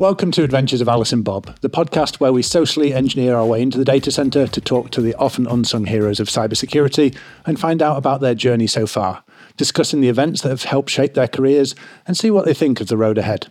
Welcome 0.00 0.30
to 0.30 0.44
Adventures 0.44 0.80
of 0.80 0.88
Alice 0.88 1.12
and 1.12 1.22
Bob, 1.22 1.60
the 1.60 1.68
podcast 1.68 2.20
where 2.20 2.32
we 2.32 2.40
socially 2.40 2.94
engineer 2.94 3.36
our 3.36 3.44
way 3.44 3.60
into 3.60 3.76
the 3.76 3.84
data 3.84 4.10
center 4.10 4.46
to 4.46 4.58
talk 4.58 4.88
to 4.92 5.02
the 5.02 5.14
often 5.16 5.46
unsung 5.46 5.84
heroes 5.84 6.18
of 6.18 6.28
cybersecurity 6.28 7.14
and 7.44 7.60
find 7.60 7.82
out 7.82 7.98
about 7.98 8.22
their 8.22 8.34
journey 8.34 8.66
so 8.66 8.86
far, 8.86 9.22
discussing 9.58 10.00
the 10.00 10.08
events 10.08 10.40
that 10.40 10.48
have 10.48 10.62
helped 10.62 10.88
shape 10.88 11.12
their 11.12 11.28
careers 11.28 11.74
and 12.06 12.16
see 12.16 12.30
what 12.30 12.46
they 12.46 12.54
think 12.54 12.80
of 12.80 12.86
the 12.86 12.96
road 12.96 13.18
ahead. 13.18 13.48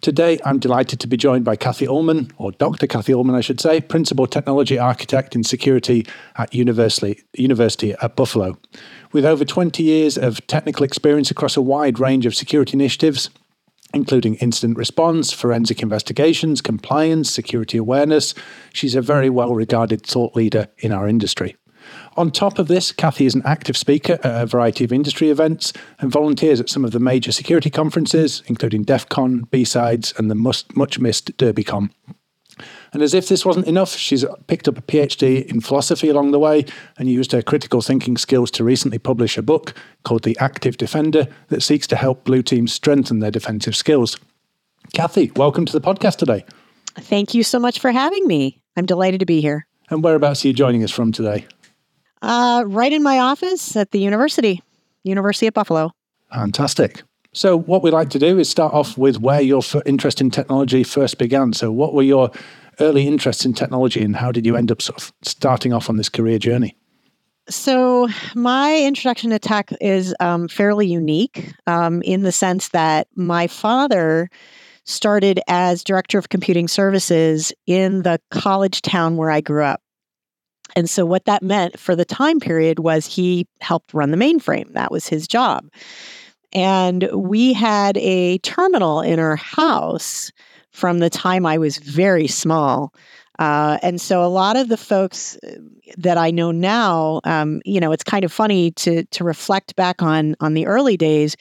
Today, 0.00 0.38
I'm 0.42 0.58
delighted 0.58 1.00
to 1.00 1.06
be 1.06 1.18
joined 1.18 1.44
by 1.44 1.56
Cathy 1.56 1.86
Ullman, 1.86 2.30
or 2.38 2.52
Dr. 2.52 2.86
Cathy 2.86 3.12
Ullman, 3.12 3.34
I 3.34 3.42
should 3.42 3.60
say, 3.60 3.82
Principal 3.82 4.26
Technology 4.26 4.78
Architect 4.78 5.34
in 5.34 5.44
Security 5.44 6.06
at 6.36 6.54
University, 6.54 7.22
University 7.34 7.92
at 8.00 8.16
Buffalo. 8.16 8.56
With 9.12 9.26
over 9.26 9.44
20 9.44 9.82
years 9.82 10.16
of 10.16 10.46
technical 10.46 10.84
experience 10.84 11.30
across 11.30 11.58
a 11.58 11.60
wide 11.60 12.00
range 12.00 12.24
of 12.24 12.34
security 12.34 12.72
initiatives, 12.72 13.28
including 13.94 14.36
incident 14.36 14.78
response, 14.78 15.32
forensic 15.32 15.82
investigations, 15.82 16.60
compliance, 16.60 17.30
security 17.30 17.78
awareness, 17.78 18.34
she's 18.72 18.94
a 18.94 19.02
very 19.02 19.30
well 19.30 19.54
regarded 19.54 20.04
thought 20.06 20.34
leader 20.36 20.68
in 20.78 20.92
our 20.92 21.08
industry. 21.08 21.56
On 22.16 22.30
top 22.30 22.58
of 22.58 22.68
this, 22.68 22.92
Cathy 22.92 23.26
is 23.26 23.34
an 23.34 23.42
active 23.44 23.76
speaker 23.76 24.18
at 24.22 24.42
a 24.42 24.46
variety 24.46 24.84
of 24.84 24.92
industry 24.92 25.30
events 25.30 25.72
and 25.98 26.10
volunteers 26.10 26.60
at 26.60 26.68
some 26.68 26.84
of 26.84 26.92
the 26.92 27.00
major 27.00 27.32
security 27.32 27.70
conferences, 27.70 28.42
including 28.46 28.82
DEF 28.82 29.08
CON, 29.08 29.42
B-Sides, 29.50 30.14
and 30.16 30.30
the 30.30 30.34
much 30.34 30.98
missed 30.98 31.36
DerbyCon. 31.36 31.90
And 32.92 33.02
as 33.02 33.14
if 33.14 33.28
this 33.28 33.46
wasn't 33.46 33.66
enough, 33.66 33.90
she's 33.90 34.24
picked 34.48 34.66
up 34.66 34.76
a 34.76 34.82
PhD 34.82 35.46
in 35.46 35.60
philosophy 35.60 36.08
along 36.08 36.32
the 36.32 36.38
way 36.38 36.64
and 36.98 37.08
used 37.08 37.32
her 37.32 37.42
critical 37.42 37.80
thinking 37.80 38.16
skills 38.16 38.50
to 38.52 38.64
recently 38.64 38.98
publish 38.98 39.38
a 39.38 39.42
book 39.42 39.74
called 40.04 40.24
The 40.24 40.36
Active 40.40 40.76
Defender 40.76 41.28
that 41.48 41.62
seeks 41.62 41.86
to 41.88 41.96
help 41.96 42.24
blue 42.24 42.42
teams 42.42 42.72
strengthen 42.72 43.20
their 43.20 43.30
defensive 43.30 43.76
skills. 43.76 44.16
Cathy, 44.92 45.30
welcome 45.36 45.66
to 45.66 45.72
the 45.72 45.80
podcast 45.80 46.16
today. 46.16 46.44
Thank 46.96 47.32
you 47.32 47.44
so 47.44 47.60
much 47.60 47.78
for 47.78 47.92
having 47.92 48.26
me. 48.26 48.60
I'm 48.76 48.86
delighted 48.86 49.20
to 49.20 49.26
be 49.26 49.40
here. 49.40 49.66
And 49.88 50.02
whereabouts 50.02 50.44
are 50.44 50.48
you 50.48 50.54
joining 50.54 50.82
us 50.82 50.90
from 50.90 51.12
today? 51.12 51.46
Uh, 52.22 52.64
right 52.66 52.92
in 52.92 53.02
my 53.02 53.20
office 53.20 53.76
at 53.76 53.92
the 53.92 54.00
university, 54.00 54.62
University 55.04 55.46
of 55.46 55.54
Buffalo. 55.54 55.92
Fantastic. 56.32 57.02
So, 57.32 57.56
what 57.56 57.84
we 57.84 57.92
like 57.92 58.10
to 58.10 58.18
do 58.18 58.40
is 58.40 58.48
start 58.48 58.74
off 58.74 58.98
with 58.98 59.20
where 59.20 59.40
your 59.40 59.62
interest 59.86 60.20
in 60.20 60.30
technology 60.30 60.82
first 60.82 61.18
began. 61.18 61.52
So, 61.52 61.70
what 61.70 61.94
were 61.94 62.02
your 62.02 62.30
early 62.80 63.06
interests 63.06 63.44
in 63.44 63.52
technology, 63.52 64.02
and 64.02 64.16
how 64.16 64.32
did 64.32 64.46
you 64.46 64.56
end 64.56 64.70
up 64.70 64.82
sort 64.82 65.00
of 65.02 65.12
starting 65.22 65.72
off 65.72 65.88
on 65.88 65.96
this 65.96 66.08
career 66.08 66.38
journey? 66.38 66.76
So, 67.48 68.08
my 68.34 68.80
introduction 68.80 69.30
to 69.30 69.38
tech 69.38 69.72
is 69.80 70.14
um, 70.20 70.46
fairly 70.46 70.86
unique 70.86 71.52
um, 71.66 72.00
in 72.02 72.22
the 72.22 72.32
sense 72.32 72.68
that 72.68 73.08
my 73.16 73.48
father 73.48 74.28
started 74.84 75.40
as 75.48 75.82
director 75.82 76.18
of 76.18 76.28
computing 76.28 76.68
services 76.68 77.52
in 77.66 78.02
the 78.02 78.20
college 78.30 78.82
town 78.82 79.16
where 79.16 79.30
I 79.30 79.40
grew 79.40 79.64
up. 79.64 79.80
And 80.76 80.88
so, 80.88 81.04
what 81.04 81.24
that 81.24 81.42
meant 81.42 81.78
for 81.78 81.96
the 81.96 82.04
time 82.04 82.38
period 82.38 82.78
was 82.78 83.06
he 83.06 83.48
helped 83.60 83.92
run 83.92 84.12
the 84.12 84.16
mainframe. 84.16 84.72
That 84.74 84.92
was 84.92 85.08
his 85.08 85.26
job. 85.26 85.68
And 86.52 87.08
we 87.12 87.52
had 87.52 87.96
a 87.98 88.38
terminal 88.38 89.00
in 89.00 89.18
our 89.18 89.36
house 89.36 90.30
from 90.70 90.98
the 90.98 91.10
time 91.10 91.46
I 91.46 91.58
was 91.58 91.78
very 91.78 92.26
small. 92.26 92.92
Uh, 93.40 93.78
and 93.82 93.98
so 93.98 94.22
a 94.22 94.28
lot 94.28 94.54
of 94.56 94.68
the 94.68 94.76
folks 94.76 95.38
uh, 95.42 95.52
that 95.96 96.18
I 96.18 96.30
know 96.30 96.50
now, 96.50 97.22
um, 97.24 97.62
you 97.64 97.80
know, 97.80 97.90
it's 97.90 98.04
kind 98.04 98.22
of 98.22 98.30
funny 98.30 98.70
to 98.72 99.04
to 99.04 99.24
reflect 99.24 99.74
back 99.76 100.02
on 100.02 100.36
on 100.40 100.52
the 100.52 100.66
early 100.66 100.98
days. 100.98 101.36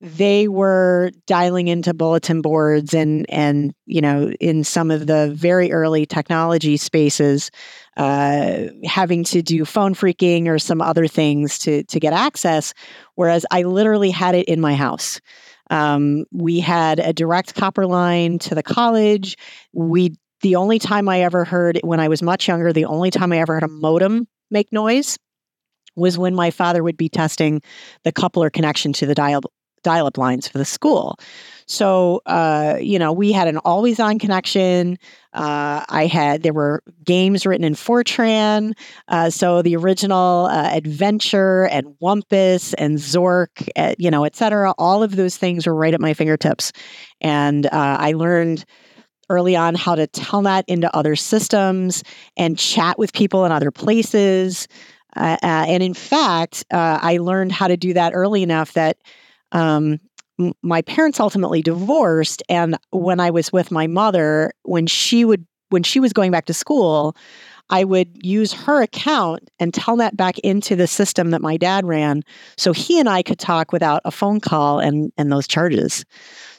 They 0.00 0.46
were 0.46 1.10
dialing 1.26 1.66
into 1.66 1.92
bulletin 1.92 2.40
boards 2.40 2.94
and 2.94 3.26
and 3.28 3.74
you 3.86 4.00
know 4.00 4.30
in 4.38 4.62
some 4.62 4.92
of 4.92 5.08
the 5.08 5.32
very 5.34 5.72
early 5.72 6.06
technology 6.06 6.76
spaces, 6.76 7.50
uh, 7.96 8.66
having 8.84 9.24
to 9.24 9.42
do 9.42 9.64
phone 9.64 9.96
phreaking 9.96 10.46
or 10.46 10.60
some 10.60 10.80
other 10.80 11.08
things 11.08 11.58
to 11.58 11.82
to 11.82 11.98
get 11.98 12.12
access. 12.12 12.72
Whereas 13.16 13.44
I 13.50 13.64
literally 13.64 14.12
had 14.12 14.36
it 14.36 14.46
in 14.46 14.60
my 14.60 14.76
house. 14.76 15.20
Um, 15.70 16.24
we 16.32 16.60
had 16.60 16.98
a 16.98 17.12
direct 17.12 17.54
copper 17.54 17.86
line 17.86 18.38
to 18.40 18.54
the 18.54 18.62
college. 18.62 19.36
We 19.72 20.16
the 20.42 20.56
only 20.56 20.78
time 20.78 21.08
I 21.08 21.20
ever 21.22 21.44
heard 21.44 21.78
when 21.82 22.00
I 22.00 22.08
was 22.08 22.22
much 22.22 22.48
younger, 22.48 22.72
the 22.72 22.86
only 22.86 23.10
time 23.10 23.32
I 23.32 23.38
ever 23.38 23.54
heard 23.54 23.62
a 23.62 23.68
modem 23.68 24.26
make 24.50 24.72
noise 24.72 25.18
was 25.96 26.18
when 26.18 26.34
my 26.34 26.50
father 26.50 26.82
would 26.82 26.96
be 26.96 27.08
testing 27.08 27.60
the 28.04 28.12
coupler 28.12 28.50
connection 28.50 28.92
to 28.94 29.06
the 29.06 29.14
dial 29.14 29.42
dial 29.82 30.06
up 30.06 30.18
lines 30.18 30.46
for 30.46 30.58
the 30.58 30.64
school. 30.64 31.18
So, 31.70 32.20
uh, 32.26 32.78
you 32.80 32.98
know, 32.98 33.12
we 33.12 33.30
had 33.30 33.46
an 33.46 33.58
always 33.58 34.00
on 34.00 34.18
connection. 34.18 34.98
Uh, 35.32 35.84
I 35.88 36.06
had, 36.06 36.42
there 36.42 36.52
were 36.52 36.82
games 37.04 37.46
written 37.46 37.62
in 37.62 37.74
Fortran. 37.74 38.72
Uh, 39.06 39.30
so 39.30 39.62
the 39.62 39.76
original 39.76 40.46
uh, 40.50 40.68
Adventure 40.72 41.68
and 41.68 41.94
Wumpus 42.02 42.74
and 42.76 42.98
Zork, 42.98 43.68
uh, 43.76 43.94
you 43.98 44.10
know, 44.10 44.24
et 44.24 44.34
cetera, 44.34 44.74
all 44.78 45.04
of 45.04 45.14
those 45.14 45.36
things 45.36 45.64
were 45.64 45.74
right 45.74 45.94
at 45.94 46.00
my 46.00 46.12
fingertips. 46.12 46.72
And 47.20 47.66
uh, 47.66 47.70
I 47.72 48.14
learned 48.14 48.64
early 49.28 49.54
on 49.54 49.76
how 49.76 49.94
to 49.94 50.08
telnet 50.08 50.64
into 50.66 50.94
other 50.94 51.14
systems 51.14 52.02
and 52.36 52.58
chat 52.58 52.98
with 52.98 53.12
people 53.12 53.44
in 53.44 53.52
other 53.52 53.70
places. 53.70 54.66
and 55.14 55.84
in 55.84 55.94
fact, 55.94 56.64
I 56.72 57.18
learned 57.18 57.52
how 57.52 57.68
to 57.68 57.76
do 57.76 57.92
that 57.92 58.10
early 58.12 58.42
enough 58.42 58.72
that 58.72 58.96
um, 59.52 59.98
my 60.62 60.82
parents 60.82 61.20
ultimately 61.20 61.62
divorced, 61.62 62.42
and 62.48 62.76
when 62.90 63.20
I 63.20 63.30
was 63.30 63.52
with 63.52 63.70
my 63.70 63.86
mother, 63.86 64.52
when 64.62 64.86
she 64.86 65.24
would 65.24 65.46
when 65.70 65.82
she 65.84 66.00
was 66.00 66.12
going 66.12 66.32
back 66.32 66.46
to 66.46 66.54
school, 66.54 67.16
I 67.70 67.84
would 67.84 68.08
use 68.26 68.52
her 68.52 68.82
account 68.82 69.48
and 69.60 69.72
tell 69.72 69.96
telnet 69.96 70.16
back 70.16 70.38
into 70.40 70.76
the 70.76 70.86
system 70.86 71.30
that 71.30 71.40
my 71.40 71.56
dad 71.56 71.86
ran, 71.86 72.22
so 72.56 72.72
he 72.72 72.98
and 72.98 73.08
I 73.08 73.22
could 73.22 73.38
talk 73.38 73.72
without 73.72 74.02
a 74.04 74.10
phone 74.10 74.40
call 74.40 74.80
and 74.80 75.12
and 75.16 75.32
those 75.32 75.46
charges. 75.46 76.04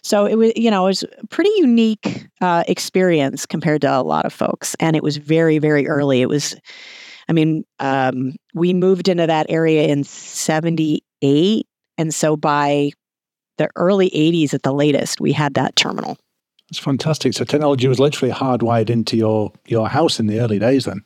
So 0.04 0.26
it 0.26 0.36
was, 0.36 0.54
you 0.56 0.72
know, 0.72 0.86
it 0.86 0.90
was 0.90 1.04
a 1.04 1.28
pretty 1.28 1.52
unique 1.58 2.28
uh, 2.42 2.64
experience 2.68 3.46
compared 3.46 3.82
to 3.82 4.00
a 4.00 4.02
lot 4.02 4.26
of 4.26 4.34
folks, 4.34 4.76
and 4.80 4.96
it 4.96 5.04
was 5.04 5.18
very, 5.18 5.60
very 5.60 5.88
early. 5.88 6.22
It 6.22 6.30
was, 6.30 6.56
I 7.30 7.34
mean, 7.34 7.64
um, 7.80 8.36
we 8.54 8.74
moved 8.74 9.08
into 9.08 9.28
that 9.28 9.46
area 9.50 9.88
in 9.88 10.04
'78, 10.04 11.68
and 11.98 12.14
so 12.16 12.38
by 12.38 12.92
the 13.58 13.70
early 13.76 14.10
80s 14.10 14.54
at 14.54 14.64
the 14.64 14.74
latest, 14.74 15.22
we 15.22 15.32
had 15.32 15.54
that 15.56 15.76
terminal. 15.76 16.18
It's 16.70 16.80
fantastic. 16.80 17.34
So 17.34 17.44
technology 17.44 17.88
was 17.88 18.00
literally 18.00 18.34
hardwired 18.34 18.90
into 18.90 19.18
your, 19.18 19.52
your 19.68 19.90
house 19.90 20.20
in 20.20 20.28
the 20.28 20.40
early 20.40 20.60
days 20.60 20.86
then. 20.86 21.04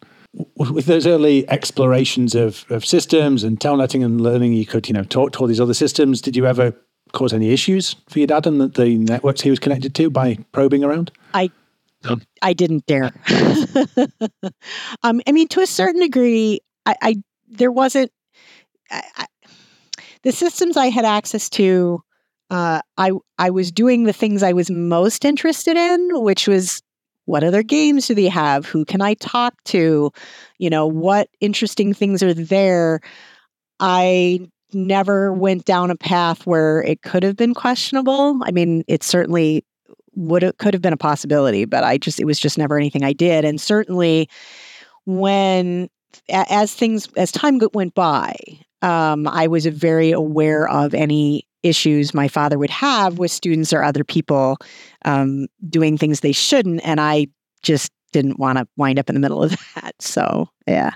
With 0.58 0.86
those 0.86 1.08
early 1.08 1.50
explorations 1.50 2.36
of, 2.36 2.66
of 2.70 2.86
systems 2.86 3.44
and 3.44 3.60
telnetting 3.60 4.04
and 4.04 4.22
learning, 4.22 4.54
you 4.54 4.66
could, 4.66 4.88
you 4.88 4.94
know, 4.94 5.04
talk 5.04 5.32
to 5.34 5.40
all 5.40 5.48
these 5.48 5.62
other 5.62 5.74
systems. 5.74 6.22
Did 6.22 6.36
you 6.36 6.46
ever 6.46 6.74
cause 7.14 7.34
any 7.34 7.52
issues 7.52 7.96
for 8.10 8.20
your 8.20 8.28
dad 8.28 8.46
and 8.46 8.60
the, 8.60 8.68
the 8.68 8.98
networks 8.98 9.42
he 9.42 9.50
was 9.50 9.60
connected 9.60 9.96
to 9.96 10.10
by 10.10 10.38
probing 10.52 10.84
around? 10.84 11.12
I 11.34 11.50
I 12.42 12.54
didn't 12.54 12.86
dare. 12.86 13.12
um, 15.04 15.22
I 15.26 15.32
mean, 15.32 15.48
to 15.50 15.62
a 15.62 15.68
certain 15.68 16.02
degree, 16.02 16.60
I, 16.86 16.96
I 17.02 17.16
there 17.48 17.72
wasn't. 17.72 18.12
I, 18.92 19.26
the 20.22 20.32
systems 20.32 20.78
I 20.78 20.88
had 20.88 21.06
access 21.06 21.50
to, 21.52 22.04
uh, 22.50 22.82
I 22.98 23.12
I 23.38 23.50
was 23.50 23.72
doing 23.72 24.04
the 24.04 24.14
things 24.14 24.44
I 24.44 24.54
was 24.54 24.70
most 24.70 25.26
interested 25.26 25.78
in, 25.78 26.22
which 26.22 26.48
was 26.48 26.82
what 27.26 27.44
other 27.44 27.64
games 27.64 28.08
do 28.08 28.14
they 28.14 28.28
have? 28.28 28.66
Who 28.66 28.86
can 28.86 29.02
I 29.02 29.16
talk 29.16 29.56
to? 29.66 30.12
You 30.60 30.70
know, 30.70 30.86
what 30.86 31.28
interesting 31.42 31.94
things 31.94 32.22
are 32.22 32.34
there? 32.34 33.02
I 33.80 34.48
never 34.74 35.34
went 35.34 35.66
down 35.66 35.90
a 35.90 35.96
path 35.96 36.46
where 36.46 36.84
it 36.84 37.02
could 37.02 37.24
have 37.24 37.36
been 37.36 37.54
questionable. 37.54 38.40
I 38.44 38.52
mean, 38.52 38.84
it 38.88 39.04
certainly 39.04 39.66
would 40.16 40.44
have, 40.44 40.58
could 40.58 40.74
have 40.74 40.82
been 40.82 40.94
a 40.94 40.98
possibility, 40.98 41.66
but 41.66 41.84
I 41.84 41.98
just 41.98 42.20
it 42.20 42.26
was 42.26 42.40
just 42.40 42.58
never 42.58 42.78
anything 42.78 43.04
I 43.04 43.14
did. 43.14 43.44
And 43.44 43.60
certainly 43.60 44.30
when 45.06 45.90
as 46.30 46.74
things 46.74 47.08
as 47.18 47.32
time 47.32 47.60
went 47.74 47.94
by, 47.96 48.36
um, 48.82 49.28
I 49.28 49.48
was 49.48 49.66
very 49.66 50.12
aware 50.12 50.70
of 50.70 50.94
any 50.94 51.45
issues 51.66 52.14
my 52.14 52.28
father 52.28 52.58
would 52.58 52.70
have 52.70 53.18
with 53.18 53.32
students 53.32 53.74
or 53.74 53.84
other 53.84 54.04
people 54.04 54.58
um, 55.04 55.48
doing 55.70 55.98
things 55.98 56.20
they 56.20 56.32
shouldn't. 56.32 56.82
And 56.86 57.02
I 57.02 57.28
just 57.64 57.92
didn't 58.14 58.40
want 58.40 58.58
to 58.58 58.68
wind 58.78 59.00
up 59.00 59.10
in 59.10 59.16
the 59.16 59.20
middle 59.20 59.44
of 59.44 59.52
that. 59.76 59.96
So, 60.00 60.50
yeah. 60.68 60.92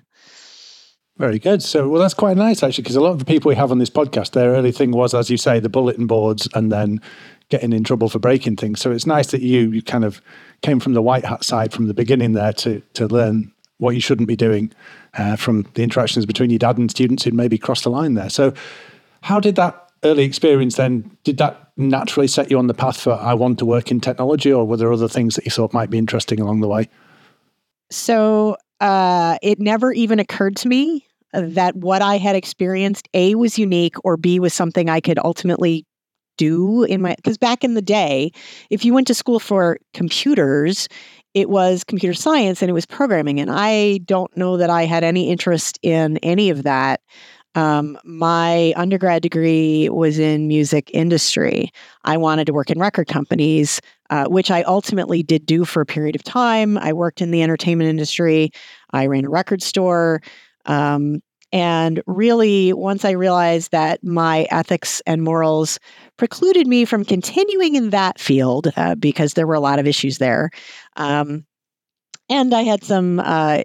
Very 1.18 1.40
good. 1.40 1.62
So, 1.62 1.90
well, 1.90 2.02
that's 2.02 2.14
quite 2.14 2.38
nice 2.38 2.64
actually, 2.64 2.84
because 2.84 2.96
a 2.96 3.02
lot 3.02 3.12
of 3.12 3.20
the 3.20 3.26
people 3.26 3.50
we 3.50 3.56
have 3.56 3.72
on 3.72 3.80
this 3.80 3.90
podcast, 3.90 4.32
their 4.32 4.52
early 4.52 4.72
thing 4.72 4.92
was, 4.92 5.14
as 5.14 5.30
you 5.30 5.36
say, 5.36 5.60
the 5.60 5.68
bulletin 5.68 6.08
boards 6.08 6.48
and 6.54 6.72
then 6.72 7.02
getting 7.50 7.74
in 7.74 7.84
trouble 7.84 8.08
for 8.08 8.20
breaking 8.20 8.56
things. 8.56 8.80
So, 8.80 8.92
it's 8.92 9.06
nice 9.06 9.28
that 9.32 9.42
you, 9.42 9.72
you 9.72 9.82
kind 9.82 10.06
of 10.06 10.22
came 10.62 10.80
from 10.80 10.94
the 10.94 11.02
white 11.02 11.26
hat 11.26 11.44
side 11.44 11.74
from 11.74 11.88
the 11.88 11.94
beginning 11.94 12.34
there 12.34 12.54
to 12.54 12.82
to 12.94 13.08
learn 13.08 13.52
what 13.80 13.96
you 13.96 14.02
shouldn't 14.02 14.28
be 14.28 14.36
doing 14.36 14.72
uh, 15.18 15.36
from 15.36 15.66
the 15.74 15.84
interactions 15.84 16.26
between 16.26 16.50
your 16.52 16.60
dad 16.60 16.78
and 16.78 16.92
students 16.92 17.24
who'd 17.24 17.34
maybe 17.34 17.58
crossed 17.58 17.84
the 17.84 17.90
line 17.90 18.14
there. 18.14 18.30
So, 18.30 18.54
how 19.22 19.42
did 19.42 19.56
that 19.56 19.89
early 20.04 20.24
experience 20.24 20.76
then, 20.76 21.16
did 21.24 21.38
that 21.38 21.72
naturally 21.78 22.28
set 22.28 22.52
you 22.52 22.58
on 22.58 22.68
the 22.68 22.74
path 22.74 23.00
for 23.00 23.14
I 23.14 23.34
want 23.34 23.60
to 23.60 23.66
work 23.66 23.92
in 23.92 24.00
technology, 24.00 24.52
or 24.52 24.66
were 24.66 24.78
there 24.78 24.92
other 24.92 25.08
things 25.08 25.36
that 25.36 25.46
you 25.46 25.52
thought 25.52 25.74
might 25.74 25.90
be 25.90 25.98
interesting 25.98 26.40
along 26.40 26.62
the 26.62 26.68
way? 26.68 26.90
So 27.92 28.58
uh, 28.80 29.38
it 29.42 29.60
never 29.60 29.92
even 29.92 30.20
occurred 30.20 30.56
to 30.58 30.68
me 30.68 31.06
that 31.34 31.76
what 31.76 32.02
I 32.02 32.18
had 32.18 32.36
experienced, 32.36 33.08
A, 33.14 33.36
was 33.36 33.60
unique, 33.60 33.96
or 34.04 34.18
B, 34.18 34.40
was 34.40 34.54
something 34.54 34.90
I 34.90 35.00
could 35.00 35.20
ultimately 35.20 35.86
do 36.38 36.84
in 36.84 37.02
my. 37.02 37.16
Because 37.16 37.38
back 37.38 37.64
in 37.64 37.74
the 37.76 37.82
day, 37.82 38.32
if 38.70 38.84
you 38.84 38.94
went 38.94 39.08
to 39.08 39.14
school 39.14 39.40
for 39.40 39.78
computers, 39.94 40.88
it 41.34 41.50
was 41.50 41.84
computer 41.84 42.14
science 42.14 42.62
and 42.62 42.70
it 42.70 42.74
was 42.74 42.86
programming. 42.86 43.40
And 43.40 43.52
I 43.52 44.00
don't 44.00 44.36
know 44.36 44.58
that 44.58 44.70
I 44.70 44.86
had 44.86 45.04
any 45.04 45.30
interest 45.30 45.78
in 45.84 46.18
any 46.18 46.50
of 46.50 46.64
that. 46.64 47.02
Um, 47.56 47.98
my 48.04 48.74
undergrad 48.76 49.22
degree 49.22 49.90
was 49.90 50.20
in 50.20 50.48
music 50.48 50.92
industry. 50.94 51.72
I 52.04 52.18
wanted 52.18 52.46
to 52.46 52.54
work 52.54 52.70
in 52.70 52.80
record 52.80 53.08
companies, 53.08 53.82
uh, 54.10 54.26
which 54.26 54.52
I 54.52 54.62
ultimately 54.64 55.24
did 55.24 55.46
do 55.46 55.66
for 55.66 55.82
a 55.82 55.86
period 55.86 56.16
of 56.16 56.24
time. 56.24 56.78
I 56.78 56.94
worked 56.94 57.22
in 57.22 57.32
the 57.32 57.42
entertainment 57.42 57.90
industry. 57.90 58.52
I 58.92 59.08
ran 59.08 59.26
a 59.26 59.30
record 59.30 59.64
store. 59.64 60.22
Um, 60.66 61.22
and 61.52 62.04
really, 62.06 62.74
once 62.74 63.04
I 63.04 63.12
realized 63.12 63.72
that 63.72 64.04
my 64.04 64.48
ethics 64.52 65.02
and 65.08 65.24
morals 65.24 65.80
precluded 66.18 66.68
me 66.68 66.86
from 66.86 67.04
continuing 67.04 67.76
in 67.76 67.90
that 67.90 68.20
field 68.20 68.72
uh, 68.78 68.94
because 68.94 69.34
there 69.34 69.48
were 69.48 69.56
a 69.56 69.60
lot 69.60 69.80
of 69.80 69.88
issues 69.88 70.20
there, 70.20 70.52
um, 70.96 71.46
and 72.30 72.54
I 72.54 72.62
had 72.62 72.84
some 72.84 73.20
uh, 73.20 73.64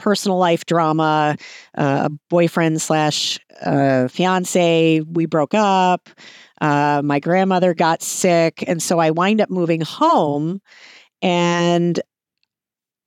personal 0.00 0.38
life 0.38 0.64
drama, 0.66 1.36
uh, 1.76 2.08
boyfriend 2.28 2.82
slash 2.82 3.38
uh, 3.62 4.08
fiance. 4.08 5.00
We 5.00 5.26
broke 5.26 5.54
up. 5.54 6.08
Uh, 6.60 7.02
my 7.04 7.20
grandmother 7.20 7.74
got 7.74 8.02
sick. 8.02 8.64
And 8.66 8.82
so 8.82 8.98
I 8.98 9.10
wind 9.10 9.40
up 9.40 9.50
moving 9.50 9.80
home. 9.80 10.60
And 11.22 12.00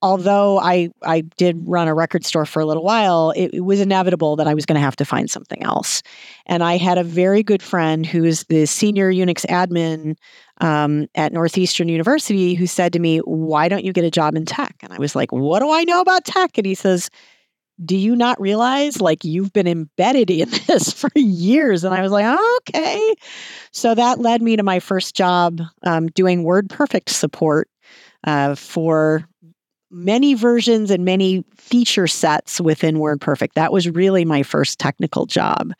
although 0.03 0.59
I, 0.59 0.89
I 1.01 1.21
did 1.21 1.63
run 1.65 1.87
a 1.87 1.95
record 1.95 2.25
store 2.25 2.45
for 2.45 2.61
a 2.61 2.65
little 2.65 2.83
while, 2.83 3.31
it, 3.31 3.51
it 3.53 3.61
was 3.61 3.79
inevitable 3.79 4.35
that 4.35 4.47
I 4.47 4.53
was 4.53 4.65
going 4.65 4.75
to 4.75 4.81
have 4.81 4.97
to 4.97 5.05
find 5.05 5.31
something 5.31 5.63
else. 5.63 6.03
And 6.45 6.61
I 6.61 6.75
had 6.75 6.97
a 6.97 7.05
very 7.05 7.41
good 7.41 7.63
friend 7.63 8.05
who 8.05 8.25
is 8.25 8.43
the 8.49 8.65
senior 8.65 9.11
Unix 9.11 9.45
admin 9.45 10.17
um, 10.59 11.07
at 11.15 11.31
Northeastern 11.31 11.87
University 11.87 12.53
who 12.53 12.67
said 12.67 12.91
to 12.93 12.99
me, 12.99 13.19
Why 13.19 13.69
don't 13.69 13.85
you 13.85 13.93
get 13.93 14.03
a 14.03 14.11
job 14.11 14.35
in 14.35 14.43
tech? 14.43 14.75
And 14.83 14.91
I 14.91 14.97
was 14.97 15.15
like, 15.15 15.31
What 15.31 15.61
do 15.61 15.71
I 15.71 15.85
know 15.85 16.01
about 16.01 16.25
tech? 16.25 16.57
And 16.57 16.67
he 16.67 16.75
says, 16.75 17.09
do 17.83 17.97
you 17.97 18.15
not 18.15 18.39
realize 18.39 19.01
like 19.01 19.23
you've 19.23 19.51
been 19.51 19.67
embedded 19.67 20.29
in 20.29 20.47
this 20.67 20.93
for 20.93 21.09
years 21.15 21.83
and 21.83 21.91
i 21.91 22.03
was 22.03 22.11
like 22.11 22.39
okay 22.57 23.15
so 23.71 23.95
that 23.95 24.19
led 24.19 24.43
me 24.43 24.55
to 24.55 24.61
my 24.61 24.79
first 24.79 25.15
job 25.15 25.59
um, 25.81 26.05
doing 26.09 26.43
wordperfect 26.43 27.09
support 27.09 27.67
uh, 28.25 28.53
for 28.53 29.27
many 29.93 30.33
versions 30.33 30.91
and 30.91 31.05
many 31.05 31.45
feature 31.55 32.07
sets 32.07 32.59
within 32.59 32.97
WordPerfect. 32.97 33.53
That 33.53 33.71
was 33.71 33.89
really 33.89 34.25
my 34.25 34.43
first 34.43 34.79
technical 34.79 35.25
job. 35.25 35.71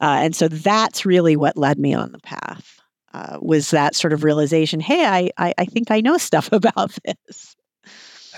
Uh, 0.00 0.18
and 0.22 0.34
so 0.34 0.48
that's 0.48 1.04
really 1.04 1.36
what 1.36 1.56
led 1.56 1.78
me 1.78 1.94
on 1.94 2.12
the 2.12 2.18
path. 2.20 2.80
Uh, 3.14 3.38
was 3.40 3.70
that 3.70 3.94
sort 3.94 4.12
of 4.12 4.24
realization? 4.24 4.80
Hey, 4.80 5.04
I, 5.04 5.30
I, 5.38 5.54
I 5.58 5.64
think 5.64 5.90
I 5.90 6.00
know 6.00 6.18
stuff 6.18 6.48
about 6.52 6.96
this. 7.04 7.56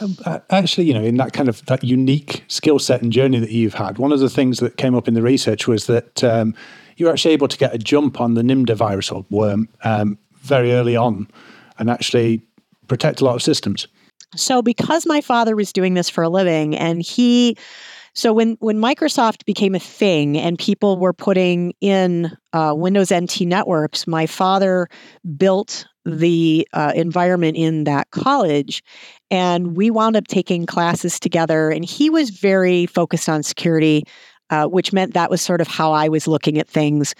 Um, 0.01 0.17
actually, 0.51 0.85
you 0.85 0.95
know, 0.95 1.03
in 1.03 1.17
that 1.17 1.33
kind 1.33 1.49
of 1.49 1.65
that 1.67 1.85
unique 1.85 2.45
skill 2.49 2.79
set 2.79 3.03
and 3.03 3.13
journey 3.13 3.39
that 3.39 3.51
you've 3.51 3.75
had, 3.75 3.99
one 3.99 4.13
of 4.13 4.21
the 4.21 4.31
things 4.31 4.59
that 4.61 4.79
came 4.79 4.95
up 4.95 5.07
in 5.07 5.15
the 5.15 5.21
research 5.21 5.69
was 5.69 5.87
that 5.87 6.25
um, 6.25 6.55
you 6.97 7.07
were 7.07 7.13
actually 7.13 7.35
able 7.35 7.49
to 7.49 7.59
get 7.59 7.75
a 7.75 7.79
jump 7.79 8.21
on 8.21 8.35
the 8.35 8.43
NIMDA 8.43 8.77
virus 8.77 9.11
or 9.11 9.27
worm 9.29 9.69
um, 9.85 10.19
very 10.41 10.73
early 10.73 10.97
on, 10.97 11.29
and 11.79 11.91
actually 11.91 12.41
protect 12.89 13.21
a 13.21 13.25
lot 13.27 13.35
of 13.35 13.43
systems. 13.43 13.89
So 14.37 14.63
because 14.63 15.07
my 15.07 15.21
father 15.21 15.57
was 15.57 15.73
doing 15.73 15.95
this 15.95 16.09
for 16.09 16.23
a 16.23 16.29
living 16.29 16.77
and 16.77 17.03
he 17.03 17.57
so 18.15 18.33
when 18.33 18.57
when 18.61 18.79
Microsoft 18.79 19.45
became 19.45 19.75
a 19.75 19.81
thing 19.81 20.37
and 20.37 20.59
people 20.59 20.99
were 20.99 21.13
putting 21.13 21.73
in 21.81 22.37
uh, 22.53 22.75
Windows 22.77 23.13
NT 23.13 23.43
networks, 23.43 24.07
my 24.07 24.27
father 24.27 24.89
built 25.37 25.87
the 26.05 26.67
uh, 26.73 26.93
environment 26.95 27.57
in 27.57 27.85
that 27.85 28.11
college, 28.11 28.83
and 29.31 29.77
we 29.77 29.91
wound 29.91 30.17
up 30.17 30.27
taking 30.27 30.67
classes 30.67 31.21
together. 31.21 31.71
And 31.71 31.85
he 31.85 32.11
was 32.11 32.31
very 32.31 32.87
focused 32.87 33.29
on 33.29 33.43
security, 33.43 34.05
uh, 34.51 34.67
which 34.67 34.93
meant 34.93 35.15
that 35.15 35.31
was 35.31 35.41
sort 35.41 35.61
of 35.61 35.69
how 35.69 35.93
I 35.93 36.09
was 36.09 36.27
looking 36.27 36.59
at 36.59 36.69
things. 36.69 37.15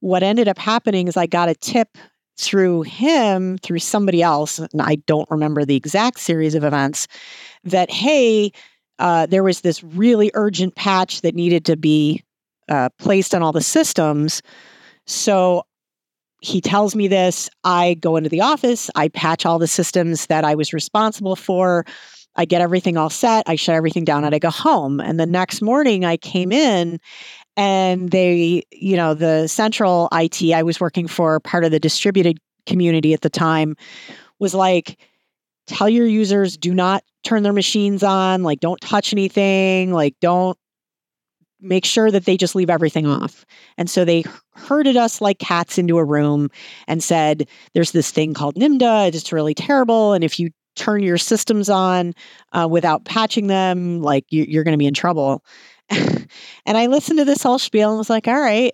What 0.00 0.22
ended 0.22 0.46
up 0.48 0.58
happening 0.58 1.08
is 1.08 1.16
I 1.16 1.26
got 1.26 1.48
a 1.48 1.54
tip 1.54 1.98
through 2.38 2.82
him, 2.82 3.58
through 3.58 3.78
somebody 3.78 4.22
else, 4.22 4.58
and 4.58 4.82
I 4.82 4.96
don't 5.06 5.30
remember 5.30 5.64
the 5.64 5.76
exact 5.76 6.20
series 6.20 6.54
of 6.54 6.64
events, 6.64 7.08
that, 7.64 7.90
hey, 7.90 8.52
uh, 8.98 9.26
there 9.26 9.42
was 9.42 9.60
this 9.60 9.82
really 9.82 10.30
urgent 10.34 10.74
patch 10.74 11.22
that 11.22 11.34
needed 11.34 11.64
to 11.66 11.76
be 11.76 12.22
uh, 12.68 12.88
placed 12.98 13.34
on 13.34 13.42
all 13.42 13.52
the 13.52 13.62
systems. 13.62 14.42
So 15.06 15.64
he 16.40 16.60
tells 16.60 16.94
me 16.94 17.08
this. 17.08 17.48
I 17.64 17.94
go 17.94 18.16
into 18.16 18.28
the 18.28 18.42
office, 18.42 18.90
I 18.94 19.08
patch 19.08 19.46
all 19.46 19.58
the 19.58 19.66
systems 19.66 20.26
that 20.26 20.44
I 20.44 20.54
was 20.54 20.72
responsible 20.72 21.36
for. 21.36 21.84
I 22.38 22.44
get 22.44 22.60
everything 22.60 22.98
all 22.98 23.08
set, 23.08 23.44
I 23.46 23.56
shut 23.56 23.74
everything 23.74 24.04
down, 24.04 24.24
and 24.24 24.34
I 24.34 24.38
go 24.38 24.50
home. 24.50 25.00
And 25.00 25.18
the 25.18 25.24
next 25.24 25.62
morning, 25.62 26.04
I 26.04 26.18
came 26.18 26.52
in 26.52 27.00
and 27.56 28.10
they 28.10 28.62
you 28.72 28.96
know 28.96 29.14
the 29.14 29.46
central 29.46 30.08
IT 30.12 30.52
I 30.52 30.62
was 30.62 30.80
working 30.80 31.08
for 31.08 31.40
part 31.40 31.64
of 31.64 31.70
the 31.70 31.80
distributed 31.80 32.38
community 32.66 33.14
at 33.14 33.20
the 33.20 33.30
time 33.30 33.76
was 34.38 34.54
like 34.54 34.98
tell 35.66 35.88
your 35.88 36.06
users 36.06 36.56
do 36.56 36.74
not 36.74 37.02
turn 37.24 37.42
their 37.42 37.52
machines 37.52 38.02
on 38.02 38.42
like 38.42 38.60
don't 38.60 38.80
touch 38.80 39.12
anything 39.12 39.92
like 39.92 40.14
don't 40.20 40.58
make 41.60 41.84
sure 41.84 42.10
that 42.10 42.24
they 42.24 42.36
just 42.36 42.54
leave 42.54 42.70
everything 42.70 43.06
off. 43.06 43.44
And 43.78 43.88
so 43.88 44.04
they 44.04 44.24
herded 44.54 44.96
us 44.96 45.20
like 45.20 45.38
cats 45.38 45.78
into 45.78 45.98
a 45.98 46.04
room 46.04 46.50
and 46.86 47.02
said 47.02 47.48
there's 47.74 47.92
this 47.92 48.10
thing 48.10 48.34
called 48.34 48.54
nimda 48.56 49.08
it's 49.08 49.32
really 49.32 49.54
terrible 49.54 50.12
and 50.12 50.24
if 50.24 50.38
you 50.38 50.50
turn 50.76 51.02
your 51.02 51.18
systems 51.18 51.68
on 51.70 52.14
uh, 52.52 52.68
without 52.70 53.04
patching 53.04 53.46
them 53.46 54.02
like 54.02 54.24
you, 54.30 54.44
you're 54.46 54.64
going 54.64 54.74
to 54.74 54.78
be 54.78 54.86
in 54.86 54.94
trouble 54.94 55.42
and 55.90 56.28
I 56.66 56.86
listened 56.86 57.18
to 57.18 57.24
this 57.24 57.42
whole 57.42 57.58
spiel 57.58 57.90
and 57.90 57.98
was 57.98 58.10
like, 58.10 58.28
all 58.28 58.40
right. 58.40 58.72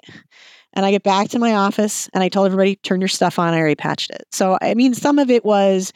And 0.74 0.86
I 0.86 0.90
get 0.90 1.02
back 1.02 1.28
to 1.30 1.38
my 1.38 1.54
office 1.54 2.08
and 2.14 2.22
I 2.22 2.28
told 2.28 2.46
everybody, 2.46 2.76
turn 2.76 3.00
your 3.00 3.08
stuff 3.08 3.38
on. 3.38 3.52
I 3.52 3.58
already 3.58 3.74
patched 3.74 4.10
it. 4.10 4.24
So, 4.32 4.58
I 4.62 4.74
mean, 4.74 4.94
some 4.94 5.18
of 5.18 5.30
it 5.30 5.44
was 5.44 5.92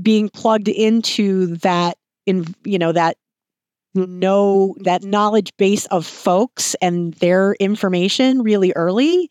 being 0.00 0.28
plugged 0.28 0.68
into 0.68 1.56
that, 1.58 1.96
in, 2.26 2.54
you 2.64 2.78
know, 2.78 2.92
that 2.92 3.16
know 3.94 4.76
that 4.80 5.02
knowledge 5.02 5.50
base 5.56 5.86
of 5.86 6.06
folks 6.06 6.76
and 6.80 7.14
their 7.14 7.54
information 7.54 8.42
really 8.42 8.72
early. 8.76 9.28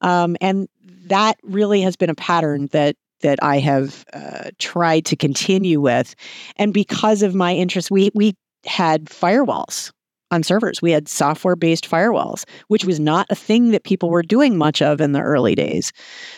Um, 0.00 0.36
and 0.40 0.68
that 1.06 1.38
really 1.42 1.80
has 1.82 1.96
been 1.96 2.10
a 2.10 2.14
pattern 2.14 2.66
that 2.72 2.96
that 3.20 3.38
I 3.40 3.58
have 3.58 4.04
uh, 4.12 4.50
tried 4.58 5.04
to 5.06 5.16
continue 5.16 5.80
with. 5.80 6.14
And 6.56 6.74
because 6.74 7.22
of 7.22 7.34
my 7.34 7.54
interest, 7.54 7.90
we 7.90 8.10
we 8.14 8.34
had 8.66 9.06
firewalls 9.06 9.92
on 10.32 10.42
servers. 10.42 10.82
We 10.82 10.90
had 10.90 11.08
software 11.08 11.54
based 11.54 11.88
firewalls, 11.88 12.44
which 12.68 12.84
was 12.84 12.98
not 12.98 13.26
a 13.30 13.36
thing 13.36 13.70
that 13.70 13.84
people 13.84 14.10
were 14.10 14.22
doing 14.22 14.56
much 14.56 14.82
of 14.82 15.00
in 15.00 15.12
the 15.12 15.20
early 15.20 15.54
days. 15.54 15.92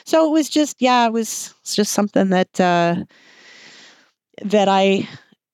So 0.05 0.27
it 0.27 0.33
was 0.33 0.51
just, 0.51 0.83
yeah, 0.83 1.07
it 1.07 1.13
was 1.13 1.55
just 1.65 1.93
something 1.93 2.29
that 2.31 2.61
uh, 2.61 3.05
that 4.43 4.69
I 4.69 5.09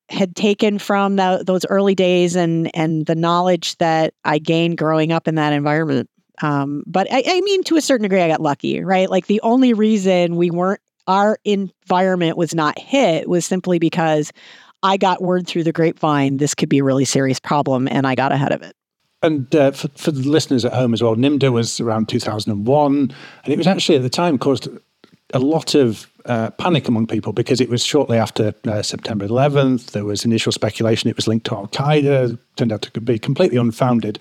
had 0.08 0.34
taken 0.34 0.78
from 0.78 1.16
the, 1.16 1.44
those 1.46 1.64
early 1.66 1.94
days 1.94 2.34
and 2.34 2.74
and 2.74 3.06
the 3.06 3.14
knowledge 3.14 3.76
that 3.76 4.14
I 4.24 4.38
gained 4.38 4.78
growing 4.78 5.12
up 5.12 5.28
in 5.28 5.36
that 5.36 5.52
environment. 5.52 6.10
Um, 6.42 6.82
but 6.86 7.06
I, 7.12 7.22
I 7.26 7.40
mean, 7.42 7.62
to 7.64 7.76
a 7.76 7.82
certain 7.82 8.04
degree, 8.04 8.22
I 8.22 8.28
got 8.28 8.40
lucky, 8.40 8.82
right? 8.82 9.10
Like 9.10 9.26
the 9.26 9.42
only 9.42 9.74
reason 9.74 10.36
we 10.36 10.50
weren't 10.50 10.80
our 11.06 11.38
environment 11.44 12.36
was 12.36 12.54
not 12.54 12.78
hit 12.78 13.28
was 13.28 13.44
simply 13.44 13.78
because 13.78 14.32
I 14.82 14.96
got 14.96 15.22
word 15.22 15.46
through 15.46 15.64
the 15.64 15.72
grapevine 15.72 16.38
this 16.38 16.54
could 16.54 16.68
be 16.68 16.78
a 16.78 16.84
really 16.84 17.04
serious 17.04 17.38
problem, 17.38 17.88
and 17.88 18.06
I 18.06 18.14
got 18.14 18.32
ahead 18.32 18.52
of 18.52 18.62
it. 18.62 18.74
And 19.22 19.54
uh, 19.54 19.72
for, 19.72 19.88
for 19.88 20.10
the 20.10 20.26
listeners 20.28 20.64
at 20.64 20.72
home 20.72 20.94
as 20.94 21.02
well, 21.02 21.14
NIMDA 21.14 21.52
was 21.52 21.80
around 21.80 22.08
2001, 22.08 23.14
and 23.44 23.52
it 23.52 23.58
was 23.58 23.66
actually 23.66 23.96
at 23.96 24.02
the 24.02 24.10
time 24.10 24.38
caused 24.38 24.68
a 25.32 25.38
lot 25.38 25.74
of 25.74 26.10
uh, 26.24 26.50
panic 26.50 26.88
among 26.88 27.06
people 27.06 27.32
because 27.32 27.60
it 27.60 27.68
was 27.68 27.84
shortly 27.84 28.18
after 28.18 28.54
uh, 28.66 28.82
September 28.82 29.26
11th. 29.26 29.92
There 29.92 30.04
was 30.04 30.24
initial 30.24 30.52
speculation 30.52 31.08
it 31.08 31.16
was 31.16 31.28
linked 31.28 31.46
to 31.46 31.54
Al 31.54 31.68
Qaeda, 31.68 32.38
turned 32.56 32.72
out 32.72 32.82
to 32.82 33.00
be 33.00 33.18
completely 33.18 33.58
unfounded. 33.58 34.18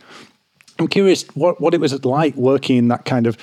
I'm 0.78 0.88
curious 0.88 1.24
what, 1.34 1.60
what 1.60 1.74
it 1.74 1.80
was 1.80 2.06
like 2.06 2.36
working 2.36 2.78
in 2.78 2.88
that 2.90 3.06
kind 3.06 3.28
of 3.28 3.38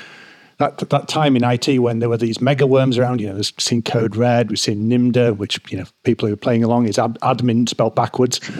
that 0.58 0.78
that 0.78 1.08
time 1.08 1.36
in 1.36 1.44
IT 1.44 1.78
when 1.78 1.98
there 1.98 2.08
were 2.08 2.16
these 2.16 2.40
mega 2.40 2.66
worms 2.66 2.98
around. 2.98 3.20
You 3.20 3.28
know, 3.28 3.34
we've 3.36 3.52
seen 3.58 3.82
Code 3.82 4.16
Red, 4.16 4.50
we've 4.50 4.58
seen 4.58 4.88
NIMDA, 4.88 5.36
which 5.36 5.60
you 5.70 5.78
know 5.78 5.84
people 6.04 6.28
who 6.28 6.34
are 6.34 6.38
playing 6.38 6.64
along 6.64 6.86
is 6.88 6.98
ad, 6.98 7.18
admin 7.20 7.68
spelled 7.68 7.94
backwards. 7.94 8.40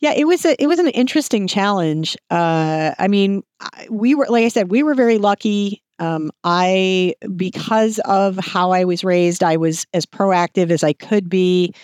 Yeah, 0.00 0.14
it 0.16 0.24
was 0.24 0.46
a 0.46 0.60
it 0.60 0.66
was 0.66 0.78
an 0.78 0.88
interesting 0.88 1.46
challenge. 1.46 2.16
Uh, 2.30 2.92
I 2.98 3.06
mean, 3.06 3.42
we 3.90 4.14
were 4.14 4.26
like 4.30 4.44
I 4.44 4.48
said, 4.48 4.70
we 4.70 4.82
were 4.82 4.94
very 4.94 5.18
lucky. 5.18 5.82
Um, 5.98 6.30
I 6.42 7.14
because 7.36 7.98
of 8.06 8.38
how 8.38 8.70
I 8.70 8.84
was 8.84 9.04
raised, 9.04 9.42
I 9.42 9.58
was 9.58 9.86
as 9.92 10.06
proactive 10.06 10.70
as 10.70 10.82
I 10.82 10.94
could 10.94 11.28
be. 11.28 11.74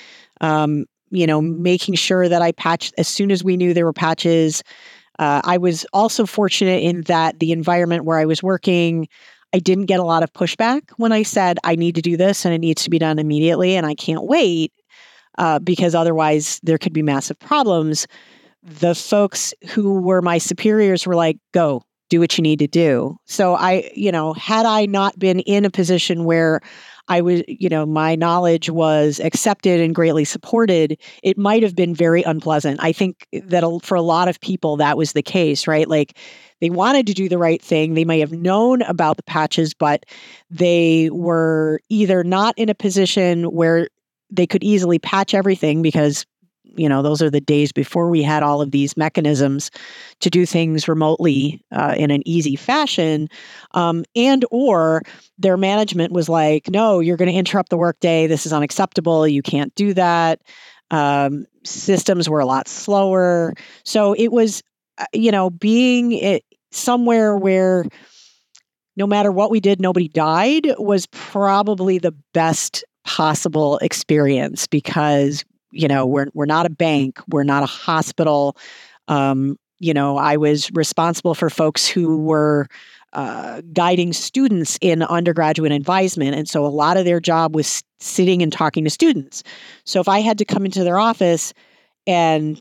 Um, 0.41 0.87
you 1.11 1.27
know, 1.27 1.41
making 1.41 1.95
sure 1.95 2.29
that 2.29 2.43
I 2.43 2.53
patched 2.53 2.95
as 2.99 3.07
soon 3.07 3.31
as 3.31 3.45
we 3.45 3.57
knew 3.57 3.73
there 3.73 3.85
were 3.85 3.93
patches. 3.93 4.63
Uh, 5.19 5.41
I 5.45 5.59
was 5.59 5.87
also 5.93 6.27
fortunate 6.27 6.83
in 6.83 7.03
that 7.03 7.39
the 7.41 7.53
environment 7.53 8.05
where 8.05 8.19
I 8.19 8.25
was 8.25 8.43
working, 8.43 9.09
I 9.55 9.59
didn't 9.59 9.87
get 9.87 10.01
a 10.01 10.05
lot 10.05 10.23
of 10.23 10.33
pushback 10.33 10.83
when 10.97 11.13
I 11.13 11.23
said 11.23 11.59
I 11.65 11.77
need 11.77 11.95
to 11.95 12.03
do 12.03 12.17
this 12.17 12.45
and 12.45 12.55
it 12.55 12.59
needs 12.59 12.83
to 12.85 12.91
be 12.91 12.99
done 12.99 13.19
immediately 13.19 13.77
and 13.77 13.87
I 13.87 13.95
can't 13.95 14.25
wait 14.25 14.73
uh, 15.39 15.59
because 15.59 15.95
otherwise 15.95 16.61
there 16.63 16.79
could 16.79 16.93
be 16.93 17.03
massive 17.03 17.39
problems. 17.39 18.07
The 18.63 18.95
folks 18.95 19.55
who 19.69 20.01
were 20.01 20.23
my 20.23 20.39
superiors 20.39 21.07
were 21.07 21.15
like, 21.15 21.39
go, 21.53 21.83
do 22.09 22.21
what 22.21 22.37
you 22.37 22.43
need 22.43 22.59
to 22.61 22.67
do. 22.67 23.17
So 23.27 23.55
I, 23.55 23.91
you 23.95 24.13
know, 24.13 24.33
had 24.35 24.67
I 24.67 24.87
not 24.87 25.19
been 25.19 25.41
in 25.41 25.65
a 25.65 25.71
position 25.71 26.25
where 26.25 26.61
I 27.09 27.21
was, 27.21 27.43
you 27.47 27.69
know, 27.69 27.87
my 27.87 28.17
knowledge 28.17 28.69
was 28.69 29.21
accepted 29.21 29.81
and 29.81 29.95
greatly 29.95 30.25
supported, 30.25 30.99
it 31.23 31.39
might 31.39 31.63
have 31.63 31.77
been 31.77 31.95
very 31.95 32.23
unpleasant. 32.23 32.81
I 32.83 32.93
think 32.93 33.27
that 33.33 33.63
for 33.83 33.95
a 33.95 34.03
lot 34.03 34.29
of 34.29 34.41
people, 34.41 34.77
that 34.77 34.97
was 34.97 35.13
the 35.13 35.23
case, 35.23 35.67
right? 35.67 35.89
Like 35.89 36.19
they 36.61 36.71
wanted 36.71 37.07
to 37.07 37.15
do 37.15 37.29
the 37.29 37.39
right 37.39 37.63
thing. 37.63 37.95
They 37.95 38.05
may 38.05 38.21
have 38.21 38.33
known 38.33 38.83
about 38.83 39.17
the 39.17 39.23
patches, 39.23 39.75
but 39.75 40.05
they 40.51 41.11
were 41.11 41.81
either 41.89 42.25
not 42.25 42.55
in 42.57 42.69
a 42.69 42.75
position 42.75 43.45
where 43.45 43.89
they 44.31 44.47
could 44.47 44.65
easily 44.65 44.99
patch 44.99 45.35
everything 45.35 45.83
because 45.83 46.27
you 46.77 46.89
know 46.89 47.03
those 47.03 47.23
are 47.23 47.31
the 47.31 47.41
days 47.41 47.73
before 47.73 48.11
we 48.11 48.23
had 48.23 48.43
all 48.43 48.61
of 48.61 48.71
these 48.71 48.97
mechanisms 48.97 49.71
to 50.21 50.31
do 50.31 50.45
things 50.47 50.89
remotely 50.89 51.63
uh, 51.73 51.95
in 51.97 52.11
an 52.11 52.23
easy 52.27 52.57
fashion 52.57 53.29
um, 53.73 54.05
and 54.15 54.45
or 54.51 55.03
their 55.39 55.57
management 55.57 56.13
was 56.13 56.29
like 56.29 56.69
no 56.71 57.01
you're 57.01 57.17
going 57.17 57.31
to 57.31 57.39
interrupt 57.39 57.71
the 57.71 57.77
workday. 57.77 58.27
This 58.27 58.47
is 58.47 58.53
unacceptable. 58.53 59.27
You 59.27 59.43
can't 59.43 59.75
do 59.75 59.95
that. 59.95 60.41
Um, 60.91 61.47
systems 61.65 62.29
were 62.29 62.41
a 62.41 62.47
lot 62.47 62.69
slower. 62.69 63.55
So 63.85 64.13
it 64.13 64.29
was 64.33 64.63
uh, 64.99 65.07
you 65.13 65.31
know 65.31 65.51
being 65.51 66.13
it 66.13 66.45
somewhere 66.73 67.37
where 67.37 67.87
no 68.97 69.07
matter 69.07 69.31
what 69.31 69.51
we 69.51 69.61
did 69.61 69.81
nobody 69.81 70.09
died 70.09 70.67
was 70.79 71.07
probably 71.07 71.99
the 71.99 72.15
best 72.33 72.85
possible 73.05 73.79
experience 73.79 74.67
because 74.67 75.45
you 75.71 75.89
know 75.89 76.07
we're 76.07 76.27
we're 76.35 76.47
not 76.47 76.67
a 76.67 76.71
bank 76.71 77.21
we're 77.29 77.45
not 77.45 77.63
a 77.63 77.67
hospital. 77.67 78.57
Um, 79.09 79.57
you 79.79 79.93
know 79.93 80.17
i 80.17 80.37
was 80.37 80.71
responsible 80.73 81.35
for 81.35 81.51
folks 81.51 81.87
who 81.87 82.19
were 82.19 82.67
uh, 83.13 83.63
guiding 83.73 84.13
students 84.13 84.79
in 84.83 85.03
undergraduate 85.03 85.73
advisement 85.73 86.35
and 86.35 86.49
so 86.49 86.67
a 86.67 86.69
lot 86.69 86.97
of 86.97 87.05
their 87.05 87.21
job 87.21 87.55
was 87.55 87.83
sitting 87.99 88.43
and 88.43 88.53
talking 88.53 88.85
to 88.85 88.91
students. 88.91 89.43
So 89.85 90.01
if 90.01 90.09
i 90.09 90.21
had 90.21 90.39
to 90.39 90.45
come 90.45 90.65
into 90.65 90.85
their 90.85 90.99
office 90.99 91.53
and 92.07 92.61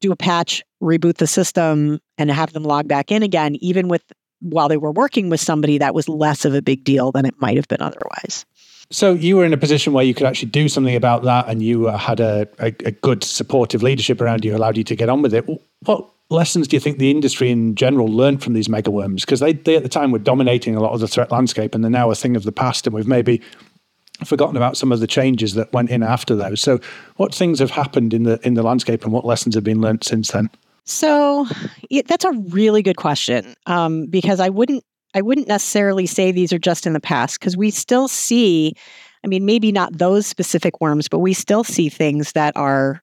do 0.00 0.12
a 0.12 0.16
patch 0.16 0.62
reboot 0.82 1.16
the 1.18 1.26
system 1.26 2.00
and 2.18 2.30
have 2.30 2.52
them 2.52 2.64
log 2.64 2.88
back 2.88 3.12
in 3.12 3.22
again 3.22 3.56
even 3.56 3.88
with 3.88 4.02
while 4.40 4.68
they 4.68 4.76
were 4.76 4.92
working 4.92 5.30
with 5.30 5.40
somebody 5.40 5.78
that 5.78 5.94
was 5.94 6.08
less 6.08 6.44
of 6.44 6.54
a 6.54 6.62
big 6.62 6.84
deal 6.84 7.12
than 7.12 7.26
it 7.26 7.34
might 7.38 7.56
have 7.56 7.68
been 7.68 7.82
otherwise 7.82 8.44
so 8.90 9.12
you 9.12 9.36
were 9.36 9.44
in 9.44 9.52
a 9.52 9.56
position 9.56 9.92
where 9.92 10.04
you 10.04 10.14
could 10.14 10.26
actually 10.26 10.50
do 10.50 10.68
something 10.68 10.94
about 10.94 11.22
that, 11.24 11.48
and 11.48 11.62
you 11.62 11.88
uh, 11.88 11.96
had 11.96 12.20
a, 12.20 12.46
a, 12.58 12.66
a, 12.84 12.90
good 12.90 13.24
supportive 13.24 13.82
leadership 13.82 14.20
around 14.20 14.44
you, 14.44 14.54
allowed 14.54 14.76
you 14.76 14.84
to 14.84 14.94
get 14.94 15.08
on 15.08 15.22
with 15.22 15.34
it. 15.34 15.46
What 15.80 16.08
lessons 16.30 16.68
do 16.68 16.76
you 16.76 16.80
think 16.80 16.98
the 16.98 17.10
industry 17.10 17.50
in 17.50 17.74
general 17.74 18.06
learned 18.06 18.42
from 18.42 18.52
these 18.52 18.68
mega 18.68 18.90
worms? 18.90 19.24
Because 19.24 19.40
they, 19.40 19.54
they 19.54 19.76
at 19.76 19.82
the 19.82 19.88
time 19.88 20.10
were 20.10 20.18
dominating 20.18 20.76
a 20.76 20.80
lot 20.80 20.92
of 20.92 21.00
the 21.00 21.08
threat 21.08 21.32
landscape, 21.32 21.74
and 21.74 21.82
they're 21.82 21.90
now 21.90 22.10
a 22.10 22.14
thing 22.14 22.36
of 22.36 22.44
the 22.44 22.52
past, 22.52 22.86
and 22.86 22.94
we've 22.94 23.06
maybe 23.06 23.40
forgotten 24.24 24.56
about 24.56 24.76
some 24.76 24.92
of 24.92 25.00
the 25.00 25.06
changes 25.06 25.54
that 25.54 25.72
went 25.72 25.90
in 25.90 26.02
after 26.02 26.36
those. 26.36 26.60
So, 26.60 26.78
what 27.16 27.34
things 27.34 27.58
have 27.58 27.70
happened 27.70 28.14
in 28.14 28.24
the 28.24 28.38
in 28.46 28.54
the 28.54 28.62
landscape, 28.62 29.02
and 29.04 29.12
what 29.12 29.24
lessons 29.24 29.54
have 29.54 29.64
been 29.64 29.80
learned 29.80 30.04
since 30.04 30.30
then? 30.30 30.50
So, 30.84 31.46
that's 32.06 32.24
a 32.24 32.32
really 32.32 32.82
good 32.82 32.96
question 32.96 33.54
um, 33.66 34.06
because 34.06 34.40
I 34.40 34.50
wouldn't 34.50 34.84
I 35.14 35.22
wouldn't 35.22 35.48
necessarily 35.48 36.06
say 36.06 36.32
these 36.32 36.52
are 36.52 36.58
just 36.58 36.86
in 36.86 36.92
the 36.92 37.00
past 37.00 37.38
because 37.38 37.56
we 37.56 37.70
still 37.70 38.08
see, 38.08 38.74
I 39.24 39.28
mean, 39.28 39.44
maybe 39.44 39.72
not 39.72 39.96
those 39.96 40.26
specific 40.26 40.80
worms, 40.80 41.08
but 41.08 41.20
we 41.20 41.32
still 41.32 41.64
see 41.64 41.88
things 41.88 42.32
that 42.32 42.56
are 42.56 43.00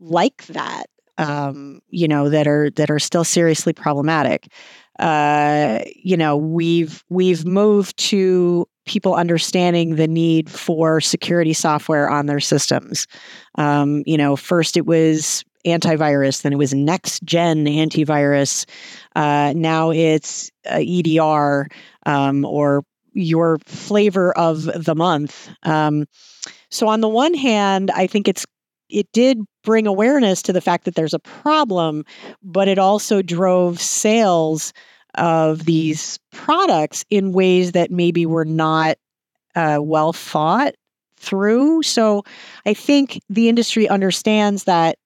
like 0.00 0.44
that, 0.48 0.86
um, 1.16 1.80
you 1.90 2.08
know, 2.08 2.28
that 2.28 2.46
are 2.46 2.70
that 2.70 2.90
are 2.90 2.98
still 2.98 3.24
seriously 3.24 3.72
problematic. 3.72 4.48
Uh, 4.98 5.80
you 5.96 6.16
know, 6.16 6.36
we've 6.36 7.04
we've 7.08 7.44
moved 7.44 7.96
to 7.98 8.66
people 8.86 9.14
understanding 9.14 9.96
the 9.96 10.08
need 10.08 10.50
for 10.50 11.00
security 11.00 11.52
software 11.52 12.10
on 12.10 12.26
their 12.26 12.40
systems. 12.40 13.06
Um, 13.56 14.02
you 14.06 14.18
know, 14.18 14.36
first 14.36 14.76
it 14.76 14.86
was 14.86 15.44
antivirus, 15.66 16.42
then 16.42 16.52
it 16.52 16.58
was 16.58 16.74
next 16.74 17.22
gen 17.22 17.64
antivirus. 17.66 18.66
Uh, 19.16 19.52
now 19.56 19.90
it's 19.90 20.50
uh, 20.70 20.80
EDR 20.80 21.68
um, 22.06 22.44
or 22.44 22.84
your 23.12 23.58
flavor 23.64 24.36
of 24.36 24.64
the 24.84 24.94
month. 24.94 25.48
Um, 25.62 26.06
so 26.70 26.88
on 26.88 27.00
the 27.00 27.08
one 27.08 27.34
hand, 27.34 27.90
I 27.92 28.06
think 28.06 28.28
it's 28.28 28.44
it 28.90 29.10
did 29.12 29.38
bring 29.62 29.86
awareness 29.86 30.42
to 30.42 30.52
the 30.52 30.60
fact 30.60 30.84
that 30.84 30.94
there's 30.94 31.14
a 31.14 31.18
problem, 31.18 32.04
but 32.42 32.68
it 32.68 32.78
also 32.78 33.22
drove 33.22 33.80
sales 33.80 34.72
of 35.14 35.64
these 35.64 36.18
products 36.32 37.04
in 37.08 37.32
ways 37.32 37.72
that 37.72 37.90
maybe 37.90 38.26
were 38.26 38.44
not 38.44 38.96
uh, 39.54 39.78
well 39.80 40.12
thought 40.12 40.74
through. 41.16 41.82
So 41.82 42.24
I 42.66 42.74
think 42.74 43.20
the 43.28 43.48
industry 43.48 43.88
understands 43.88 44.64
that 44.64 44.98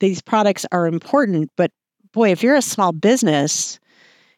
these 0.00 0.22
products 0.22 0.66
are 0.72 0.86
important, 0.86 1.50
but 1.56 1.70
boy, 2.12 2.30
if 2.30 2.42
you're 2.42 2.56
a 2.56 2.62
small 2.62 2.92
business, 2.92 3.78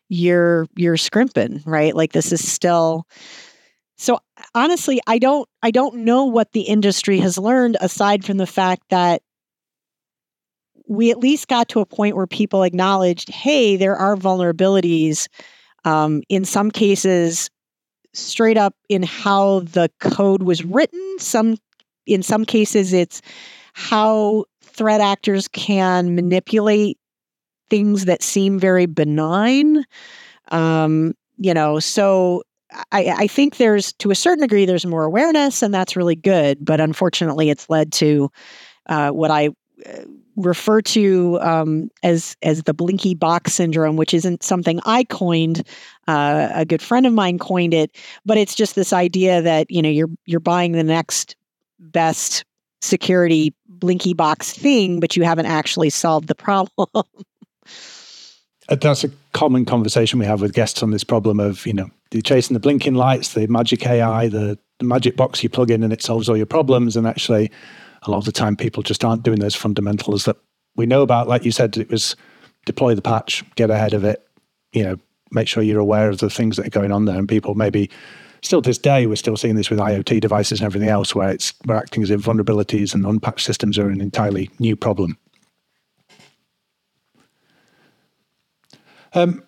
you're 0.09 0.67
you're 0.77 0.97
scrimping, 0.97 1.63
right? 1.67 1.95
Like 1.95 2.13
this 2.13 2.33
is 2.33 2.47
still 2.47 3.07
so 3.97 4.21
honestly, 4.55 5.01
I 5.07 5.19
don't 5.19 5.49
I 5.63 5.71
don't 5.71 5.97
know 5.97 6.25
what 6.25 6.53
the 6.53 6.63
industry 6.63 7.19
has 7.19 7.37
learned 7.37 7.77
aside 7.81 8.25
from 8.25 8.37
the 8.39 8.47
fact 8.47 8.83
that 8.91 9.23
we 10.89 11.11
at 11.11 11.19
least 11.19 11.49
got 11.49 11.69
to 11.69 11.81
a 11.81 11.87
point 11.87 12.17
where 12.17 12.27
people 12.27 12.63
acknowledged, 12.63 13.29
hey, 13.29 13.77
there 13.77 13.97
are 13.97 14.17
vulnerabilities. 14.17 15.29
Um, 15.85 16.23
in 16.29 16.45
some 16.45 16.71
cases, 16.71 17.51
straight 18.15 18.57
up 18.57 18.75
in 18.89 19.03
how 19.03 19.61
the 19.61 19.91
code 20.01 20.43
was 20.43 20.65
written. 20.65 21.19
Some 21.19 21.57
in 22.07 22.23
some 22.23 22.45
cases, 22.45 22.93
it's 22.93 23.21
how 23.75 24.45
threat 24.79 25.01
actors 25.01 25.49
can 25.49 26.15
manipulate 26.15 26.99
things 27.69 28.05
that 28.05 28.23
seem 28.23 28.59
very 28.59 28.87
benign. 28.87 29.85
Um, 30.51 31.15
you 31.37 31.53
know, 31.53 31.81
so 31.81 32.43
I, 32.93 33.15
I, 33.17 33.27
think 33.27 33.57
there's 33.57 33.93
to 33.95 34.11
a 34.11 34.15
certain 34.15 34.43
degree 34.43 34.65
there's 34.65 34.87
more 34.87 35.05
awareness, 35.05 35.63
and 35.63 35.75
that's 35.75 35.97
really 35.97 36.17
good. 36.17 36.65
But 36.65 36.81
unfortunately, 36.81 37.51
it's 37.51 37.69
led 37.69 37.93
to 37.95 38.31
uh, 38.87 39.11
what 39.11 39.31
I 39.31 39.49
uh, 39.87 40.03
refer 40.37 40.81
to 40.83 41.39
um, 41.41 41.91
as 42.03 42.37
as 42.43 42.63
the 42.63 42.75
blinky 42.75 43.15
box 43.15 43.55
syndrome, 43.55 43.97
which 43.97 44.15
isn't 44.15 44.43
something 44.43 44.81
I 44.87 45.05
coined. 45.05 45.67
Uh, 46.07 46.49
a 46.55 46.65
good 46.65 46.81
friend 46.81 47.07
of 47.07 47.13
mine 47.13 47.39
coined 47.39 47.75
it, 47.75 47.97
but 48.25 48.39
it's 48.39 48.55
just 48.55 48.75
this 48.75 48.93
idea 48.93 49.43
that 49.43 49.71
you 49.71 49.83
know 49.83 49.91
you're 49.91 50.11
you're 50.25 50.41
buying 50.41 50.73
the 50.73 50.85
next 50.85 51.37
best 51.79 52.45
security 52.81 53.55
blinky 53.69 54.15
box 54.15 54.53
thing, 54.53 55.01
but 55.01 55.17
you 55.17 55.25
haven't 55.25 55.47
actually 55.47 55.91
solved 55.91 56.29
the 56.29 56.35
problem. 56.35 56.89
Uh, 58.69 58.77
that's 58.77 59.05
a 59.05 59.11
common 59.33 59.65
conversation 59.65 60.19
we 60.19 60.27
have 60.27 60.43
with 60.43 60.53
guests 60.53 60.83
on 60.83 60.91
this 60.91 61.05
problem 61.05 61.41
of, 61.41 61.65
you 61.67 61.73
know, 61.73 61.89
you're 62.13 62.23
chasing 62.23 62.55
the 62.55 62.61
blinking 62.61 62.95
lights, 62.95 63.35
the 63.35 63.47
magic 63.47 63.87
AI, 63.87 64.29
the, 64.29 64.59
the 64.79 64.85
magic 64.85 65.17
box 65.17 65.43
you 65.43 65.49
plug 65.49 65.71
in 65.71 65.83
and 65.83 65.93
it 65.93 66.03
solves 66.03 66.29
all 66.29 66.37
your 66.37 66.47
problems. 66.47 66.97
And 66.97 67.07
actually, 67.07 67.51
a 68.03 68.11
lot 68.11 68.19
of 68.19 68.25
the 68.25 68.33
time, 68.33 68.57
people 68.57 68.83
just 68.83 69.05
aren't 69.05 69.23
doing 69.23 69.41
those 69.41 69.55
fundamentals 69.55 70.25
that 70.27 70.37
we 70.77 70.87
know 70.87 71.03
about. 71.03 71.29
Like 71.29 71.45
you 71.45 71.53
said, 71.53 71.77
it 71.77 71.91
was 71.91 72.15
deploy 72.67 72.95
the 72.95 73.03
patch, 73.03 73.45
get 73.55 73.71
ahead 73.71 73.95
of 73.95 74.05
it, 74.05 74.27
you 74.73 74.83
know, 74.85 74.99
make 75.31 75.49
sure 75.49 75.63
you're 75.63 75.81
aware 75.81 76.11
of 76.11 76.19
the 76.19 76.31
things 76.31 76.57
that 76.57 76.67
are 76.67 76.71
going 76.71 76.93
on 76.93 77.07
there. 77.07 77.19
And 77.19 77.29
people 77.29 77.55
maybe 77.55 77.91
still 78.43 78.63
to 78.63 78.69
this 78.69 78.79
day, 78.79 79.07
we're 79.07 79.17
still 79.17 79.37
seeing 79.37 79.57
this 79.57 79.71
with 79.71 79.79
IoT 79.79 80.21
devices 80.21 80.61
and 80.61 80.67
everything 80.67 80.89
else, 80.89 81.15
where 81.15 81.31
it's 81.31 81.53
we're 81.67 81.77
acting 81.77 82.03
as 82.03 82.11
if 82.11 82.21
vulnerabilities 82.21 82.95
and 82.95 83.05
unpatched 83.05 83.45
systems 83.45 83.79
are 83.79 83.89
an 83.89 84.01
entirely 84.01 84.51
new 84.59 84.77
problem. 84.77 85.19
Um, 89.15 89.43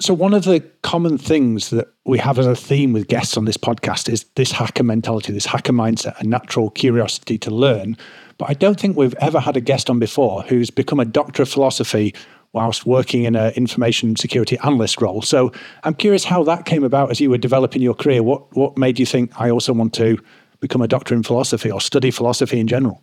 So, 0.00 0.14
one 0.14 0.32
of 0.32 0.44
the 0.44 0.60
common 0.82 1.18
things 1.18 1.70
that 1.70 1.88
we 2.04 2.18
have 2.18 2.38
as 2.38 2.46
a 2.46 2.54
theme 2.54 2.92
with 2.92 3.08
guests 3.08 3.36
on 3.36 3.46
this 3.46 3.56
podcast 3.56 4.08
is 4.08 4.24
this 4.36 4.52
hacker 4.52 4.84
mentality, 4.84 5.32
this 5.32 5.46
hacker 5.46 5.72
mindset, 5.72 6.18
a 6.20 6.24
natural 6.24 6.70
curiosity 6.70 7.36
to 7.38 7.50
learn. 7.50 7.96
But 8.38 8.48
I 8.48 8.54
don't 8.54 8.78
think 8.78 8.96
we've 8.96 9.16
ever 9.20 9.40
had 9.40 9.56
a 9.56 9.60
guest 9.60 9.90
on 9.90 9.98
before 9.98 10.42
who's 10.42 10.70
become 10.70 11.00
a 11.00 11.04
doctor 11.04 11.42
of 11.42 11.48
philosophy 11.48 12.14
whilst 12.52 12.86
working 12.86 13.24
in 13.24 13.36
an 13.36 13.52
information 13.54 14.16
security 14.16 14.58
analyst 14.64 15.00
role. 15.00 15.22
So, 15.22 15.52
I'm 15.84 15.94
curious 15.94 16.24
how 16.24 16.42
that 16.44 16.64
came 16.64 16.84
about 16.84 17.10
as 17.10 17.20
you 17.20 17.30
were 17.30 17.38
developing 17.38 17.82
your 17.82 17.94
career. 17.94 18.22
What 18.22 18.56
what 18.56 18.78
made 18.78 18.98
you 18.98 19.06
think 19.06 19.32
I 19.40 19.50
also 19.50 19.72
want 19.72 19.94
to 19.94 20.18
become 20.60 20.82
a 20.82 20.88
doctor 20.88 21.14
in 21.14 21.22
philosophy 21.22 21.70
or 21.70 21.80
study 21.80 22.10
philosophy 22.10 22.58
in 22.58 22.66
general? 22.66 23.02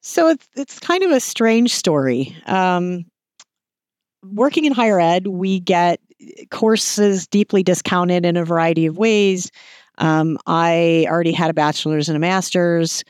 So 0.00 0.28
it's 0.28 0.48
it's 0.54 0.78
kind 0.78 1.02
of 1.02 1.10
a 1.10 1.20
strange 1.20 1.74
story. 1.74 2.36
Um, 2.46 3.06
working 4.24 4.64
in 4.64 4.72
higher 4.72 5.00
ed, 5.00 5.26
we 5.26 5.60
get 5.60 6.00
courses 6.50 7.26
deeply 7.26 7.62
discounted 7.62 8.24
in 8.24 8.36
a 8.36 8.44
variety 8.44 8.86
of 8.86 8.98
ways. 8.98 9.50
Um, 9.98 10.38
I 10.46 11.06
already 11.08 11.32
had 11.32 11.50
a 11.50 11.54
bachelor's 11.54 12.08
and 12.08 12.16
a 12.16 12.20
master's, 12.20 13.02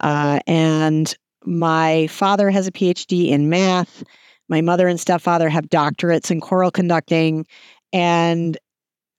uh, 0.00 0.40
and 0.46 1.14
my 1.44 2.06
father 2.08 2.50
has 2.50 2.66
a 2.66 2.72
PhD 2.72 3.30
in 3.30 3.48
math. 3.48 4.04
My 4.48 4.60
mother 4.60 4.88
and 4.88 5.00
stepfather 5.00 5.48
have 5.48 5.66
doctorates 5.66 6.30
in 6.30 6.40
choral 6.40 6.70
conducting. 6.70 7.46
And 7.92 8.58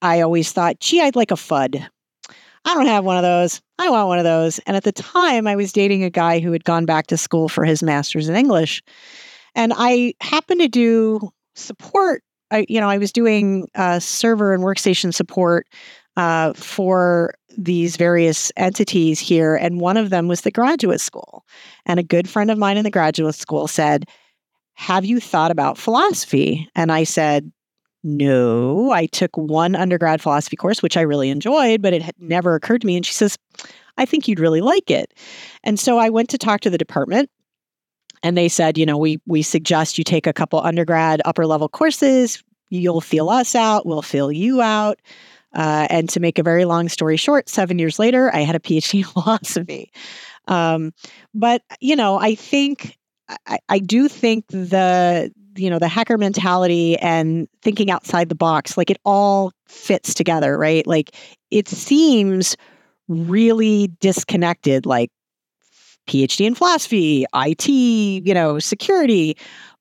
I 0.02 0.22
always 0.22 0.52
thought, 0.52 0.80
gee, 0.80 1.02
I'd 1.02 1.16
like 1.16 1.32
a 1.32 1.36
FUD. 1.36 1.88
I 2.66 2.74
don't 2.74 2.88
have 2.88 3.06
one 3.06 3.18
of 3.18 3.24
those. 3.24 3.62
I 3.78 3.90
want 3.90 4.08
one 4.08 4.18
of 4.18 4.24
those. 4.24 4.60
And 4.60 4.76
at 4.76 4.84
the 4.84 4.92
time, 4.92 5.48
I 5.48 5.56
was 5.56 5.72
dating 5.72 6.04
a 6.04 6.10
guy 6.10 6.40
who 6.40 6.52
had 6.52 6.64
gone 6.64 6.86
back 6.86 7.08
to 7.08 7.18
school 7.18 7.48
for 7.48 7.64
his 7.64 7.84
master's 7.84 8.28
in 8.28 8.36
English. 8.36 8.82
And 9.54 9.72
I 9.76 10.14
happened 10.22 10.62
to 10.62 10.68
do 10.68 11.32
support. 11.56 12.24
I, 12.52 12.66
you 12.68 12.80
know, 12.80 12.90
I 12.90 12.98
was 12.98 13.12
doing 13.12 13.68
uh, 13.76 14.00
server 14.00 14.54
and 14.54 14.64
workstation 14.64 15.14
support 15.14 15.68
uh, 16.18 16.54
for 16.54 17.34
these 17.58 17.98
various 17.98 18.52
entities 18.58 19.20
here, 19.20 19.56
and 19.56 19.80
one 19.80 19.98
of 19.98 20.10
them 20.10 20.28
was 20.28 20.42
the 20.42 20.52
graduate 20.52 21.02
school. 21.02 21.46
And 21.86 22.00
a 22.00 22.04
good 22.04 22.28
friend 22.30 22.52
of 22.52 22.58
mine 22.58 22.78
in 22.78 22.84
the 22.84 22.92
graduate 22.92 23.36
school 23.36 23.68
said, 23.68 24.06
"Have 24.76 25.06
you 25.06 25.20
thought 25.20 25.52
about 25.52 25.78
philosophy?" 25.78 26.70
And 26.76 26.92
I 26.92 27.04
said, 27.04 27.52
"No, 28.04 28.92
I 28.92 29.08
took 29.08 29.36
one 29.36 29.76
undergrad 29.76 30.22
philosophy 30.22 30.56
course, 30.56 30.82
which 30.82 30.98
I 30.98 31.02
really 31.02 31.30
enjoyed, 31.30 31.82
but 31.82 31.94
it 31.94 32.02
had 32.02 32.16
never 32.20 32.56
occurred 32.56 32.82
to 32.82 32.88
me." 32.88 32.96
And 32.96 33.06
she 33.06 33.14
says, 33.14 33.38
"I 33.98 34.06
think 34.06 34.28
you'd 34.28 34.40
really 34.40 34.62
like 34.62 34.92
it." 34.92 35.14
And 35.64 35.80
so 35.80 35.98
I 35.98 36.10
went 36.10 36.30
to 36.30 36.38
talk 36.38 36.62
to 36.62 36.70
the 36.70 36.78
department 36.78 37.30
and 38.26 38.36
they 38.36 38.50
said, 38.50 38.76
you 38.78 38.88
know, 38.88 38.98
we 38.98 39.20
we 39.28 39.44
suggest 39.44 40.00
you 40.00 40.04
take 40.04 40.26
a 40.26 40.34
couple 40.34 40.60
undergrad 40.60 41.22
upper 41.26 41.46
level 41.46 41.70
courses. 41.70 42.44
You'll 42.70 43.02
feel 43.02 43.30
us 43.30 43.54
out. 43.54 43.86
We'll 43.86 44.02
feel 44.02 44.32
you 44.32 44.64
out. 44.64 45.00
Uh, 45.54 45.86
and 45.92 46.10
to 46.10 46.20
make 46.20 46.40
a 46.40 46.44
very 46.44 46.66
long 46.66 46.90
story 46.90 47.18
short, 47.18 47.48
seven 47.50 47.78
years 47.78 48.00
later, 48.00 48.34
I 48.34 48.40
had 48.40 48.56
a 48.56 48.60
PhD 48.60 49.00
in 49.00 49.04
philosophy. 49.22 49.92
Um, 50.48 50.92
but 51.36 51.62
you 51.80 51.96
know, 51.96 52.18
I 52.18 52.34
think 52.34 52.98
I, 53.48 53.60
I 53.70 53.80
do 53.80 54.08
think 54.08 54.48
the 54.48 55.32
you 55.56 55.70
know 55.70 55.80
the 55.80 55.88
hacker 55.88 56.18
mentality 56.18 56.98
and 56.98 57.48
thinking 57.62 57.90
outside 57.90 58.30
the 58.30 58.36
box, 58.36 58.78
like 58.78 58.90
it 58.90 58.98
all 59.06 59.52
fits 59.68 60.14
together, 60.14 60.58
right? 60.58 60.86
Like 60.86 61.16
it 61.52 61.68
seems 61.68 62.58
really 63.08 63.88
disconnected. 64.00 64.86
Like 64.86 65.10
PhD 66.08 66.46
in 66.46 66.56
philosophy, 66.56 67.26
IT, 67.34 67.68
you 67.68 68.34
know, 68.34 68.60
security. 68.60 69.38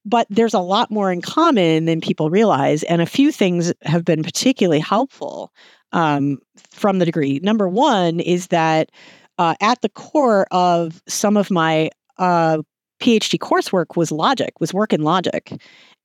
But 0.06 0.26
there's 0.28 0.54
a 0.54 0.60
lot 0.60 0.90
more 0.90 1.10
in 1.10 1.22
common 1.22 1.86
than 1.86 2.00
people 2.00 2.28
realize. 2.28 2.82
And 2.84 3.00
a 3.00 3.06
few 3.06 3.32
things 3.32 3.72
have 3.82 4.04
been 4.04 4.22
particularly 4.22 4.80
helpful 4.80 5.50
um, 5.92 6.38
from 6.70 6.98
the 6.98 7.06
degree. 7.06 7.40
Number 7.42 7.68
one 7.68 8.20
is 8.20 8.48
that 8.48 8.90
uh, 9.38 9.54
at 9.60 9.80
the 9.80 9.88
core 9.88 10.46
of 10.50 11.02
some 11.08 11.36
of 11.36 11.50
my 11.50 11.90
uh, 12.18 12.58
PhD 13.04 13.38
coursework 13.38 13.96
was 13.96 14.10
logic, 14.10 14.54
was 14.60 14.72
work 14.72 14.92
in 14.92 15.02
logic. 15.02 15.52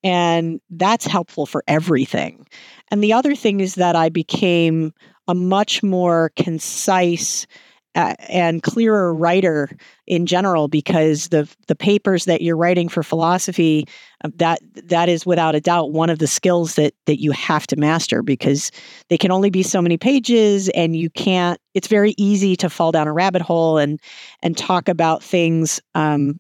And 0.04 0.60
that's 0.70 1.06
helpful 1.06 1.46
for 1.46 1.64
everything. 1.68 2.46
And 2.92 3.02
the 3.04 3.14
other 3.14 3.36
thing 3.36 3.62
is 3.62 3.76
that 3.76 3.96
I 3.96 4.10
became 4.10 4.94
a 5.28 5.34
much 5.34 5.82
more 5.82 6.32
concise 6.36 7.48
uh, 7.96 8.16
and 8.28 8.62
clearer 8.62 9.14
writer 9.14 9.70
in 10.06 10.26
general 10.26 10.68
because 10.68 11.30
the 11.30 11.50
the 11.68 11.76
papers 11.76 12.26
that 12.26 12.42
you're 12.42 12.56
writing 12.56 12.88
for 12.88 13.02
philosophy 13.02 13.88
uh, 14.24 14.30
that 14.36 14.60
that 14.76 15.10
is 15.10 15.26
without 15.26 15.56
a 15.56 15.60
doubt 15.60 15.92
one 15.92 16.10
of 16.10 16.20
the 16.20 16.28
skills 16.28 16.76
that 16.76 16.94
that 17.08 17.20
you 17.20 17.32
have 17.32 17.66
to 17.66 17.76
master 17.76 18.22
because 18.22 18.72
they 19.10 19.18
can 19.18 19.32
only 19.32 19.50
be 19.50 19.64
so 19.64 19.82
many 19.82 19.98
pages 19.98 20.70
and 20.70 20.96
you 20.96 21.10
can't 21.10 21.60
it's 21.74 21.88
very 21.88 22.14
easy 22.16 22.56
to 22.56 22.70
fall 22.70 22.92
down 22.92 23.08
a 23.08 23.14
rabbit 23.14 23.42
hole 23.42 23.80
and 23.80 24.00
and 24.44 24.56
talk 24.56 24.88
about 24.88 25.24
things 25.24 25.82
um, 25.96 26.40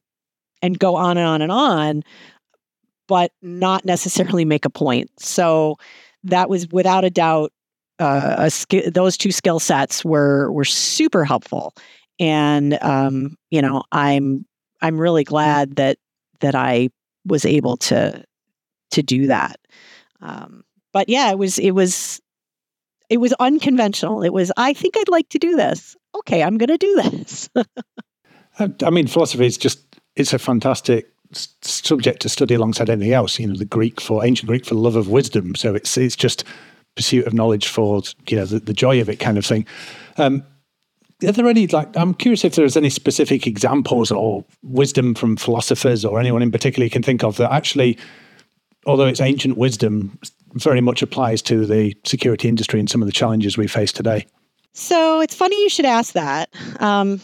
and 0.62 0.80
go 0.80 0.95
on 0.95 1.17
and 1.17 1.28
on 1.28 1.41
and 1.41 1.52
on 1.52 2.04
but 3.08 3.32
not 3.41 3.86
necessarily 3.86 4.45
make 4.45 4.65
a 4.65 4.69
point 4.69 5.10
so 5.19 5.76
that 6.24 6.50
was 6.50 6.67
without 6.69 7.04
a 7.04 7.10
doubt 7.10 7.52
uh, 8.00 8.50
sk- 8.50 8.86
those 8.93 9.17
two 9.17 9.32
skill 9.32 9.60
sets 9.60 10.04
were 10.04 10.52
were 10.52 10.65
super 10.65 11.26
helpful, 11.26 11.74
and 12.19 12.82
um, 12.82 13.36
you 13.52 13.62
know 13.62 13.84
I'm 13.91 14.45
I'm 14.82 14.98
really 14.98 15.24
glad 15.24 15.76
that 15.76 15.98
that 16.39 16.56
I 16.56 16.89
was 17.26 17.45
able 17.45 17.78
to 17.78 18.24
to 18.91 19.04
do 19.04 19.28
that. 19.28 19.60
Um, 20.22 20.63
but 20.93 21.10
yeah, 21.10 21.30
it 21.30 21.38
was 21.38 21.60
it 21.60 21.72
was 21.72 22.22
it 23.10 23.17
was 23.17 23.34
unconventional. 23.39 24.24
It 24.24 24.34
was 24.34 24.52
I 24.56 24.74
think 24.74 24.95
I'd 24.98 25.10
like 25.10 25.30
to 25.30 25.39
do 25.39 25.56
this. 25.56 25.95
Okay, 26.15 26.41
I'm 26.41 26.58
going 26.58 26.69
to 26.69 26.78
do 26.78 26.95
this. 26.95 27.50
I 28.84 28.89
mean, 28.89 29.08
philosophy 29.08 29.45
is 29.45 29.58
just 29.58 29.88
it's 30.20 30.34
a 30.34 30.40
fantastic 30.40 31.12
subject 31.62 32.22
to 32.22 32.30
study 32.30 32.56
alongside 32.56 32.90
anything 32.90 33.14
else. 33.14 33.40
You 33.40 33.48
know, 33.48 33.56
the 33.56 33.66
Greek 33.66 34.02
for 34.02 34.26
ancient 34.26 34.48
Greek 34.48 34.66
for 34.66 34.76
love 34.76 34.96
of 34.96 35.10
wisdom. 35.10 35.56
So 35.56 35.76
it's 35.76 35.98
it's 35.98 36.16
just 36.16 36.44
pursuit 36.96 37.28
of 37.28 37.34
knowledge 37.34 37.68
for 37.68 38.02
you 38.28 38.38
know 38.38 38.46
the, 38.46 38.60
the 38.60 38.74
joy 38.74 39.00
of 39.02 39.10
it 39.10 39.18
kind 39.18 39.38
of 39.38 39.46
thing. 39.46 39.66
Um, 40.18 40.44
are 41.26 41.32
there 41.32 41.48
any 41.48 41.68
like 41.68 41.96
I'm 41.96 42.14
curious 42.14 42.44
if 42.44 42.56
there's 42.56 42.78
any 42.78 42.90
specific 42.90 43.46
examples 43.46 44.12
or 44.12 44.46
wisdom 44.64 45.16
from 45.16 45.38
philosophers 45.38 46.06
or 46.06 46.20
anyone 46.20 46.42
in 46.42 46.52
particular 46.52 46.86
you 46.86 46.90
can 46.90 47.04
think 47.04 47.24
of 47.24 47.38
that 47.38 47.52
actually, 47.52 47.98
although 48.86 49.06
it's 49.06 49.22
ancient 49.22 49.58
wisdom, 49.58 50.18
very 50.54 50.82
much 50.82 51.02
applies 51.02 51.42
to 51.44 51.66
the 51.66 51.96
security 52.06 52.48
industry 52.48 52.80
and 52.80 52.90
some 52.90 53.02
of 53.02 53.06
the 53.06 53.12
challenges 53.12 53.58
we 53.58 53.68
face 53.68 53.92
today. 53.92 54.26
So 54.74 55.20
it's 55.20 55.36
funny 55.36 55.62
you 55.62 55.70
should 55.70 55.86
ask 55.86 56.14
that. 56.14 56.50
Um, 56.80 57.20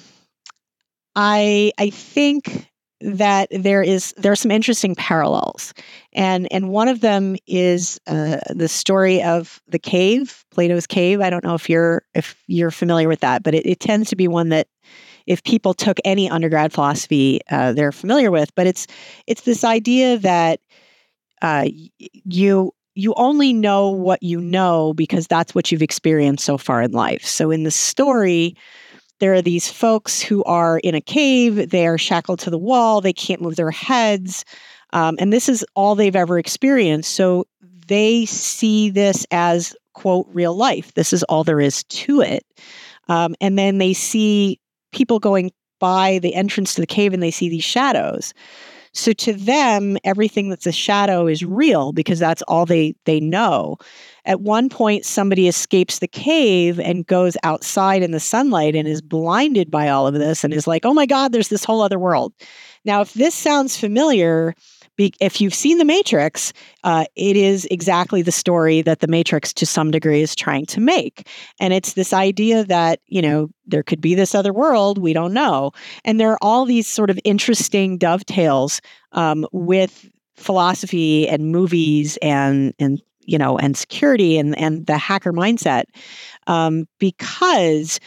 I 1.16 1.72
I 1.78 1.90
think 1.90 2.68
that 3.06 3.48
there 3.52 3.84
is 3.84 4.13
there 4.18 4.32
are 4.32 4.36
some 4.36 4.52
interesting 4.52 4.96
parallels, 4.96 5.74
and 6.13 6.52
and 6.52 6.70
one 6.70 6.88
of 6.88 7.02
them 7.02 7.36
is 7.46 8.00
uh, 8.08 8.38
the 8.50 8.68
story 8.68 9.22
of 9.22 9.62
the 9.68 9.80
cave, 9.80 10.44
Plato's 10.52 10.88
cave. 10.88 11.22
I 11.22 11.30
don't 11.30 11.44
know 11.44 11.54
if 11.54 11.70
you're 11.70 12.04
if 12.15 12.36
you're 12.48 12.72
familiar 12.72 13.08
with 13.08 13.20
that, 13.20 13.44
but 13.44 13.54
it, 13.54 13.65
it 13.65 13.80
tends 13.80 14.10
to 14.10 14.15
be 14.15 14.28
one 14.28 14.50
that 14.50 14.68
if 15.28 15.44
people 15.44 15.74
took 15.74 15.98
any 16.04 16.30
undergrad 16.30 16.74
philosophy, 16.74 17.41
uh, 17.52 17.74
they're 17.74 17.91
familiar 17.91 18.32
with. 18.32 18.54
But 18.56 18.68
it's 18.68 18.88
it's 19.28 19.41
this 19.41 19.63
idea 19.63 20.18
that 20.18 20.60
uh, 21.41 21.68
you 22.00 22.74
you 22.96 23.13
only 23.18 23.54
know 23.54 23.89
what 23.89 24.24
you 24.24 24.39
know 24.41 24.94
because 24.94 25.28
that's 25.28 25.54
what 25.54 25.72
you've 25.72 25.84
experienced 25.84 26.46
so 26.46 26.58
far 26.58 26.82
in 26.82 26.91
life. 26.91 27.24
So 27.24 27.52
in 27.52 27.63
the 27.63 27.72
story, 27.72 28.56
there 29.19 29.34
are 29.34 29.41
these 29.41 29.69
folks 29.71 30.21
who 30.21 30.43
are 30.43 30.80
in 30.80 30.95
a 30.95 31.01
cave, 31.01 31.69
they 31.69 31.88
are 31.88 31.97
shackled 31.97 32.39
to 32.39 32.49
the 32.49 32.58
wall, 32.58 33.01
they 33.01 33.13
can't 33.13 33.41
move 33.41 33.56
their 33.56 33.71
heads. 33.71 34.45
Um, 34.93 35.15
and 35.19 35.32
this 35.32 35.49
is 35.49 35.65
all 35.75 35.95
they've 35.95 36.15
ever 36.15 36.38
experienced. 36.38 37.15
So 37.15 37.45
they 37.88 38.25
see 38.25 38.89
this 38.89 39.25
as, 39.32 39.75
quote, 39.93 40.28
real 40.32 40.56
life. 40.56 40.93
This 40.93 41.13
is 41.13 41.23
all 41.23 41.43
there 41.43 41.62
is 41.62 41.84
to 41.86 42.21
it. 42.21 42.45
Um, 43.08 43.36
and 43.41 43.58
then 43.58 43.78
they 43.78 43.93
see 43.93 44.60
people 44.91 45.19
going 45.19 45.51
by 45.80 46.19
the 46.19 46.34
entrance 46.34 46.73
to 46.75 46.82
the 46.82 46.88
cave 46.88 47.13
and 47.13 47.21
they 47.21 47.32
see 47.32 47.49
these 47.49 47.63
shadows. 47.63 48.34
So 48.93 49.12
to 49.12 49.34
them, 49.34 49.97
everything 50.06 50.49
that's 50.49 50.65
a 50.65 50.71
shadow 50.71 51.28
is 51.28 51.43
real 51.43 51.91
because 51.91 52.17
that's 52.17 52.41
all 52.43 52.65
they 52.65 52.95
they 53.04 53.19
know. 53.19 53.75
At 54.26 54.42
one 54.42 54.70
point, 54.70 55.06
somebody 55.06 55.48
escapes 55.48 56.00
the 56.00 56.08
cave 56.08 56.80
and 56.80 57.06
goes 57.08 57.38
outside 57.44 58.04
in 58.04 58.12
the 58.12 58.20
sunlight 58.20 58.76
and 58.76 58.88
is 58.88 59.02
blinded 59.02 59.72
by 59.72 59.90
all 59.90 60.08
of 60.08 60.16
this 60.16 60.44
and 60.44 60.54
is 60.54 60.68
like, 60.68 60.86
"Oh 60.86 60.94
my 60.94 61.06
God, 61.06 61.32
there's 61.32 61.50
this 61.50 61.64
whole 61.64 61.82
other 61.82 62.00
world." 62.00 62.34
Now, 62.86 63.02
if 63.02 63.14
this 63.14 63.34
sounds 63.34 63.78
familiar, 63.78 64.54
if 64.98 65.42
you've 65.42 65.54
seen 65.54 65.78
The 65.78 65.86
Matrix, 65.86 66.54
uh, 66.84 67.06
it 67.16 67.36
is 67.36 67.68
exactly 67.70 68.22
the 68.22 68.32
story 68.32 68.82
that 68.84 69.00
The 69.00 69.08
Matrix, 69.08 69.54
to 69.54 69.66
some 69.66 69.92
degree, 69.92 70.22
is 70.22 70.36
trying 70.36 70.66
to 70.68 70.80
make. 70.80 71.28
And 71.60 71.74
it's 71.74 71.94
this 71.94 72.14
idea 72.14 72.64
that, 72.66 73.00
you 73.08 73.22
know, 73.22 73.50
there 73.66 73.84
could 73.84 74.02
be 74.02 74.16
this 74.16 74.34
other 74.34 74.54
world, 74.54 74.98
we 74.98 75.14
don't 75.14 75.34
know. 75.34 75.72
And 76.06 76.20
there 76.20 76.32
are 76.32 76.40
all 76.42 76.66
these 76.66 76.88
sort 76.88 77.10
of 77.10 77.20
interesting 77.24 77.98
dovetails 77.98 78.80
um, 79.12 79.46
with 79.52 80.10
philosophy 80.36 81.28
and 81.28 81.52
movies 81.52 82.18
and, 82.22 82.74
and 82.80 83.02
you 83.26 83.38
know, 83.38 83.58
and 83.58 83.76
security 83.78 84.38
and 84.38 84.58
and 84.58 84.86
the 84.86 84.98
hacker 84.98 85.34
mindset, 85.34 85.84
um, 86.48 86.88
because 87.00 88.00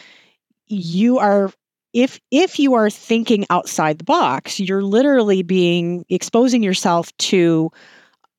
you 0.67 1.19
are 1.19 1.51
if 1.93 2.19
if 2.31 2.59
you 2.59 2.73
are 2.75 2.89
thinking 2.89 3.45
outside 3.49 3.99
the 3.99 4.03
box, 4.03 4.59
you're 4.59 4.83
literally 4.83 5.43
being 5.43 6.05
exposing 6.09 6.63
yourself 6.63 7.15
to 7.17 7.71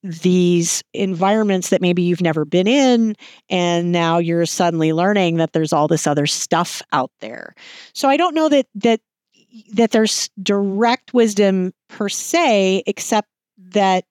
these 0.03 0.83
environments 0.95 1.69
that 1.69 1.83
maybe 1.83 2.01
you've 2.03 2.23
never 2.23 2.47
been 2.47 2.66
in 2.66 3.14
and 3.51 3.93
now 3.93 4.16
you're 4.16 4.47
suddenly 4.47 4.95
learning 4.95 5.37
that 5.37 5.53
there's 5.53 5.75
all 5.75 5.88
this 5.88 6.07
other 6.07 6.27
stuff 6.27 6.81
out 6.93 7.11
there. 7.21 7.55
So 7.93 8.09
I 8.09 8.16
don't 8.16 8.35
know 8.35 8.49
that 8.49 8.66
that 8.77 9.01
that 9.75 9.90
there's 9.90 10.31
direct 10.43 11.12
wisdom 11.12 11.73
per 11.88 12.09
se 12.09 12.83
except 12.87 13.29
that 13.59 14.05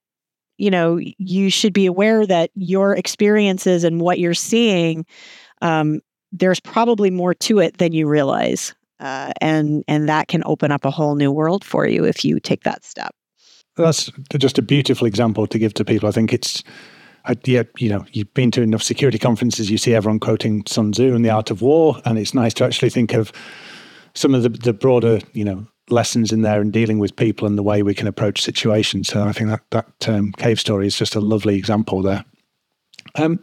you 0.59 0.69
know 0.69 0.99
you 1.17 1.49
should 1.49 1.73
be 1.73 1.85
aware 1.85 2.25
that 2.25 2.51
your 2.55 2.95
experiences 2.95 3.83
and 3.83 4.01
what 4.01 4.19
you're 4.19 4.33
seeing 4.33 5.05
um, 5.61 5.99
there's 6.31 6.59
probably 6.59 7.09
more 7.09 7.33
to 7.33 7.59
it 7.59 7.77
than 7.77 7.91
you 7.93 8.07
realize 8.07 8.73
uh, 8.99 9.31
and 9.41 9.83
and 9.87 10.09
that 10.09 10.27
can 10.27 10.43
open 10.45 10.71
up 10.71 10.85
a 10.85 10.91
whole 10.91 11.15
new 11.15 11.31
world 11.31 11.63
for 11.63 11.87
you 11.87 12.03
if 12.05 12.25
you 12.25 12.39
take 12.39 12.63
that 12.63 12.83
step. 12.83 13.15
That's 13.77 14.11
just 14.37 14.57
a 14.57 14.61
beautiful 14.61 15.07
example 15.07 15.47
to 15.47 15.57
give 15.57 15.73
to 15.75 15.85
people. 15.85 16.09
I 16.09 16.11
think 16.11 16.33
it's 16.33 16.63
I, 17.25 17.35
yeah, 17.45 17.63
you 17.77 17.89
know, 17.89 18.05
you've 18.11 18.33
been 18.33 18.51
to 18.51 18.61
enough 18.61 18.83
security 18.83 19.17
conferences, 19.17 19.69
you 19.69 19.77
see 19.77 19.93
everyone 19.93 20.19
quoting 20.19 20.63
Sun 20.65 20.93
Tzu 20.93 21.13
and 21.15 21.23
the 21.23 21.29
art 21.29 21.51
of 21.51 21.61
war, 21.61 21.97
and 22.05 22.17
it's 22.17 22.33
nice 22.33 22.53
to 22.55 22.65
actually 22.65 22.89
think 22.89 23.13
of 23.13 23.31
some 24.15 24.33
of 24.33 24.43
the, 24.43 24.49
the 24.49 24.73
broader, 24.73 25.19
you 25.33 25.43
know, 25.43 25.67
lessons 25.91 26.31
in 26.31 26.41
there 26.41 26.61
in 26.61 26.71
dealing 26.71 26.99
with 26.99 27.15
people 27.15 27.47
and 27.47 27.57
the 27.57 27.63
way 27.63 27.83
we 27.83 27.93
can 27.93 28.07
approach 28.07 28.41
situations. 28.41 29.07
So 29.07 29.23
I 29.23 29.31
think 29.31 29.49
that 29.49 29.61
that 29.71 30.09
um, 30.09 30.31
cave 30.33 30.59
story 30.59 30.87
is 30.87 30.97
just 30.97 31.15
a 31.15 31.19
lovely 31.19 31.55
example 31.55 32.01
there. 32.01 32.25
Um, 33.15 33.39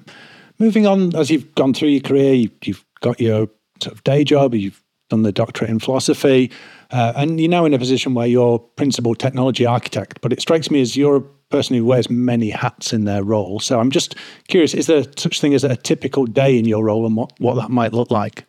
moving 0.59 0.87
on, 0.87 1.15
as 1.15 1.31
you've 1.31 1.55
gone 1.55 1.75
through 1.75 1.89
your 1.89 2.03
career, 2.03 2.35
you, 2.35 2.51
have 2.67 2.85
got 3.01 3.21
your 3.21 3.49
sort 3.83 3.95
of 3.95 4.05
day 4.05 4.25
job, 4.25 4.55
you've 4.55 4.83
done 5.09 5.23
the 5.23 5.33
doctorate 5.33 5.71
in 5.71 5.79
philosophy, 5.79 6.51
uh, 6.91 7.13
and 7.17 7.41
you're 7.41 7.51
now 7.51 7.65
in 7.65 7.75
a 7.75 7.79
position 7.79 8.15
where 8.15 8.27
you're 8.27 8.59
principal 8.59 9.15
technology 9.15 9.67
architect. 9.67 10.21
But 10.21 10.33
it 10.33 10.41
strikes 10.41 10.71
me 10.71 10.81
as 10.81 10.97
you're 10.97 11.17
a 11.17 11.23
person 11.51 11.77
who 11.77 11.85
wears 11.85 12.11
many 12.11 12.51
hats 12.51 12.93
in 12.93 13.05
their 13.05 13.23
role. 13.23 13.61
So 13.61 13.79
I'm 13.79 13.91
just 13.91 14.17
curious: 14.49 14.75
is 14.75 14.87
there 14.87 15.05
such 15.17 15.41
thing 15.41 15.55
as 15.55 15.65
a 15.65 15.77
typical 15.77 16.27
day 16.27 16.59
in 16.59 16.65
your 16.65 16.85
role, 16.85 17.07
and 17.07 17.17
what 17.17 17.33
what 17.39 17.55
that 17.55 17.71
might 17.71 17.93
look 17.93 18.11
like? 18.11 18.45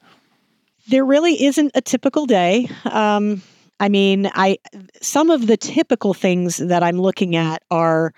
There 0.90 1.06
really 1.06 1.44
isn't 1.44 1.72
a 1.76 1.82
typical 1.82 2.26
day. 2.26 2.70
Um, 2.86 3.42
I 3.80 3.90
mean, 3.90 4.30
I 4.34 4.58
some 5.02 5.30
of 5.30 5.48
the 5.48 5.58
typical 5.58 6.14
things 6.14 6.58
that 6.58 6.84
I'm 6.84 7.00
looking 7.00 7.36
at 7.36 7.64
are 7.70 8.14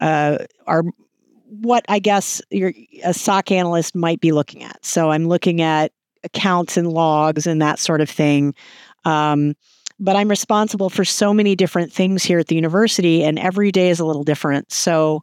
uh, 0.00 0.38
are 0.66 0.84
what 1.48 1.84
I 1.88 1.98
guess 1.98 2.42
your 2.50 2.72
a 3.04 3.14
SOC 3.14 3.52
analyst 3.52 3.94
might 3.94 4.20
be 4.20 4.32
looking 4.32 4.62
at. 4.62 4.84
So 4.84 5.10
I'm 5.10 5.26
looking 5.26 5.60
at 5.60 5.92
accounts 6.24 6.76
and 6.76 6.92
logs 6.92 7.46
and 7.46 7.62
that 7.62 7.78
sort 7.78 8.00
of 8.00 8.10
thing. 8.10 8.54
Um, 9.04 9.54
but 9.98 10.16
I'm 10.16 10.28
responsible 10.28 10.90
for 10.90 11.04
so 11.04 11.32
many 11.32 11.56
different 11.56 11.92
things 11.92 12.22
here 12.22 12.38
at 12.38 12.48
the 12.48 12.54
university, 12.54 13.24
and 13.24 13.38
every 13.38 13.72
day 13.72 13.88
is 13.88 13.98
a 13.98 14.04
little 14.04 14.24
different. 14.24 14.70
So, 14.70 15.22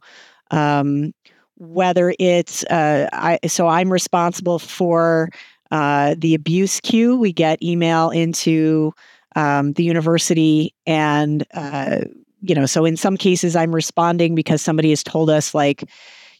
um, 0.50 1.12
whether 1.56 2.12
it's 2.18 2.64
uh, 2.64 3.08
I, 3.12 3.38
so 3.46 3.68
I'm 3.68 3.92
responsible 3.92 4.58
for 4.58 5.30
uh, 5.70 6.16
the 6.18 6.34
abuse 6.34 6.80
queue. 6.80 7.16
We 7.16 7.32
get 7.32 7.62
email 7.62 8.10
into 8.10 8.92
um, 9.34 9.72
the 9.72 9.84
university, 9.84 10.74
and 10.86 11.44
uh, 11.54 12.00
you 12.40 12.54
know, 12.54 12.66
so 12.66 12.84
in 12.84 12.96
some 12.96 13.16
cases, 13.16 13.56
I'm 13.56 13.74
responding 13.74 14.34
because 14.34 14.62
somebody 14.62 14.90
has 14.90 15.02
told 15.02 15.30
us 15.30 15.54
like 15.54 15.88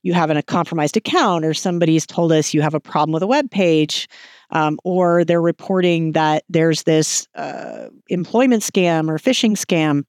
you 0.03 0.13
have 0.13 0.31
a 0.31 0.43
compromised 0.43 0.97
account, 0.97 1.45
or 1.45 1.55
somebody's 1.55 2.07
told 2.07 2.33
us 2.33 2.53
you 2.53 2.63
have 2.63 2.75
a 2.75 2.81
problem 2.81 3.13
with 3.13 3.23
a 3.23 3.27
web 3.27 3.51
page 3.51 4.09
um, 4.55 4.79
or 4.85 5.25
they're 5.25 5.43
reporting 5.43 6.13
that 6.13 6.45
there's 6.49 6.85
this 6.85 7.27
uh, 7.35 7.89
employment 8.09 8.63
scam 8.63 9.09
or 9.11 9.19
phishing 9.19 9.53
scam. 9.53 10.05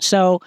So, 0.00 0.40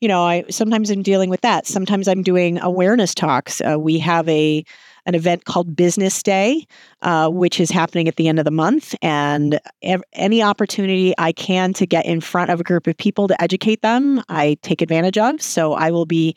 you 0.00 0.08
know, 0.08 0.22
I 0.22 0.44
sometimes 0.50 0.90
I'm 0.90 1.02
dealing 1.02 1.30
with 1.30 1.40
that. 1.40 1.66
Sometimes 1.66 2.08
I'm 2.08 2.22
doing 2.22 2.60
awareness 2.60 3.14
talks. 3.14 3.60
Uh, 3.60 3.78
we 3.78 3.98
have 3.98 4.28
a 4.28 4.64
an 5.08 5.14
event 5.14 5.46
called 5.46 5.74
Business 5.74 6.22
Day, 6.22 6.66
uh, 7.00 7.30
which 7.30 7.58
is 7.58 7.70
happening 7.70 8.08
at 8.08 8.16
the 8.16 8.28
end 8.28 8.38
of 8.38 8.44
the 8.44 8.50
month. 8.50 8.94
And 9.00 9.58
ev- 9.82 10.02
any 10.12 10.42
opportunity 10.42 11.14
I 11.16 11.32
can 11.32 11.72
to 11.72 11.86
get 11.86 12.04
in 12.04 12.20
front 12.20 12.50
of 12.50 12.60
a 12.60 12.62
group 12.62 12.86
of 12.86 12.96
people 12.96 13.26
to 13.26 13.42
educate 13.42 13.80
them, 13.80 14.22
I 14.28 14.58
take 14.62 14.82
advantage 14.82 15.16
of. 15.16 15.40
So 15.40 15.72
I 15.72 15.90
will 15.90 16.04
be 16.04 16.36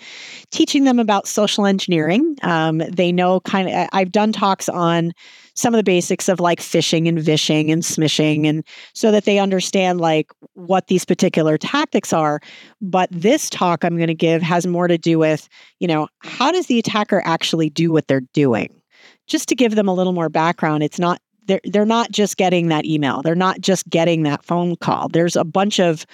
teaching 0.52 0.86
them 0.86 1.00
about 1.00 1.28
social 1.28 1.66
engineering. 1.66 2.38
Um, 2.44 2.78
they 2.78 3.12
know 3.12 3.42
kind 3.42 3.68
of, 3.68 3.90
I've 3.92 4.14
done 4.14 4.32
talks 4.32 4.70
on 4.70 5.12
some 5.54 5.74
of 5.74 5.78
the 5.78 5.84
basics 5.84 6.30
of 6.30 6.40
like 6.40 6.60
phishing 6.60 7.08
and 7.08 7.20
vishing 7.20 7.72
and 7.72 7.84
smishing 7.84 8.48
and 8.48 8.66
so 8.94 9.12
that 9.12 9.26
they 9.26 9.40
understand 9.40 10.00
like 10.00 10.32
what 10.54 10.88
these 10.88 11.06
particular 11.06 11.58
tactics 11.58 12.14
are. 12.14 12.40
But 12.82 13.10
this 13.12 13.50
talk 13.50 13.84
i'm 13.84 13.98
going 13.98 14.08
to 14.08 14.16
give 14.16 14.42
has 14.42 14.66
more 14.66 14.88
to 14.88 14.98
do 14.98 15.20
with 15.20 15.48
you 15.80 15.88
know 15.88 16.08
how 16.20 16.52
does 16.52 16.68
the 16.68 16.80
attacker 16.80 17.22
actually 17.26 17.70
do 17.70 17.92
what 17.92 18.08
they're 18.08 18.22
doing? 18.34 18.82
Just 19.28 19.48
to 19.50 19.56
give 19.56 19.76
them 19.76 19.88
a 19.88 19.94
little 19.94 20.14
more 20.14 20.30
background 20.30 20.84
it's 20.84 21.00
not 21.00 21.22
they're, 21.48 21.62
they're 21.66 21.86
not 21.86 22.12
just 22.12 22.38
getting 22.38 22.68
that 22.68 22.86
email. 22.86 23.22
They're 23.22 23.36
not 23.36 23.60
just 23.62 23.90
getting 23.90 24.24
that 24.24 24.46
phone 24.46 24.76
call. 24.76 25.10
There's 25.10 25.36
a 25.36 25.44
bunch 25.44 25.80
of 25.80 26.06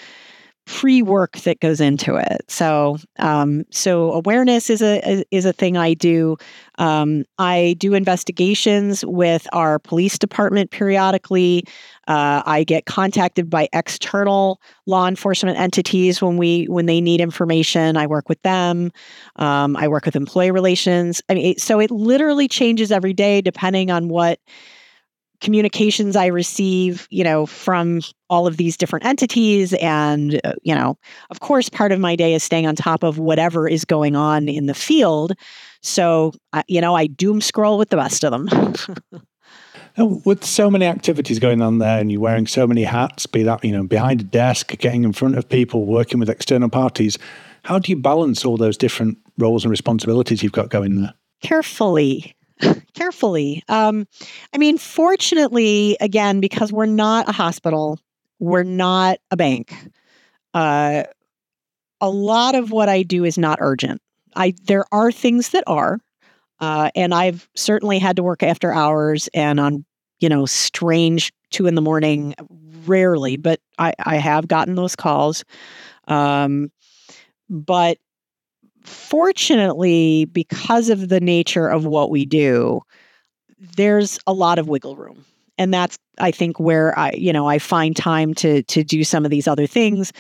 pre-work 0.68 1.38
that 1.40 1.62
goes 1.62 1.80
into 1.80 2.16
it. 2.16 2.44
So, 2.50 2.98
um, 3.20 3.64
so 3.72 4.12
awareness 4.12 4.70
is 4.70 4.82
a 4.82 5.24
is 5.32 5.46
a 5.46 5.54
thing 5.54 5.78
I 5.78 5.94
do. 5.94 6.38
Um, 6.78 7.24
I 7.40 7.76
do 7.80 7.94
investigations 7.94 9.04
with 9.06 9.48
our 9.54 9.80
police 9.80 10.20
department 10.20 10.72
periodically. 10.72 11.64
Uh, 12.08 12.44
I 12.46 12.66
get 12.66 12.86
contacted 12.86 13.50
by 13.50 13.70
external 13.72 14.62
law 14.86 15.08
enforcement 15.08 15.58
entities 15.58 16.22
when 16.22 16.36
we 16.36 16.66
when 16.66 16.86
they 16.86 17.00
need 17.00 17.22
information. 17.22 17.96
I 17.96 18.06
work 18.06 18.28
with 18.28 18.42
them. 18.42 18.92
Um, 19.38 19.78
I 19.78 19.88
work 19.88 20.06
with 20.06 20.18
employee 20.18 20.52
relations. 20.52 21.22
I 21.30 21.34
mean, 21.34 21.58
so 21.58 21.80
it 21.80 21.92
literally 21.92 22.50
changes 22.50 22.92
every 22.92 23.14
day 23.14 23.40
depending 23.40 23.90
on 23.90 24.10
what 24.10 24.40
communications 25.42 26.16
I 26.16 26.28
receive, 26.28 27.08
you 27.10 27.24
know, 27.24 27.46
from 27.46 28.02
all 28.30 28.48
of 28.48 28.58
these 28.58 28.78
different 28.78 29.06
entities. 29.06 29.74
And, 29.76 30.42
uh, 30.44 30.54
you 30.64 30.74
know, 30.74 30.98
of 31.30 31.40
course, 31.40 31.70
part 31.70 31.92
of 31.92 32.00
my 32.00 32.16
day 32.16 32.34
is 32.34 32.44
staying 32.44 32.68
on 32.68 32.76
top 32.76 33.04
of 33.04 33.20
whatever 33.20 33.68
is 33.68 33.86
going 33.86 34.16
on 34.16 34.50
in 34.50 34.66
the 34.66 34.74
field. 34.74 35.34
So, 35.82 36.34
uh, 36.54 36.64
you 36.68 36.82
know, 36.82 36.96
I 36.96 37.08
doom 37.08 37.42
scroll 37.42 37.78
with 37.78 37.90
the 37.90 37.98
best 37.98 38.24
of 38.24 38.32
them. 38.32 38.74
with 40.26 40.44
so 40.44 40.70
many 40.70 40.86
activities 40.86 41.40
going 41.40 41.62
on 41.62 41.80
there 41.80 42.00
and 42.00 42.12
you're 42.12 42.22
wearing 42.22 42.48
so 42.48 42.68
many 42.68 42.84
hats, 42.84 43.26
be 43.26 43.44
that, 43.44 43.64
you 43.64 43.72
know, 43.72 43.84
behind 43.84 44.22
a 44.22 44.26
desk, 44.26 44.76
getting 44.78 45.04
in 45.04 45.14
front 45.14 45.38
of 45.38 45.48
people, 45.48 45.86
working 45.86 46.20
with 46.20 46.30
external 46.30 46.70
parties, 46.70 47.18
how 47.64 47.80
do 47.80 47.92
you 47.92 47.98
balance 47.98 48.46
all 48.46 48.58
those 48.58 48.78
different 48.78 49.18
roles 49.38 49.64
and 49.64 49.72
responsibilities 49.72 50.42
you've 50.42 50.52
got 50.52 50.70
going 50.70 51.02
there? 51.02 51.14
Carefully 51.42 52.37
carefully. 52.94 53.64
Um, 53.68 54.08
I 54.54 54.58
mean, 54.58 54.78
fortunately, 54.78 55.98
again, 56.00 56.40
because 56.40 56.72
we're 56.72 56.86
not 56.86 57.30
a 57.30 57.32
hospital, 57.32 58.00
we're 58.40 58.64
not 58.64 59.20
a 59.32 59.38
bank. 59.38 59.74
Uh, 60.54 61.04
a 62.02 62.10
lot 62.10 62.56
of 62.56 62.72
what 62.72 62.90
I 62.90 63.04
do 63.04 63.24
is 63.24 63.38
not 63.38 63.60
urgent. 63.62 64.02
I 64.36 64.54
there 64.66 64.86
are 64.92 65.12
things 65.12 65.50
that 65.50 65.64
are, 65.68 66.00
uh, 66.60 66.92
and 66.96 67.14
I've 67.14 67.50
certainly 67.56 68.00
had 68.00 68.16
to 68.18 68.24
work 68.24 68.44
after 68.44 68.72
hours 68.72 69.30
and 69.34 69.60
on 69.60 69.86
you 70.20 70.30
know 70.30 70.46
strange 70.46 71.34
two 71.50 71.68
in 71.68 71.76
the 71.76 71.82
morning. 71.82 72.36
Rarely, 72.86 73.36
but 73.36 73.60
I, 73.78 73.94
I 74.06 74.16
have 74.16 74.48
gotten 74.48 74.76
those 74.76 74.96
calls. 74.96 75.44
Um, 76.08 76.72
but 77.50 77.98
fortunately, 78.88 80.26
because 80.26 80.90
of 80.90 81.10
the 81.10 81.20
nature 81.20 81.68
of 81.68 81.86
what 81.86 82.10
we 82.10 82.26
do, 82.26 82.82
there's 83.60 84.20
a 84.26 84.34
lot 84.34 84.60
of 84.60 84.68
wiggle 84.68 84.96
room. 84.96 85.26
And 85.58 85.74
that's 85.74 85.98
I 86.20 86.32
think 86.32 86.60
where 86.60 86.98
I, 86.98 87.12
you 87.12 87.34
know, 87.34 87.48
I 87.48 87.60
find 87.60 87.96
time 87.96 88.34
to 88.36 88.64
to 88.64 88.84
do 88.84 89.04
some 89.04 89.26
of 89.26 89.32
these 89.32 89.48
other 89.48 89.68
things. 89.68 90.14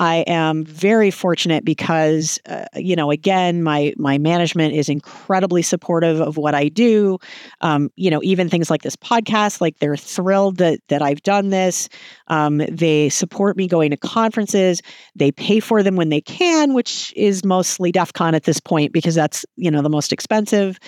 I 0.00 0.24
am 0.26 0.64
very 0.64 1.10
fortunate 1.10 1.62
because, 1.62 2.40
uh, 2.48 2.64
you 2.74 2.96
know, 2.96 3.10
again, 3.10 3.62
my 3.62 3.92
my 3.98 4.16
management 4.16 4.74
is 4.74 4.88
incredibly 4.88 5.60
supportive 5.60 6.22
of 6.22 6.38
what 6.38 6.54
I 6.54 6.68
do. 6.68 7.18
Um, 7.60 7.90
you 7.96 8.10
know, 8.10 8.20
even 8.22 8.48
things 8.48 8.70
like 8.70 8.80
this 8.80 8.96
podcast, 8.96 9.60
like 9.60 9.78
they're 9.78 9.98
thrilled 9.98 10.56
that 10.56 10.80
that 10.88 11.02
I've 11.02 11.22
done 11.22 11.50
this. 11.50 11.90
Um, 12.28 12.62
they 12.70 13.10
support 13.10 13.58
me 13.58 13.68
going 13.68 13.90
to 13.90 13.98
conferences. 13.98 14.80
They 15.14 15.32
pay 15.32 15.60
for 15.60 15.82
them 15.82 15.96
when 15.96 16.08
they 16.08 16.22
can, 16.22 16.72
which 16.72 17.12
is 17.14 17.44
mostly 17.44 17.92
DEF 17.92 18.14
CON 18.14 18.34
at 18.34 18.44
this 18.44 18.58
point 18.58 18.94
because 18.94 19.14
that's 19.14 19.44
you 19.56 19.70
know 19.70 19.82
the 19.82 19.90
most 19.90 20.14
expensive. 20.14 20.78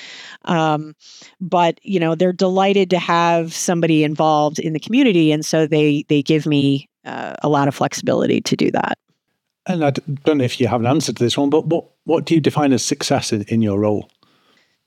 Um, 0.46 0.94
but 1.38 1.78
you 1.82 2.00
know, 2.00 2.14
they're 2.14 2.32
delighted 2.32 2.88
to 2.90 2.98
have 2.98 3.52
somebody 3.52 4.04
involved 4.04 4.58
in 4.58 4.72
the 4.72 4.80
community, 4.80 5.32
and 5.32 5.44
so 5.44 5.66
they 5.66 6.04
they 6.08 6.22
give 6.22 6.46
me 6.46 6.88
uh, 7.04 7.34
a 7.42 7.48
lot 7.50 7.68
of 7.68 7.74
flexibility 7.74 8.40
to 8.40 8.56
do 8.56 8.70
that. 8.70 8.96
And 9.66 9.84
I 9.84 9.90
don't 10.24 10.38
know 10.38 10.44
if 10.44 10.60
you 10.60 10.66
have 10.66 10.80
an 10.80 10.86
answer 10.86 11.12
to 11.12 11.24
this 11.24 11.38
one, 11.38 11.50
but 11.50 11.66
what 11.66 11.86
what 12.04 12.24
do 12.24 12.34
you 12.34 12.40
define 12.40 12.72
as 12.72 12.84
success 12.84 13.32
in, 13.32 13.62
your 13.62 13.78
role? 13.78 14.10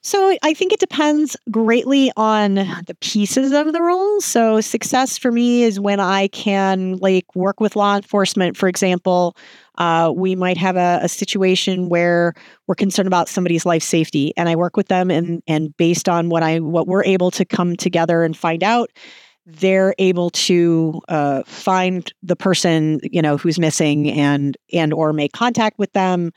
So 0.02 0.38
I 0.44 0.54
think 0.54 0.74
it 0.74 0.80
depends 0.80 1.36
greatly 1.50 2.12
on 2.16 2.56
the 2.56 2.96
pieces 3.02 3.54
of 3.54 3.74
the 3.74 3.82
role. 3.82 4.22
So 4.22 4.62
success 4.62 5.18
for 5.18 5.32
me 5.32 5.64
is 5.64 5.80
when 5.80 6.00
I 6.00 6.28
can 6.28 6.98
like 6.98 7.36
work 7.36 7.60
with 7.60 7.76
law 7.76 7.96
enforcement, 7.96 8.58
for 8.58 8.68
example. 8.70 9.36
Uh, 9.78 10.14
we 10.16 10.36
might 10.36 10.58
have 10.58 10.76
a, 10.76 11.00
a, 11.02 11.10
situation 11.10 11.90
where 11.90 12.34
we're 12.68 12.76
concerned 12.76 13.08
about 13.08 13.28
somebody's 13.28 13.66
life 13.66 13.84
safety, 13.84 14.32
and 14.38 14.48
I 14.48 14.56
work 14.56 14.78
with 14.78 14.88
them, 14.88 15.12
and 15.12 15.44
and 15.48 15.76
based 15.76 16.08
on 16.08 16.30
what 16.30 16.44
I 16.44 16.60
what 16.60 16.88
we're 16.88 17.04
able 17.04 17.30
to 17.32 17.44
come 17.44 17.76
together 17.76 18.24
and 18.24 18.38
find 18.38 18.64
out, 18.64 18.90
they're 19.46 19.94
able 20.00 20.32
to 20.32 21.02
uh, 21.08 21.44
find 21.46 22.12
the 22.24 22.36
person 22.36 23.00
you 23.04 23.22
know 23.22 23.38
who's 23.38 23.60
missing 23.60 24.10
and 24.12 24.58
and 24.74 24.94
or 24.94 25.14
make 25.14 25.34
contact 25.34 25.78
with 25.78 25.92
them 25.94 26.32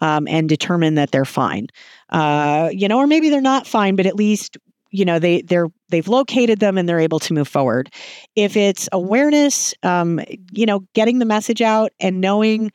um, 0.00 0.28
and 0.28 0.48
determine 0.48 0.94
that 0.94 1.10
they're 1.10 1.24
fine. 1.24 1.66
Uh, 2.10 2.68
you 2.72 2.88
know 2.88 2.98
or 2.98 3.06
maybe 3.06 3.28
they're 3.30 3.40
not 3.40 3.66
fine 3.66 3.96
but 3.96 4.06
at 4.06 4.14
least 4.16 4.56
you 4.90 5.04
know 5.04 5.18
they 5.18 5.42
they're 5.42 5.68
they've 5.88 6.08
located 6.08 6.60
them 6.60 6.78
and 6.78 6.88
they're 6.88 7.00
able 7.00 7.18
to 7.20 7.34
move 7.34 7.48
forward. 7.48 7.90
If 8.36 8.56
it's 8.56 8.88
awareness 8.92 9.74
um, 9.82 10.20
you 10.52 10.66
know 10.66 10.80
getting 10.94 11.18
the 11.18 11.24
message 11.26 11.62
out 11.62 11.90
and 12.00 12.20
knowing 12.20 12.70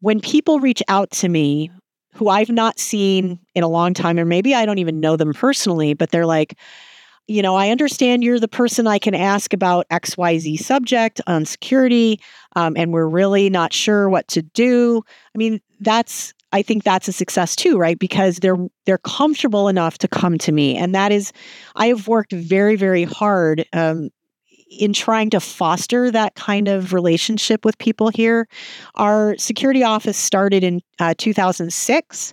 when 0.00 0.20
people 0.20 0.60
reach 0.60 0.82
out 0.88 1.10
to 1.10 1.28
me 1.28 1.70
who 2.12 2.28
i've 2.28 2.48
not 2.48 2.78
seen 2.78 3.38
in 3.54 3.62
a 3.62 3.68
long 3.68 3.92
time 3.92 4.18
or 4.18 4.24
maybe 4.24 4.54
i 4.54 4.64
don't 4.64 4.78
even 4.78 5.00
know 5.00 5.16
them 5.16 5.32
personally 5.34 5.94
but 5.94 6.10
they're 6.10 6.26
like 6.26 6.58
you 7.28 7.42
know, 7.42 7.56
I 7.56 7.70
understand 7.70 8.22
you're 8.22 8.38
the 8.40 8.48
person 8.48 8.86
I 8.86 8.98
can 8.98 9.14
ask 9.14 9.52
about 9.52 9.86
XYZ 9.90 10.58
subject 10.58 11.20
on 11.26 11.44
security, 11.44 12.20
um, 12.54 12.74
and 12.76 12.92
we're 12.92 13.08
really 13.08 13.50
not 13.50 13.72
sure 13.72 14.08
what 14.08 14.28
to 14.28 14.42
do. 14.42 15.02
I 15.34 15.38
mean, 15.38 15.60
that's 15.80 16.32
I 16.52 16.62
think 16.62 16.84
that's 16.84 17.08
a 17.08 17.12
success 17.12 17.56
too, 17.56 17.76
right? 17.76 17.98
Because 17.98 18.36
they're 18.36 18.56
they're 18.86 18.98
comfortable 18.98 19.68
enough 19.68 19.98
to 19.98 20.08
come 20.08 20.38
to 20.38 20.52
me, 20.52 20.76
and 20.76 20.94
that 20.94 21.12
is, 21.12 21.32
I 21.74 21.88
have 21.88 22.08
worked 22.08 22.32
very 22.32 22.76
very 22.76 23.04
hard 23.04 23.64
um, 23.72 24.10
in 24.68 24.92
trying 24.92 25.30
to 25.30 25.40
foster 25.40 26.10
that 26.10 26.34
kind 26.34 26.68
of 26.68 26.92
relationship 26.92 27.64
with 27.64 27.78
people 27.78 28.08
here. 28.08 28.48
Our 28.96 29.36
security 29.38 29.82
office 29.82 30.16
started 30.16 30.64
in 30.64 30.80
uh, 30.98 31.14
2006. 31.18 32.32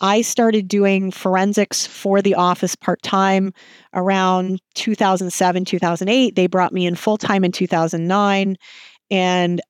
I 0.00 0.22
started 0.22 0.68
doing 0.68 1.10
forensics 1.10 1.86
for 1.86 2.22
the 2.22 2.34
office 2.34 2.74
part 2.74 3.02
time 3.02 3.52
around 3.92 4.60
2007, 4.74 5.64
2008. 5.64 6.34
They 6.34 6.46
brought 6.46 6.72
me 6.72 6.86
in 6.86 6.94
full 6.94 7.18
time 7.18 7.44
in 7.44 7.52
2009. 7.52 8.56
And 9.10 9.60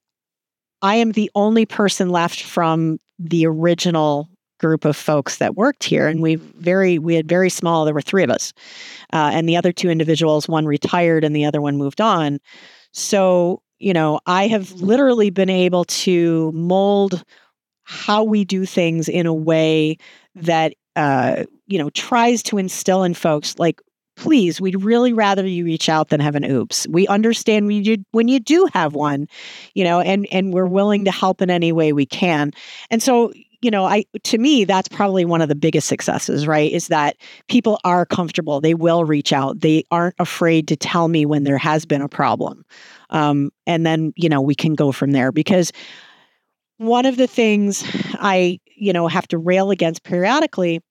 I 0.83 0.97
am 0.97 1.13
the 1.13 1.31
only 1.35 1.67
person 1.67 2.11
left 2.11 2.43
from 2.43 2.99
the 3.19 3.47
original 3.47 4.29
group 4.65 4.85
of 4.85 4.97
folks 4.97 5.37
that 5.39 5.57
worked 5.57 5.85
here 5.85 6.09
and 6.09 6.23
we 6.23 6.37
very 6.37 6.99
we 6.99 7.15
had 7.15 7.29
very 7.29 7.51
small 7.51 7.85
there 7.85 7.93
were 7.93 8.01
three 8.01 8.25
of 8.25 8.31
us 8.31 8.53
uh, 9.13 9.31
and 9.33 9.49
the 9.49 9.57
other 9.57 9.73
two 9.73 9.91
individuals 9.91 10.49
one 10.49 10.65
retired 10.67 11.25
and 11.25 11.37
the 11.37 11.45
other 11.45 11.61
one 11.61 11.77
moved 11.77 12.01
on. 12.01 12.39
So 12.93 13.61
you 13.79 13.93
know 13.93 14.21
i 14.27 14.47
have 14.47 14.73
literally 14.81 15.31
been 15.31 15.51
able 15.51 15.85
to 15.85 16.51
mold 16.53 17.23
how 17.83 18.25
we 18.25 18.45
do 18.45 18.65
things 18.65 19.09
in 19.09 19.27
a 19.27 19.35
way 19.35 19.97
that 20.35 20.75
uh, 20.97 21.45
you 21.67 21.79
know 21.79 21.91
tries 21.91 22.43
to 22.43 22.57
instill 22.57 23.03
in 23.03 23.15
folks 23.15 23.59
like 23.59 23.81
please 24.17 24.61
we'd 24.61 24.83
really 24.83 25.13
rather 25.13 25.47
you 25.47 25.65
reach 25.65 25.89
out 25.89 26.09
than 26.09 26.21
have 26.21 26.37
an 26.37 26.45
oops. 26.45 26.87
We 26.89 27.07
understand 27.09 27.67
when 27.67 27.85
you 27.85 28.05
when 28.13 28.29
you 28.29 28.41
do 28.41 28.69
have 28.73 28.95
one 28.95 29.27
you 29.75 29.85
know 29.85 30.01
and 30.01 30.27
and 30.31 30.53
we're 30.53 30.67
willing 30.67 31.05
to 31.05 31.11
help 31.11 31.43
in 31.43 31.51
any 31.51 31.73
way 31.73 31.93
we 31.93 32.07
can. 32.07 32.53
And 32.91 33.03
so 33.03 33.33
you 33.65 33.71
know, 33.71 33.87
I 33.87 34.05
to 34.25 34.37
me 34.37 34.65
that's 34.65 34.89
probably 34.89 35.25
one 35.25 35.41
of 35.41 35.49
the 35.49 35.55
biggest 35.55 35.89
successes, 35.89 36.47
right? 36.47 36.71
Is 36.71 36.89
that 36.89 37.17
people 37.49 37.81
are 37.83 38.05
comfortable. 38.05 38.61
They 38.61 38.75
will 38.75 39.07
reach 39.07 39.33
out. 39.33 39.61
They 39.61 39.85
aren't 39.91 40.17
afraid 40.19 40.69
to 40.69 40.77
tell 40.77 41.09
me 41.09 41.25
when 41.25 41.45
there 41.45 41.57
has 41.57 41.87
been 41.87 42.03
a 42.03 42.09
problem. 42.09 42.67
Um, 43.09 43.51
and 43.67 43.87
then, 43.87 44.13
you 44.17 44.29
know, 44.29 44.43
we 44.43 44.55
can 44.55 44.75
go 44.75 44.93
from 44.93 45.13
there 45.13 45.33
because 45.33 45.73
one 46.77 47.07
of 47.07 47.17
the 47.17 47.27
things 47.27 47.83
I, 48.21 48.61
you 48.77 48.93
know, 48.93 49.09
have 49.09 49.27
to 49.29 49.39
rail 49.39 49.71
against 49.71 50.03
periodically, 50.03 50.83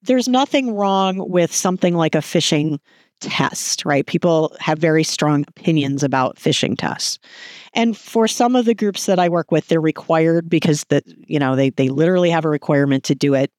there's 0.00 0.28
nothing 0.28 0.74
wrong 0.74 1.28
with 1.28 1.54
something 1.54 1.94
like 1.94 2.14
a 2.14 2.18
phishing 2.18 2.78
test, 3.20 3.84
right? 3.84 4.06
People 4.06 4.54
have 4.60 4.78
very 4.78 5.02
strong 5.02 5.44
opinions 5.48 6.02
about 6.02 6.36
phishing 6.36 6.76
tests. 6.76 7.18
And 7.74 7.96
for 7.96 8.28
some 8.28 8.56
of 8.56 8.64
the 8.64 8.74
groups 8.74 9.06
that 9.06 9.18
I 9.18 9.28
work 9.28 9.50
with, 9.50 9.68
they're 9.68 9.80
required 9.80 10.48
because 10.48 10.84
that, 10.84 11.04
you 11.26 11.38
know, 11.38 11.56
they 11.56 11.70
they 11.70 11.88
literally 11.88 12.30
have 12.30 12.44
a 12.44 12.50
requirement 12.50 13.04
to 13.04 13.14
do 13.14 13.34
it. 13.34 13.50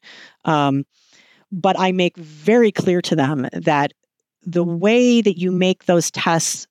Um, 0.45 0.85
but 1.51 1.79
I 1.79 1.91
make 1.91 2.17
very 2.17 2.71
clear 2.71 3.01
to 3.03 3.15
them 3.15 3.47
that 3.53 3.93
the 4.43 4.63
way 4.63 5.21
that 5.21 5.37
you 5.37 5.51
make 5.51 5.85
those 5.85 6.11
tests 6.11 6.67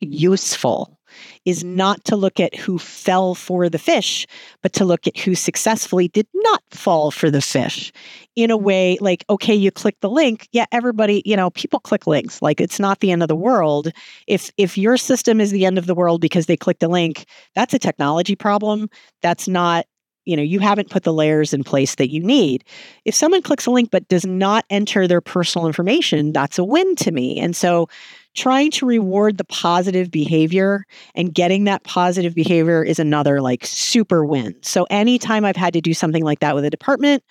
useful 0.00 0.98
is 1.44 1.64
not 1.64 2.04
to 2.04 2.16
look 2.16 2.40
at 2.40 2.54
who 2.54 2.78
fell 2.78 3.34
for 3.34 3.68
the 3.68 3.78
fish, 3.78 4.26
but 4.62 4.72
to 4.74 4.84
look 4.84 5.06
at 5.06 5.18
who 5.18 5.34
successfully 5.34 6.08
did 6.08 6.26
not 6.34 6.62
fall 6.70 7.10
for 7.10 7.30
the 7.30 7.42
fish 7.42 7.92
in 8.36 8.50
a 8.50 8.56
way 8.56 8.96
like, 9.00 9.24
okay, 9.28 9.54
you 9.54 9.70
click 9.70 9.96
the 10.00 10.10
link. 10.10 10.48
Yeah, 10.52 10.66
everybody, 10.72 11.22
you 11.24 11.36
know, 11.36 11.50
people 11.50 11.80
click 11.80 12.06
links. 12.06 12.40
Like 12.40 12.60
it's 12.60 12.80
not 12.80 13.00
the 13.00 13.10
end 13.10 13.22
of 13.22 13.28
the 13.28 13.36
world. 13.36 13.92
If 14.26 14.50
if 14.56 14.78
your 14.78 14.96
system 14.96 15.40
is 15.40 15.50
the 15.50 15.66
end 15.66 15.78
of 15.78 15.86
the 15.86 15.94
world 15.94 16.20
because 16.20 16.46
they 16.46 16.56
clicked 16.56 16.82
a 16.82 16.88
link, 16.88 17.26
that's 17.54 17.74
a 17.74 17.78
technology 17.78 18.36
problem. 18.36 18.88
That's 19.22 19.48
not 19.48 19.86
you 20.24 20.36
know 20.36 20.42
you 20.42 20.60
haven't 20.60 20.90
put 20.90 21.02
the 21.02 21.12
layers 21.12 21.52
in 21.52 21.64
place 21.64 21.96
that 21.96 22.10
you 22.10 22.22
need 22.22 22.64
if 23.04 23.14
someone 23.14 23.42
clicks 23.42 23.66
a 23.66 23.70
link 23.70 23.90
but 23.90 24.06
does 24.08 24.24
not 24.24 24.64
enter 24.70 25.08
their 25.08 25.20
personal 25.20 25.66
information 25.66 26.32
that's 26.32 26.58
a 26.58 26.64
win 26.64 26.94
to 26.96 27.10
me 27.10 27.38
and 27.38 27.56
so 27.56 27.88
trying 28.34 28.70
to 28.70 28.86
reward 28.86 29.38
the 29.38 29.44
positive 29.44 30.10
behavior 30.10 30.84
and 31.14 31.34
getting 31.34 31.64
that 31.64 31.84
positive 31.84 32.34
behavior 32.34 32.82
is 32.82 32.98
another 32.98 33.40
like 33.40 33.64
super 33.66 34.24
win. 34.24 34.54
So 34.62 34.86
anytime 34.90 35.44
I've 35.44 35.56
had 35.56 35.74
to 35.74 35.80
do 35.80 35.94
something 35.94 36.24
like 36.24 36.40
that 36.40 36.54
with 36.54 36.64
a 36.64 36.70
department, 36.70 37.22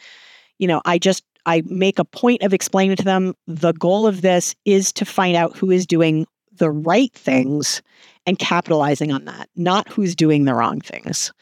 you 0.59 0.67
know, 0.67 0.81
I 0.85 0.99
just 0.99 1.23
I 1.45 1.63
make 1.65 1.97
a 1.97 2.05
point 2.05 2.43
of 2.43 2.53
explaining 2.53 2.95
to 2.97 3.03
them 3.03 3.33
the 3.47 3.73
goal 3.73 4.05
of 4.05 4.21
this 4.21 4.55
is 4.65 4.93
to 4.93 5.05
find 5.05 5.35
out 5.35 5.57
who 5.57 5.71
is 5.71 5.87
doing 5.87 6.27
the 6.53 6.69
right 6.69 7.11
things 7.13 7.81
and 8.27 8.37
capitalizing 8.37 9.11
on 9.11 9.25
that, 9.25 9.49
not 9.55 9.89
who's 9.89 10.15
doing 10.15 10.45
the 10.45 10.53
wrong 10.53 10.79
things. 10.79 11.33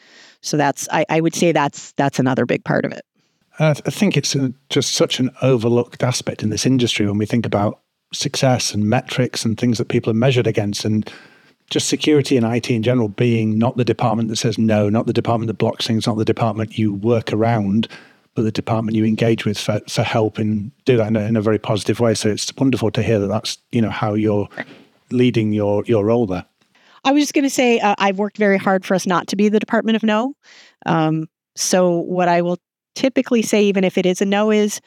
So 0.41 0.55
that's 0.55 0.87
I, 0.91 1.05
I 1.09 1.19
would 1.19 1.35
say 1.35 1.51
that's 1.51 1.91
that's 1.93 2.19
another 2.19 2.45
big 2.45 2.63
part 2.63 2.85
of 2.85 2.93
it. 2.93 3.01
I 3.59 3.73
think 3.73 4.15
it's 4.15 4.35
a, 4.35 4.53
just 4.69 4.93
such 4.93 5.19
an 5.19 5.31
overlooked 5.41 6.01
aspect 6.01 6.43
in 6.43 6.49
this 6.49 6.65
industry 6.65 7.05
when 7.05 7.17
we 7.17 7.25
think 7.25 7.45
about 7.45 7.81
success 8.13 8.73
and 8.73 8.85
metrics 8.85 9.45
and 9.45 9.57
things 9.57 9.77
that 9.77 9.87
people 9.87 10.09
are 10.11 10.15
measured 10.15 10.47
against 10.47 10.85
and 10.85 11.11
just 11.69 11.87
security 11.87 12.35
and 12.35 12.45
IT 12.45 12.69
in 12.69 12.81
general 12.81 13.09
being 13.09 13.57
not 13.57 13.77
the 13.77 13.85
department 13.85 14.29
that 14.29 14.37
says 14.37 14.57
no, 14.57 14.89
not 14.89 15.05
the 15.05 15.13
department 15.13 15.47
that 15.47 15.57
blocks 15.57 15.85
things, 15.85 16.07
not 16.07 16.17
the 16.17 16.25
department 16.25 16.77
you 16.77 16.93
work 16.93 17.31
around, 17.31 17.87
but 18.33 18.41
the 18.41 18.51
department 18.51 18.97
you 18.97 19.05
engage 19.05 19.45
with 19.45 19.57
for, 19.57 19.79
for 19.87 20.03
help 20.03 20.37
and 20.37 20.71
do 20.85 20.97
that 20.97 21.07
in 21.07 21.15
a, 21.15 21.21
in 21.21 21.35
a 21.35 21.41
very 21.41 21.59
positive 21.59 21.99
way. 21.99 22.15
So 22.15 22.29
it's 22.29 22.51
wonderful 22.55 22.89
to 22.91 23.03
hear 23.03 23.19
that 23.19 23.27
that's 23.27 23.57
you 23.71 23.81
know 23.81 23.89
how 23.89 24.13
you're 24.15 24.49
leading 25.11 25.53
your 25.53 25.83
your 25.85 26.05
role 26.05 26.25
there. 26.25 26.45
I 27.03 27.11
was 27.11 27.23
just 27.23 27.33
going 27.33 27.45
to 27.45 27.49
say 27.49 27.79
uh, 27.79 27.95
I've 27.97 28.17
worked 28.17 28.37
very 28.37 28.57
hard 28.57 28.85
for 28.85 28.93
us 28.93 29.05
not 29.05 29.27
to 29.27 29.35
be 29.35 29.49
the 29.49 29.59
department 29.59 29.95
of 29.95 30.03
no. 30.03 30.33
Um, 30.85 31.29
so 31.55 31.99
what 31.99 32.27
I 32.27 32.41
will 32.41 32.57
typically 32.95 33.41
say, 33.41 33.63
even 33.63 33.83
if 33.83 33.97
it 33.97 34.05
is 34.05 34.21
a 34.21 34.25
no, 34.25 34.51
is 34.51 34.81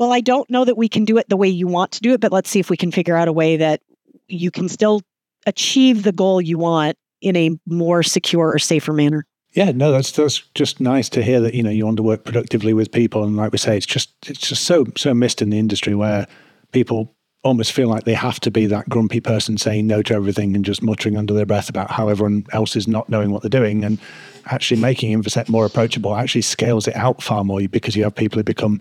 well, 0.00 0.14
I 0.14 0.22
don't 0.22 0.48
know 0.48 0.64
that 0.64 0.78
we 0.78 0.88
can 0.88 1.04
do 1.04 1.18
it 1.18 1.28
the 1.28 1.36
way 1.36 1.48
you 1.48 1.66
want 1.66 1.92
to 1.92 2.00
do 2.00 2.14
it, 2.14 2.20
but 2.22 2.32
let's 2.32 2.48
see 2.48 2.58
if 2.58 2.70
we 2.70 2.76
can 2.78 2.90
figure 2.90 3.16
out 3.16 3.28
a 3.28 3.34
way 3.34 3.58
that 3.58 3.82
you 4.28 4.50
can 4.50 4.66
still 4.66 5.02
achieve 5.46 6.04
the 6.04 6.12
goal 6.12 6.40
you 6.40 6.56
want 6.56 6.96
in 7.20 7.36
a 7.36 7.50
more 7.66 8.02
secure 8.02 8.50
or 8.50 8.58
safer 8.58 8.94
manner. 8.94 9.26
Yeah, 9.52 9.72
no, 9.72 9.92
that's 9.92 10.10
that's 10.12 10.38
just 10.54 10.80
nice 10.80 11.10
to 11.10 11.22
hear 11.22 11.40
that 11.40 11.52
you 11.52 11.62
know 11.62 11.70
you 11.70 11.84
want 11.84 11.98
to 11.98 12.02
work 12.02 12.24
productively 12.24 12.72
with 12.72 12.90
people, 12.90 13.24
and 13.24 13.36
like 13.36 13.52
we 13.52 13.58
say, 13.58 13.76
it's 13.76 13.84
just 13.84 14.10
it's 14.26 14.48
just 14.48 14.64
so 14.64 14.86
so 14.96 15.12
missed 15.12 15.42
in 15.42 15.50
the 15.50 15.58
industry 15.58 15.94
where 15.94 16.26
people 16.72 17.14
almost 17.42 17.72
feel 17.72 17.88
like 17.88 18.04
they 18.04 18.14
have 18.14 18.40
to 18.40 18.50
be 18.50 18.64
that 18.66 18.88
grumpy 18.88 19.20
person 19.20 19.58
saying 19.58 19.86
no 19.86 20.02
to 20.02 20.14
everything 20.14 20.54
and 20.54 20.64
just 20.64 20.82
muttering 20.82 21.16
under 21.16 21.34
their 21.34 21.46
breath 21.46 21.68
about 21.68 21.90
how 21.90 22.08
everyone 22.08 22.46
else 22.52 22.76
is 22.76 22.86
not 22.88 23.08
knowing 23.10 23.32
what 23.32 23.42
they're 23.42 23.50
doing, 23.50 23.84
and 23.84 23.98
actually 24.46 24.80
making 24.80 25.20
InfoSec 25.20 25.50
more 25.50 25.66
approachable 25.66 26.14
actually 26.16 26.42
scales 26.42 26.88
it 26.88 26.96
out 26.96 27.22
far 27.22 27.44
more 27.44 27.60
because 27.68 27.94
you 27.96 28.04
have 28.04 28.14
people 28.14 28.38
who 28.38 28.44
become 28.44 28.80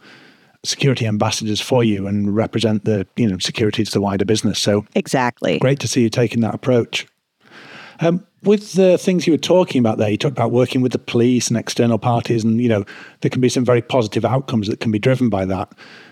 security 0.64 1.06
ambassadors 1.06 1.62
for 1.62 1.84
you 1.84 2.08
and 2.08 2.36
represent 2.36 2.86
the 2.86 3.08
you 3.16 3.28
know 3.28 3.38
security 3.38 3.84
to 3.84 3.92
the 3.92 4.02
wider 4.02 4.26
business. 4.26 4.60
So 4.60 4.86
exactly, 4.96 5.60
great 5.60 5.80
to 5.80 5.88
see 5.88 6.02
you 6.02 6.10
taking 6.10 6.42
that 6.42 6.54
approach. 6.54 7.08
Um, 8.02 8.26
with 8.44 8.74
the 8.74 8.98
things 8.98 9.28
you 9.28 9.34
were 9.34 9.38
talking 9.38 9.80
about 9.80 9.98
there, 9.98 10.10
you 10.10 10.18
talked 10.18 10.38
about 10.38 10.52
working 10.52 10.82
with 10.82 10.94
the 10.94 11.00
police 11.00 11.50
and 11.50 11.58
external 11.58 11.98
parties, 11.98 12.44
and 12.44 12.62
you 12.62 12.70
know 12.70 12.86
there 13.22 13.30
can 13.30 13.42
be 13.42 13.50
some 13.50 13.66
very 13.66 13.82
positive 13.82 14.26
outcomes 14.26 14.68
that 14.68 14.80
can 14.80 14.92
be 14.92 15.00
driven 15.00 15.30
by 15.30 15.46
that. 15.46 15.72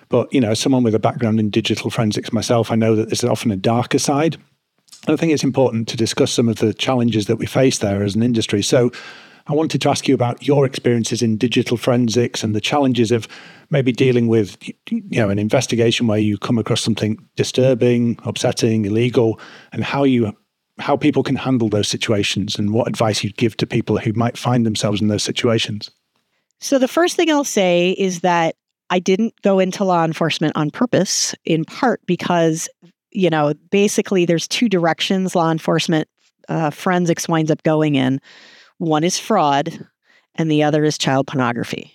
But 0.10 0.34
you 0.34 0.42
know, 0.42 0.52
as 0.52 0.60
someone 0.60 0.84
with 0.84 0.96
a 0.96 1.00
background 1.00 1.40
in 1.40 1.50
digital 1.50 1.90
forensics 1.90 2.32
myself, 2.32 2.72
I 2.72 2.76
know 2.76 2.96
that 2.96 3.10
there's 3.10 3.24
often 3.24 3.52
a 3.52 3.58
darker 3.58 4.00
side. 4.00 4.38
And 5.06 5.14
I 5.14 5.16
think 5.16 5.32
it's 5.32 5.44
important 5.44 5.88
to 5.90 5.98
discuss 5.98 6.34
some 6.34 6.50
of 6.50 6.58
the 6.58 6.74
challenges 6.74 7.28
that 7.28 7.38
we 7.38 7.46
face 7.46 7.78
there 7.78 8.04
as 8.04 8.16
an 8.16 8.24
industry. 8.24 8.62
So, 8.62 8.92
I 9.48 9.54
wanted 9.54 9.82
to 9.82 9.90
ask 9.90 10.08
you 10.08 10.14
about 10.14 10.46
your 10.46 10.66
experiences 10.66 11.22
in 11.22 11.38
digital 11.38 11.78
forensics 11.78 12.44
and 12.44 12.54
the 12.54 12.60
challenges 12.60 13.12
of 13.12 13.28
maybe 13.70 13.92
dealing 13.92 14.28
with 14.28 14.58
you 14.90 15.04
know 15.12 15.30
an 15.30 15.40
investigation 15.40 16.08
where 16.08 16.20
you 16.20 16.38
come 16.38 16.58
across 16.58 16.82
something 16.82 17.18
disturbing, 17.36 18.20
upsetting, 18.24 18.86
illegal, 18.86 19.40
and 19.72 19.84
how 19.84 20.04
you 20.04 20.36
how 20.80 20.96
people 20.96 21.24
can 21.24 21.36
handle 21.36 21.70
those 21.70 21.88
situations 21.88 22.58
and 22.58 22.74
what 22.74 22.88
advice 22.88 23.24
you'd 23.24 23.38
give 23.38 23.58
to 23.58 23.66
people 23.66 23.98
who 23.98 24.14
might 24.14 24.38
find 24.38 24.66
themselves 24.66 25.02
in 25.02 25.08
those 25.08 25.24
situations. 25.24 25.90
So 26.60 26.80
the 26.80 26.88
first 26.88 27.16
thing 27.16 27.30
I'll 27.30 27.44
say 27.44 27.92
is 27.98 28.22
that 28.22 28.56
I 28.90 29.00
didn't 29.00 29.34
go 29.42 29.60
into 29.60 29.84
law 29.84 30.06
enforcement 30.06 30.56
on 30.56 30.72
purpose, 30.72 31.36
in 31.46 31.66
part 31.66 32.02
because, 32.06 32.70
you 33.12 33.30
know, 33.30 33.54
basically 33.70 34.26
there's 34.26 34.48
two 34.48 34.70
directions 34.70 35.36
law 35.36 35.52
enforcement 35.52 36.08
uh, 36.48 36.70
forensics 36.70 37.28
winds 37.28 37.52
up 37.52 37.62
going 37.64 37.96
in. 37.96 38.22
One 38.78 39.04
is 39.04 39.20
fraud, 39.20 39.88
and 40.36 40.50
the 40.50 40.64
other 40.64 40.84
is 40.84 40.98
child 40.98 41.28
pornography. 41.28 41.94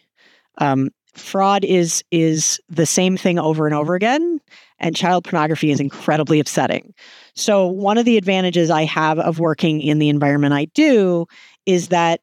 Um, 0.59 0.91
fraud 1.15 1.65
is 1.65 2.03
is 2.11 2.61
the 2.69 2.87
same 2.87 3.17
thing 3.17 3.39
over 3.39 3.67
and 3.67 3.75
over 3.75 3.95
again, 3.95 4.41
and 4.79 4.97
child 4.97 5.25
pornography 5.25 5.71
is 5.71 5.81
incredibly 5.81 6.41
upsetting. 6.41 6.95
So 7.35 7.67
one 7.67 7.99
of 7.99 8.05
the 8.05 8.17
advantages 8.17 8.71
I 8.71 8.85
have 8.85 9.19
of 9.19 9.39
working 9.39 9.81
in 9.81 9.99
the 9.99 10.09
environment 10.09 10.55
I 10.55 10.67
do 10.67 11.27
is 11.67 11.89
that 11.89 12.21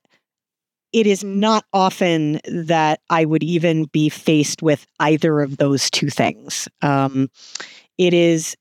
it 0.92 1.06
is 1.06 1.24
not 1.24 1.66
often 1.72 2.40
that 2.46 3.00
I 3.10 3.26
would 3.26 3.44
even 3.44 3.86
be 3.86 4.10
faced 4.10 4.62
with 4.64 4.88
either 5.00 5.40
of 5.42 5.58
those 5.58 5.90
two 5.90 6.10
things. 6.10 6.68
Um, 6.82 7.30
it 7.98 8.14
is, 8.14 8.56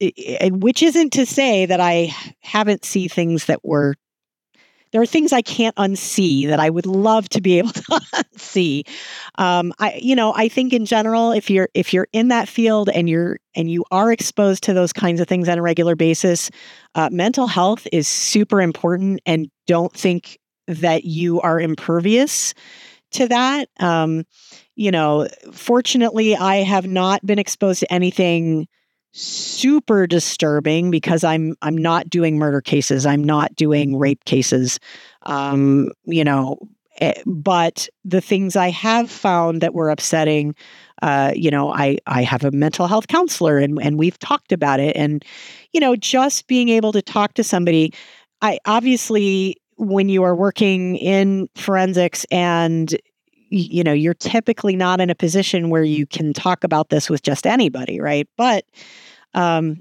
which 0.50 0.82
isn't 0.82 1.12
to 1.14 1.24
say 1.24 1.64
that 1.64 1.80
I 1.80 2.14
haven't 2.40 2.84
seen 2.84 3.08
things 3.08 3.46
that 3.46 3.64
were. 3.64 3.94
There 4.92 5.02
are 5.02 5.06
things 5.06 5.32
I 5.32 5.42
can't 5.42 5.76
unsee 5.76 6.46
that 6.48 6.60
I 6.60 6.70
would 6.70 6.86
love 6.86 7.28
to 7.30 7.40
be 7.40 7.58
able 7.58 7.70
to 7.72 7.82
unsee. 7.82 8.88
Um, 9.36 9.72
I, 9.78 9.98
you 10.02 10.14
know, 10.14 10.32
I 10.34 10.48
think 10.48 10.72
in 10.72 10.86
general, 10.86 11.32
if 11.32 11.50
you're 11.50 11.68
if 11.74 11.92
you're 11.92 12.08
in 12.12 12.28
that 12.28 12.48
field 12.48 12.88
and 12.88 13.08
you're 13.08 13.38
and 13.54 13.70
you 13.70 13.84
are 13.90 14.12
exposed 14.12 14.62
to 14.64 14.72
those 14.72 14.92
kinds 14.92 15.20
of 15.20 15.28
things 15.28 15.48
on 15.48 15.58
a 15.58 15.62
regular 15.62 15.96
basis, 15.96 16.50
uh, 16.94 17.08
mental 17.12 17.46
health 17.46 17.86
is 17.92 18.08
super 18.08 18.60
important. 18.60 19.20
And 19.26 19.48
don't 19.66 19.92
think 19.92 20.38
that 20.66 21.04
you 21.04 21.40
are 21.40 21.60
impervious 21.60 22.54
to 23.12 23.26
that. 23.28 23.68
Um, 23.80 24.24
you 24.76 24.90
know, 24.90 25.26
fortunately, 25.52 26.36
I 26.36 26.56
have 26.56 26.86
not 26.86 27.24
been 27.26 27.38
exposed 27.38 27.80
to 27.80 27.92
anything 27.92 28.68
super 29.18 30.06
disturbing 30.06 30.90
because 30.90 31.24
I'm 31.24 31.56
I'm 31.62 31.76
not 31.76 32.08
doing 32.08 32.38
murder 32.38 32.60
cases. 32.60 33.04
I'm 33.04 33.24
not 33.24 33.54
doing 33.56 33.96
rape 33.98 34.24
cases. 34.24 34.78
Um, 35.24 35.90
you 36.04 36.24
know, 36.24 36.58
eh, 37.00 37.20
but 37.26 37.88
the 38.04 38.20
things 38.20 38.56
I 38.56 38.70
have 38.70 39.10
found 39.10 39.60
that 39.60 39.74
were 39.74 39.90
upsetting, 39.90 40.54
uh, 41.02 41.32
you 41.34 41.50
know, 41.50 41.72
I 41.72 41.98
I 42.06 42.22
have 42.22 42.44
a 42.44 42.52
mental 42.52 42.86
health 42.86 43.08
counselor 43.08 43.58
and 43.58 43.78
and 43.82 43.98
we've 43.98 44.18
talked 44.18 44.52
about 44.52 44.80
it, 44.80 44.96
and 44.96 45.24
you 45.72 45.80
know, 45.80 45.96
just 45.96 46.46
being 46.46 46.68
able 46.68 46.92
to 46.92 47.02
talk 47.02 47.34
to 47.34 47.44
somebody. 47.44 47.92
I 48.40 48.60
obviously 48.66 49.56
when 49.78 50.08
you 50.08 50.24
are 50.24 50.34
working 50.34 50.96
in 50.96 51.48
forensics 51.54 52.26
and 52.30 52.96
you 53.50 53.82
know 53.82 53.92
you're 53.92 54.14
typically 54.14 54.76
not 54.76 55.00
in 55.00 55.10
a 55.10 55.14
position 55.14 55.70
where 55.70 55.84
you 55.84 56.06
can 56.06 56.32
talk 56.32 56.64
about 56.64 56.88
this 56.90 57.08
with 57.08 57.22
just 57.22 57.46
anybody 57.46 58.00
right 58.00 58.28
but 58.36 58.64
um, 59.34 59.80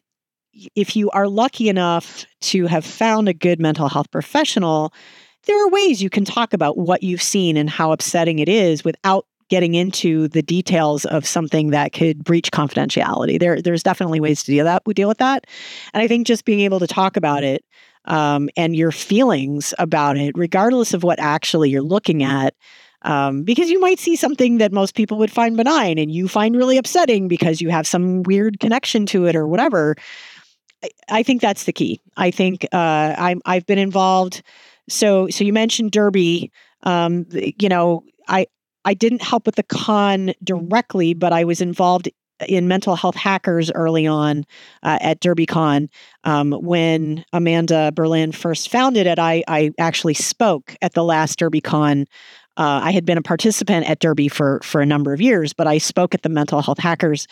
if 0.75 0.95
you 0.95 1.09
are 1.11 1.27
lucky 1.27 1.69
enough 1.69 2.25
to 2.41 2.65
have 2.67 2.85
found 2.85 3.29
a 3.29 3.33
good 3.33 3.59
mental 3.59 3.89
health 3.89 4.09
professional 4.11 4.93
there 5.45 5.65
are 5.65 5.69
ways 5.69 6.01
you 6.01 6.09
can 6.09 6.25
talk 6.25 6.53
about 6.53 6.77
what 6.77 7.03
you've 7.03 7.21
seen 7.21 7.57
and 7.57 7.69
how 7.69 7.91
upsetting 7.91 8.39
it 8.39 8.49
is 8.49 8.83
without 8.83 9.25
getting 9.49 9.75
into 9.75 10.27
the 10.27 10.41
details 10.41 11.05
of 11.05 11.25
something 11.25 11.69
that 11.69 11.93
could 11.93 12.23
breach 12.23 12.51
confidentiality 12.51 13.39
there 13.39 13.61
there's 13.61 13.83
definitely 13.83 14.19
ways 14.19 14.43
to 14.43 14.51
deal 14.51 14.65
that 14.65 14.83
we 14.85 14.93
deal 14.93 15.07
with 15.07 15.19
that 15.19 15.45
and 15.93 16.01
i 16.01 16.07
think 16.07 16.27
just 16.27 16.45
being 16.45 16.59
able 16.61 16.79
to 16.79 16.87
talk 16.87 17.15
about 17.15 17.43
it 17.43 17.63
um, 18.07 18.49
and 18.57 18.75
your 18.75 18.91
feelings 18.91 19.73
about 19.77 20.17
it, 20.17 20.37
regardless 20.37 20.93
of 20.93 21.03
what 21.03 21.19
actually 21.19 21.69
you're 21.69 21.81
looking 21.81 22.23
at. 22.23 22.55
Um, 23.03 23.43
because 23.43 23.69
you 23.69 23.79
might 23.79 23.99
see 23.99 24.15
something 24.15 24.57
that 24.57 24.71
most 24.71 24.95
people 24.95 25.17
would 25.19 25.31
find 25.31 25.55
benign 25.55 25.97
and 25.97 26.11
you 26.11 26.27
find 26.27 26.55
really 26.55 26.77
upsetting 26.77 27.27
because 27.27 27.61
you 27.61 27.69
have 27.69 27.85
some 27.85 28.23
weird 28.23 28.59
connection 28.59 29.05
to 29.07 29.25
it 29.25 29.35
or 29.35 29.47
whatever. 29.47 29.95
I, 30.83 30.89
I 31.09 31.23
think 31.23 31.41
that's 31.41 31.65
the 31.65 31.73
key. 31.73 32.01
I 32.17 32.31
think 32.31 32.65
uh, 32.73 33.15
I'm, 33.17 33.41
I've 33.45 33.65
been 33.65 33.77
involved. 33.77 34.41
So, 34.89 35.27
so 35.29 35.43
you 35.43 35.53
mentioned 35.53 35.91
Derby. 35.91 36.51
Um, 36.83 37.25
you 37.31 37.69
know, 37.69 38.03
I 38.27 38.47
I 38.85 38.93
didn't 38.93 39.21
help 39.21 39.45
with 39.45 39.55
the 39.55 39.63
con 39.63 40.33
directly, 40.43 41.13
but 41.13 41.33
I 41.33 41.43
was 41.43 41.59
involved 41.59 42.09
in 42.47 42.67
mental 42.67 42.95
health 42.95 43.15
hackers 43.15 43.71
early 43.71 44.07
on 44.07 44.45
uh, 44.83 44.97
at 45.01 45.19
DerbyCon. 45.19 45.89
Um, 46.23 46.53
when 46.53 47.25
Amanda 47.33 47.91
Berlin 47.93 48.31
first 48.31 48.69
founded 48.69 49.07
it, 49.07 49.19
I, 49.19 49.43
I 49.47 49.71
actually 49.79 50.13
spoke 50.13 50.75
at 50.81 50.93
the 50.93 51.03
last 51.03 51.39
DerbyCon. 51.39 52.05
Uh, 52.57 52.81
I 52.83 52.91
had 52.91 53.05
been 53.05 53.17
a 53.17 53.21
participant 53.21 53.89
at 53.89 53.99
Derby 53.99 54.27
for 54.27 54.59
for 54.63 54.81
a 54.81 54.85
number 54.85 55.13
of 55.13 55.21
years, 55.21 55.53
but 55.53 55.67
I 55.67 55.77
spoke 55.77 56.13
at 56.13 56.23
the 56.23 56.29
mental 56.29 56.61
health 56.61 56.79
hackers 56.79 57.27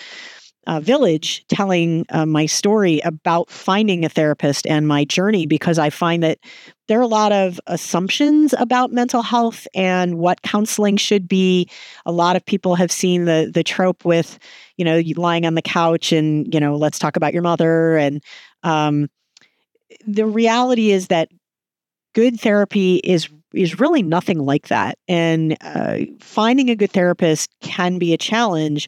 uh, 0.68 0.80
village 0.80 1.46
telling 1.48 2.06
uh, 2.10 2.26
my 2.26 2.46
story 2.46 3.00
about 3.02 3.50
finding 3.50 4.04
a 4.04 4.10
therapist 4.10 4.66
and 4.68 4.88
my 4.88 5.06
journey 5.06 5.46
because 5.46 5.78
I 5.78 5.90
find 5.90 6.24
that 6.24 6.40
there 6.88 7.00
are 7.00 7.04
a 7.04 7.08
lot 7.08 7.32
of 7.32 7.60
assumptions 7.68 8.54
about 8.58 8.92
mental 8.92 9.22
health 9.22 9.68
and 9.76 10.18
what 10.18 10.42
counseling 10.42 10.98
should 10.98 11.28
be. 11.28 11.70
A 12.06 12.12
lot 12.12 12.36
of 12.36 12.46
people 12.46 12.76
have 12.76 12.92
seen 12.92 13.26
the 13.26 13.50
the 13.54 13.64
trope 13.64 14.06
with, 14.06 14.40
you 14.78 14.86
know, 14.86 15.02
lying 15.16 15.46
on 15.46 15.56
the 15.56 15.62
couch 15.62 16.12
and 16.12 16.52
you 16.54 16.60
know, 16.60 16.76
let's 16.76 17.00
talk 17.00 17.16
about 17.16 17.34
your 17.34 17.44
mother. 17.44 17.98
And 17.98 18.24
um, 18.64 19.08
the 20.06 20.26
reality 20.26 20.92
is 20.92 21.08
that 21.08 21.30
good 22.14 22.40
therapy 22.40 22.96
is 22.98 23.30
is 23.56 23.80
really 23.80 24.04
nothing 24.04 24.40
like 24.40 24.68
that. 24.68 24.98
And 25.08 25.58
uh, 25.62 26.00
finding 26.20 26.70
a 26.70 26.76
good 26.76 26.92
therapist 26.92 27.50
can 27.62 27.98
be 27.98 28.14
a 28.14 28.18
challenge 28.18 28.88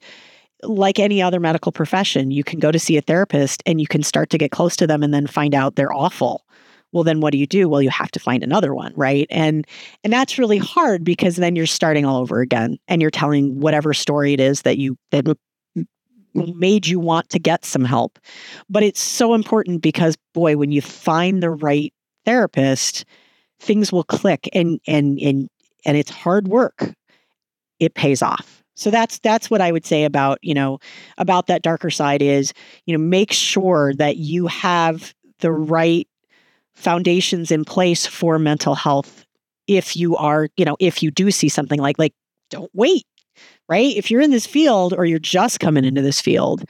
like 0.64 1.00
any 1.00 1.22
other 1.22 1.40
medical 1.40 1.72
profession, 1.72 2.32
you 2.32 2.44
can 2.44 2.60
go 2.60 2.72
to 2.72 2.80
see 2.80 2.98
a 2.98 3.02
therapist 3.02 3.62
and 3.66 3.80
you 3.80 3.88
can 3.88 4.04
start 4.04 4.30
to 4.32 4.38
get 4.38 4.52
close 4.52 4.76
to 4.78 4.88
them 4.88 5.04
and 5.04 5.14
then 5.14 5.28
find 5.28 5.54
out 5.54 5.76
they're 5.76 5.94
awful. 5.94 6.44
Well, 6.94 7.04
then 7.04 7.20
what 7.20 7.32
do 7.32 7.38
you 7.38 7.46
do? 7.46 7.68
Well, 7.68 7.82
you 7.82 7.90
have 7.90 8.12
to 8.12 8.20
find 8.20 8.44
another 8.44 8.74
one, 8.74 8.94
right? 8.96 9.28
And 9.30 9.68
and 10.04 10.12
that's 10.12 10.40
really 10.40 10.58
hard 10.58 11.04
because 11.04 11.36
then 11.36 11.56
you're 11.56 11.66
starting 11.66 12.06
all 12.06 12.22
over 12.22 12.40
again 12.40 12.78
and 12.88 13.02
you're 13.02 13.12
telling 13.12 13.60
whatever 13.60 13.94
story 13.94 14.34
it 14.34 14.40
is 14.40 14.62
that 14.62 14.78
you 14.78 14.98
that 15.12 15.26
made 16.34 16.88
you 16.88 17.00
want 17.00 17.30
to 17.30 17.40
get 17.40 17.66
some 17.66 17.84
help. 17.84 18.20
But 18.70 18.84
it's 18.84 19.02
so 19.02 19.34
important 19.34 19.82
because 19.82 20.16
boy, 20.34 20.56
when 20.56 20.72
you 20.72 20.82
find 20.82 21.44
the 21.44 21.50
right 21.50 21.94
therapist, 22.26 23.06
things 23.60 23.92
will 23.92 24.04
click 24.04 24.50
and 24.54 24.80
and 24.88 25.20
and 25.20 25.50
and 25.86 25.98
it's 25.98 26.12
hard 26.12 26.48
work. 26.48 26.94
It 27.80 27.94
pays 27.94 28.22
off. 28.22 28.64
So 28.76 28.92
that's 28.92 29.20
that's 29.20 29.50
what 29.50 29.62
I 29.62 29.72
would 29.72 29.86
say 29.86 30.04
about, 30.04 30.38
you 30.44 30.54
know, 30.54 30.80
about 31.18 31.48
that 31.48 31.64
darker 31.64 31.90
side 31.90 32.22
is, 32.22 32.54
you 32.86 32.96
know, 32.96 33.04
make 33.04 33.32
sure 33.32 33.94
that 33.96 34.18
you 34.18 34.48
have 34.48 35.16
the 35.40 35.52
right 35.52 36.08
foundations 36.76 37.50
in 37.52 37.66
place 37.66 38.06
for 38.06 38.38
mental 38.38 38.76
health 38.76 39.26
if 39.68 39.98
you 39.98 40.16
are, 40.16 40.50
you 40.58 40.66
know, 40.66 40.78
if 40.80 41.02
you 41.02 41.10
do 41.10 41.32
see 41.32 41.50
something 41.50 41.80
like 41.80 41.98
like 41.98 42.14
don't 42.50 42.72
wait. 42.74 43.06
Right? 43.70 43.96
If 43.98 44.10
you're 44.10 44.22
in 44.22 44.32
this 44.32 44.48
field 44.48 44.94
or 44.94 45.06
you're 45.06 45.20
just 45.20 45.60
coming 45.60 45.84
into 45.84 46.02
this 46.02 46.22
field, 46.22 46.64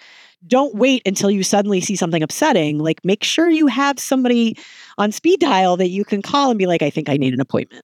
don't 0.48 0.76
wait 0.76 1.02
until 1.06 1.30
you 1.30 1.44
suddenly 1.44 1.82
see 1.82 1.96
something 1.96 2.24
upsetting. 2.24 2.80
Like 2.80 3.04
make 3.04 3.24
sure 3.24 3.50
you 3.50 3.68
have 3.68 4.00
somebody 4.00 4.58
on 4.98 5.12
speed 5.12 5.40
dial 5.40 5.78
that 5.78 5.90
you 5.90 6.06
can 6.06 6.22
call 6.22 6.50
and 6.50 6.58
be 6.58 6.66
like, 6.66 6.82
I 6.82 6.90
think 6.90 7.10
I 7.10 7.18
need 7.18 7.34
an 7.34 7.42
appointment. 7.42 7.84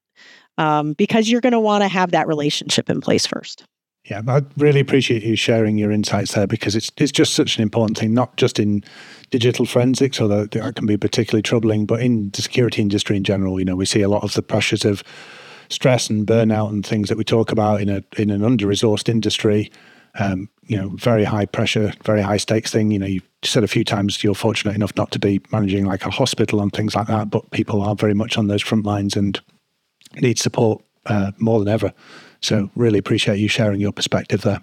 Um, 0.57 0.93
because 0.93 1.29
you're 1.29 1.41
going 1.41 1.53
to 1.53 1.59
want 1.59 1.81
to 1.81 1.87
have 1.87 2.11
that 2.11 2.27
relationship 2.27 2.89
in 2.89 3.01
place 3.01 3.25
first. 3.25 3.65
Yeah, 4.05 4.21
I 4.27 4.41
really 4.57 4.81
appreciate 4.81 5.23
you 5.23 5.37
sharing 5.37 5.77
your 5.77 5.89
insights 5.89 6.33
there 6.33 6.45
because 6.45 6.75
it's 6.75 6.91
it's 6.97 7.11
just 7.11 7.33
such 7.33 7.57
an 7.57 7.63
important 7.63 7.97
thing, 7.97 8.13
not 8.13 8.35
just 8.35 8.59
in 8.59 8.83
digital 9.31 9.65
forensics, 9.65 10.19
although 10.19 10.45
that 10.45 10.75
can 10.75 10.85
be 10.85 10.97
particularly 10.97 11.41
troubling, 11.41 11.85
but 11.85 12.01
in 12.01 12.29
the 12.31 12.41
security 12.41 12.81
industry 12.81 13.15
in 13.15 13.23
general. 13.23 13.59
You 13.59 13.65
know, 13.65 13.77
we 13.77 13.85
see 13.85 14.01
a 14.01 14.09
lot 14.09 14.23
of 14.23 14.33
the 14.33 14.43
pressures 14.43 14.83
of 14.83 15.03
stress 15.69 16.09
and 16.09 16.27
burnout 16.27 16.69
and 16.69 16.85
things 16.85 17.07
that 17.07 17.17
we 17.17 17.23
talk 17.23 17.51
about 17.51 17.81
in 17.81 17.87
a 17.87 18.03
in 18.17 18.29
an 18.29 18.43
under 18.43 18.67
resourced 18.67 19.07
industry. 19.07 19.71
Um, 20.19 20.49
you 20.65 20.77
know, 20.77 20.89
very 20.89 21.23
high 21.23 21.45
pressure, 21.45 21.91
very 22.03 22.21
high 22.21 22.37
stakes 22.37 22.71
thing. 22.71 22.91
You 22.91 22.99
know, 22.99 23.05
you 23.05 23.21
said 23.43 23.63
a 23.63 23.67
few 23.67 23.83
times 23.83 24.23
you're 24.23 24.35
fortunate 24.35 24.75
enough 24.75 24.95
not 24.95 25.11
to 25.11 25.19
be 25.19 25.41
managing 25.51 25.85
like 25.85 26.05
a 26.05 26.11
hospital 26.11 26.61
and 26.61 26.71
things 26.71 26.95
like 26.95 27.07
that, 27.07 27.29
but 27.29 27.49
people 27.51 27.81
are 27.81 27.95
very 27.95 28.13
much 28.13 28.37
on 28.37 28.47
those 28.47 28.61
front 28.61 28.85
lines 28.85 29.15
and 29.15 29.41
need 30.21 30.37
support 30.37 30.83
uh, 31.07 31.31
more 31.39 31.59
than 31.59 31.67
ever. 31.67 31.93
So, 32.41 32.69
really 32.75 32.99
appreciate 32.99 33.39
you 33.39 33.47
sharing 33.47 33.79
your 33.79 33.91
perspective 33.91 34.41
there. 34.41 34.61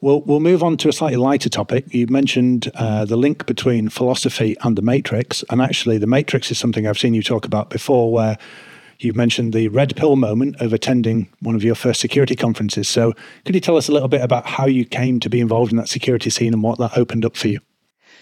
We'll, 0.00 0.20
we'll 0.20 0.40
move 0.40 0.62
on 0.62 0.76
to 0.78 0.88
a 0.90 0.92
slightly 0.92 1.16
lighter 1.16 1.48
topic. 1.48 1.92
You 1.94 2.06
mentioned 2.08 2.70
uh, 2.74 3.06
the 3.06 3.16
link 3.16 3.46
between 3.46 3.88
philosophy 3.88 4.54
and 4.62 4.76
the 4.76 4.82
matrix. 4.82 5.42
And 5.48 5.62
actually, 5.62 5.96
the 5.96 6.06
matrix 6.06 6.50
is 6.50 6.58
something 6.58 6.86
I've 6.86 6.98
seen 6.98 7.14
you 7.14 7.22
talk 7.22 7.46
about 7.46 7.70
before, 7.70 8.12
where 8.12 8.36
You've 8.98 9.16
mentioned 9.16 9.52
the 9.52 9.68
red 9.68 9.96
pill 9.96 10.16
moment 10.16 10.56
of 10.60 10.72
attending 10.72 11.28
one 11.40 11.54
of 11.54 11.64
your 11.64 11.74
first 11.74 12.00
security 12.00 12.34
conferences. 12.34 12.88
So, 12.88 13.12
could 13.44 13.54
you 13.54 13.60
tell 13.60 13.76
us 13.76 13.88
a 13.88 13.92
little 13.92 14.08
bit 14.08 14.22
about 14.22 14.46
how 14.46 14.66
you 14.66 14.84
came 14.84 15.20
to 15.20 15.30
be 15.30 15.40
involved 15.40 15.72
in 15.72 15.78
that 15.78 15.88
security 15.88 16.30
scene 16.30 16.52
and 16.52 16.62
what 16.62 16.78
that 16.78 16.96
opened 16.96 17.24
up 17.24 17.36
for 17.36 17.48
you? 17.48 17.60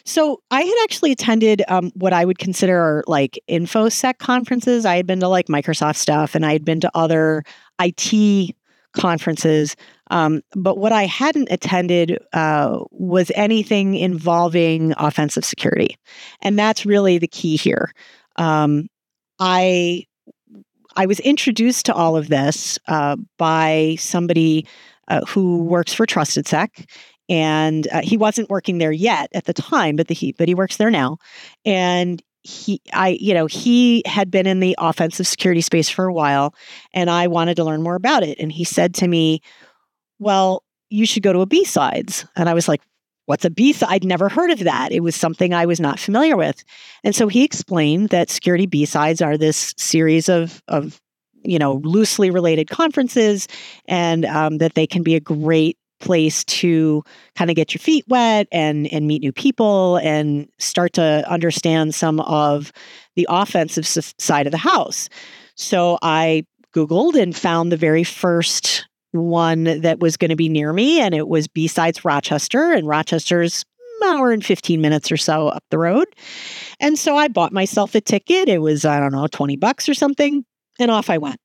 So 0.04 0.42
I 0.50 0.62
had 0.62 0.74
actually 0.82 1.12
attended 1.12 1.62
um, 1.68 1.92
what 1.94 2.12
I 2.12 2.24
would 2.24 2.38
consider 2.38 3.04
like 3.06 3.38
infosec 3.48 4.18
conferences. 4.18 4.84
I 4.84 4.96
had 4.96 5.06
been 5.06 5.20
to 5.20 5.28
like 5.28 5.46
Microsoft 5.46 5.96
stuff, 5.96 6.34
and 6.34 6.44
I 6.44 6.52
had 6.52 6.64
been 6.64 6.80
to 6.80 6.90
other 6.94 7.44
IT 7.80 8.54
conferences. 8.92 9.76
Um, 10.10 10.42
but 10.54 10.76
what 10.76 10.92
I 10.92 11.06
hadn't 11.06 11.48
attended 11.50 12.18
uh, 12.32 12.80
was 12.90 13.30
anything 13.34 13.94
involving 13.94 14.92
offensive 14.98 15.44
security, 15.44 15.96
and 16.40 16.58
that's 16.58 16.84
really 16.84 17.18
the 17.18 17.28
key 17.28 17.56
here. 17.56 17.92
Um, 18.36 18.88
I 19.38 20.04
I 20.96 21.06
was 21.06 21.20
introduced 21.20 21.86
to 21.86 21.94
all 21.94 22.16
of 22.16 22.28
this 22.28 22.78
uh, 22.88 23.16
by 23.38 23.96
somebody 23.98 24.66
uh, 25.08 25.24
who 25.26 25.62
works 25.64 25.92
for 25.92 26.06
TrustedSec, 26.06 26.88
and 27.28 27.88
uh, 27.88 28.02
he 28.02 28.16
wasn't 28.16 28.50
working 28.50 28.78
there 28.78 28.92
yet 28.92 29.30
at 29.34 29.44
the 29.44 29.52
time, 29.52 29.96
but 29.96 30.08
the, 30.08 30.14
he 30.14 30.32
but 30.32 30.48
he 30.48 30.54
works 30.54 30.76
there 30.76 30.90
now, 30.90 31.18
and 31.64 32.22
he 32.44 32.80
i 32.92 33.16
you 33.20 33.32
know 33.32 33.46
he 33.46 34.02
had 34.04 34.30
been 34.30 34.46
in 34.46 34.58
the 34.60 34.74
offensive 34.78 35.26
security 35.26 35.60
space 35.60 35.88
for 35.88 36.06
a 36.06 36.12
while 36.12 36.54
and 36.92 37.08
i 37.08 37.28
wanted 37.28 37.54
to 37.54 37.64
learn 37.64 37.82
more 37.82 37.94
about 37.94 38.22
it. 38.24 38.38
And 38.40 38.50
he 38.50 38.64
said 38.64 38.94
to 38.96 39.06
me 39.06 39.40
well 40.18 40.64
you 40.90 41.06
should 41.06 41.22
go 41.22 41.32
to 41.32 41.40
a 41.40 41.46
b-sides. 41.46 42.26
And 42.34 42.48
i 42.48 42.54
was 42.54 42.66
like 42.66 42.82
what's 43.26 43.44
a 43.44 43.50
b-side 43.50 43.88
i'd 43.90 44.04
never 44.04 44.28
heard 44.28 44.50
of 44.50 44.60
that. 44.60 44.92
It 44.92 45.00
was 45.00 45.16
something 45.16 45.52
i 45.54 45.66
was 45.66 45.80
not 45.80 45.98
familiar 45.98 46.36
with. 46.36 46.64
And 47.04 47.14
so 47.14 47.28
he 47.28 47.44
explained 47.44 48.10
that 48.10 48.30
security 48.30 48.66
b-sides 48.66 49.22
are 49.22 49.36
this 49.36 49.74
series 49.76 50.28
of 50.28 50.62
of 50.68 51.00
you 51.44 51.58
know 51.58 51.74
loosely 51.84 52.30
related 52.30 52.70
conferences 52.70 53.48
and 53.86 54.24
um, 54.24 54.58
that 54.58 54.74
they 54.74 54.86
can 54.86 55.02
be 55.02 55.14
a 55.14 55.20
great 55.20 55.76
place 56.00 56.44
to 56.44 57.02
kind 57.36 57.48
of 57.48 57.56
get 57.56 57.72
your 57.72 57.78
feet 57.78 58.04
wet 58.08 58.48
and 58.52 58.86
and 58.92 59.06
meet 59.06 59.22
new 59.22 59.32
people 59.32 59.96
and 59.98 60.48
start 60.58 60.92
to 60.94 61.24
understand 61.28 61.94
some 61.94 62.20
of 62.20 62.72
the 63.14 63.26
offensive 63.30 63.86
side 64.18 64.46
of 64.46 64.50
the 64.50 64.58
house. 64.58 65.08
So 65.54 65.98
I 66.02 66.44
googled 66.74 67.20
and 67.20 67.36
found 67.36 67.70
the 67.70 67.76
very 67.76 68.04
first 68.04 68.86
one 69.12 69.80
that 69.82 70.00
was 70.00 70.16
going 70.16 70.30
to 70.30 70.36
be 70.36 70.48
near 70.48 70.72
me 70.72 71.00
and 71.00 71.14
it 71.14 71.28
was 71.28 71.46
B-Sides 71.48 72.04
Rochester 72.04 72.72
and 72.72 72.86
Rochester's 72.88 73.64
hour 74.04 74.32
and 74.32 74.44
15 74.44 74.80
minutes 74.80 75.12
or 75.12 75.16
so 75.16 75.48
up 75.48 75.64
the 75.70 75.78
road. 75.78 76.08
And 76.80 76.98
so 76.98 77.16
I 77.16 77.28
bought 77.28 77.52
myself 77.52 77.94
a 77.94 78.00
ticket. 78.00 78.48
It 78.48 78.58
was 78.58 78.84
I 78.84 78.98
don't 78.98 79.12
know 79.12 79.26
20 79.26 79.56
bucks 79.56 79.88
or 79.88 79.94
something 79.94 80.44
and 80.78 80.90
off 80.90 81.10
I 81.10 81.18
went. 81.18 81.38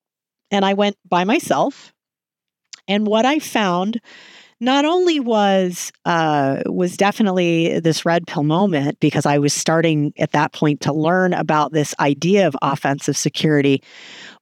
And 0.51 0.65
I 0.65 0.73
went 0.73 0.95
by 1.07 1.23
myself. 1.23 1.93
And 2.87 3.05
what 3.05 3.25
I 3.25 3.39
found 3.39 3.99
not 4.59 4.85
only 4.85 5.19
was 5.19 5.91
uh, 6.05 6.63
was 6.65 6.97
definitely 6.97 7.79
this 7.79 8.05
red 8.05 8.25
pill 8.25 8.43
moment 8.43 8.99
because 8.99 9.25
I 9.25 9.37
was 9.37 9.53
starting 9.53 10.13
at 10.17 10.31
that 10.31 10.53
point 10.53 10.81
to 10.81 10.93
learn 10.93 11.33
about 11.33 11.73
this 11.73 11.93
idea 11.99 12.47
of 12.47 12.55
offensive 12.61 13.17
security, 13.17 13.83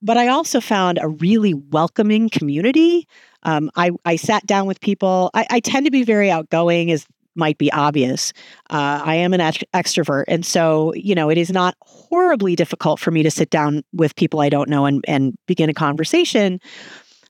but 0.01 0.17
I 0.17 0.27
also 0.27 0.61
found 0.61 0.99
a 1.01 1.07
really 1.07 1.53
welcoming 1.53 2.29
community. 2.29 3.07
Um, 3.43 3.69
I, 3.75 3.91
I 4.05 4.15
sat 4.15 4.45
down 4.45 4.65
with 4.65 4.81
people. 4.81 5.29
I, 5.33 5.45
I, 5.49 5.59
tend 5.59 5.85
to 5.85 5.91
be 5.91 6.03
very 6.03 6.31
outgoing, 6.31 6.91
as 6.91 7.05
might 7.35 7.57
be 7.57 7.71
obvious. 7.71 8.33
Uh, 8.69 9.01
I 9.03 9.15
am 9.15 9.33
an 9.33 9.41
ext- 9.41 9.63
extrovert, 9.73 10.25
and 10.27 10.45
so 10.45 10.93
you 10.95 11.13
know 11.13 11.29
it 11.29 11.37
is 11.37 11.51
not 11.51 11.75
horribly 11.81 12.55
difficult 12.55 12.99
for 12.99 13.11
me 13.11 13.23
to 13.23 13.31
sit 13.31 13.49
down 13.49 13.83
with 13.93 14.15
people 14.15 14.39
I 14.39 14.49
don't 14.49 14.69
know 14.69 14.85
and, 14.85 15.03
and 15.07 15.37
begin 15.45 15.69
a 15.69 15.73
conversation. 15.73 16.59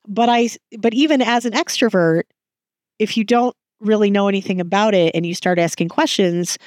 But 0.08 0.30
I, 0.30 0.50
but 0.78 0.94
even 0.94 1.22
as 1.22 1.46
an 1.46 1.54
extrovert, 1.54 2.24
if 3.00 3.18
you 3.18 3.24
don't 3.24 3.56
really 3.80 4.12
know 4.12 4.28
anything 4.28 4.62
about 4.62 4.94
it 4.94 5.14
and 5.16 5.26
you 5.26 5.34
start 5.34 5.60
asking 5.60 5.90
questions, 5.90 6.58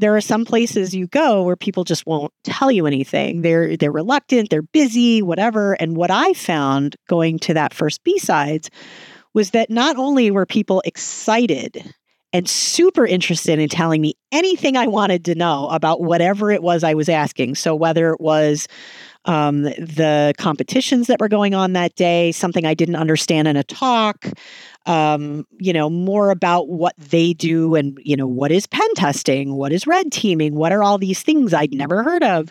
there 0.00 0.16
are 0.16 0.20
some 0.20 0.44
places 0.44 0.94
you 0.94 1.06
go 1.06 1.42
where 1.42 1.56
people 1.56 1.84
just 1.84 2.06
won't 2.06 2.32
tell 2.42 2.70
you 2.70 2.86
anything. 2.86 3.42
They're 3.42 3.76
they're 3.76 3.92
reluctant, 3.92 4.48
they're 4.48 4.62
busy, 4.62 5.20
whatever. 5.22 5.74
And 5.74 5.96
what 5.96 6.10
I 6.10 6.32
found 6.32 6.96
going 7.08 7.38
to 7.40 7.54
that 7.54 7.74
first 7.74 8.02
B-sides 8.02 8.70
was 9.34 9.50
that 9.50 9.70
not 9.70 9.96
only 9.96 10.30
were 10.30 10.46
people 10.46 10.82
excited 10.84 11.94
and 12.32 12.48
super 12.48 13.04
interested 13.04 13.58
in 13.58 13.68
telling 13.68 14.00
me 14.00 14.14
anything 14.32 14.76
I 14.76 14.86
wanted 14.86 15.24
to 15.26 15.34
know 15.34 15.68
about 15.68 16.00
whatever 16.00 16.50
it 16.50 16.62
was 16.62 16.82
I 16.82 16.94
was 16.94 17.08
asking. 17.08 17.56
So 17.56 17.74
whether 17.74 18.12
it 18.12 18.20
was 18.20 18.68
um, 19.26 19.62
the 19.62 20.32
competitions 20.38 21.06
that 21.08 21.20
were 21.20 21.28
going 21.28 21.54
on 21.54 21.74
that 21.74 21.94
day, 21.94 22.32
something 22.32 22.64
I 22.64 22.74
didn't 22.74 22.96
understand 22.96 23.48
in 23.48 23.56
a 23.56 23.64
talk, 23.64 24.26
um, 24.86 25.46
you 25.58 25.72
know, 25.72 25.90
more 25.90 26.30
about 26.30 26.68
what 26.68 26.94
they 26.96 27.34
do 27.34 27.74
and, 27.74 27.98
you 28.02 28.16
know, 28.16 28.26
what 28.26 28.50
is 28.50 28.66
pen 28.66 28.94
testing, 28.94 29.54
what 29.54 29.72
is 29.72 29.86
red 29.86 30.10
teaming, 30.10 30.54
what 30.54 30.72
are 30.72 30.82
all 30.82 30.96
these 30.96 31.22
things 31.22 31.52
I'd 31.52 31.74
never 31.74 32.02
heard 32.02 32.22
of. 32.22 32.50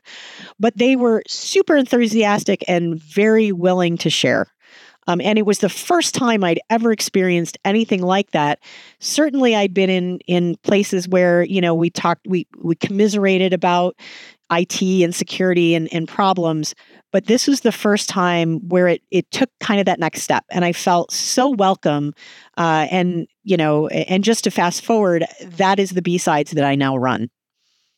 But 0.59 0.77
they 0.77 0.95
were 0.95 1.23
super 1.27 1.75
enthusiastic 1.75 2.63
and 2.67 3.01
very 3.01 3.51
willing 3.51 3.97
to 3.97 4.09
share. 4.09 4.47
Um, 5.07 5.21
and 5.21 5.39
it 5.39 5.45
was 5.45 5.57
the 5.57 5.69
first 5.69 6.13
time 6.13 6.43
I'd 6.43 6.59
ever 6.69 6.91
experienced 6.91 7.57
anything 7.65 8.03
like 8.03 8.29
that. 8.31 8.59
Certainly, 8.99 9.55
I'd 9.55 9.73
been 9.73 9.89
in 9.89 10.19
in 10.27 10.55
places 10.57 11.07
where 11.07 11.41
you 11.41 11.61
know 11.61 11.73
we 11.73 11.89
talked, 11.89 12.27
we 12.27 12.45
we 12.59 12.75
commiserated 12.75 13.51
about 13.51 13.95
IT 14.51 14.81
and 14.81 15.13
security 15.13 15.75
and, 15.75 15.91
and 15.93 16.07
problems, 16.07 16.73
but 17.11 17.25
this 17.25 17.47
was 17.47 17.61
the 17.61 17.71
first 17.71 18.09
time 18.09 18.59
where 18.67 18.87
it 18.87 19.01
it 19.11 19.29
took 19.31 19.49
kind 19.59 19.79
of 19.79 19.85
that 19.85 19.99
next 19.99 20.21
step, 20.21 20.45
and 20.51 20.63
I 20.65 20.73
felt 20.73 21.11
so 21.11 21.49
welcome. 21.49 22.13
Uh, 22.57 22.87
and 22.91 23.27
you 23.43 23.57
know, 23.57 23.87
and 23.87 24.23
just 24.23 24.43
to 24.43 24.51
fast 24.51 24.83
forward, 24.83 25.25
that 25.43 25.79
is 25.79 25.91
the 25.91 26.01
B 26.01 26.17
sides 26.17 26.51
that 26.51 26.65
I 26.65 26.75
now 26.75 26.97
run. 26.97 27.29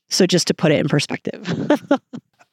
So 0.09 0.25
just 0.25 0.47
to 0.47 0.53
put 0.53 0.71
it 0.71 0.79
in 0.79 0.89
perspective. 0.89 1.81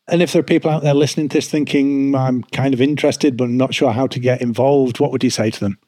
And 0.08 0.22
if 0.22 0.32
there 0.32 0.40
are 0.40 0.44
people 0.44 0.70
out 0.70 0.82
there 0.82 0.94
listening 0.94 1.28
to 1.28 1.36
this 1.36 1.50
thinking, 1.50 2.14
I'm 2.14 2.42
kind 2.44 2.72
of 2.72 2.80
interested, 2.80 3.36
but 3.36 3.50
not 3.50 3.74
sure 3.74 3.92
how 3.92 4.06
to 4.06 4.18
get 4.18 4.40
involved, 4.40 5.00
what 5.00 5.12
would 5.12 5.22
you 5.22 5.30
say 5.30 5.50
to 5.50 5.60
them? 5.60 5.78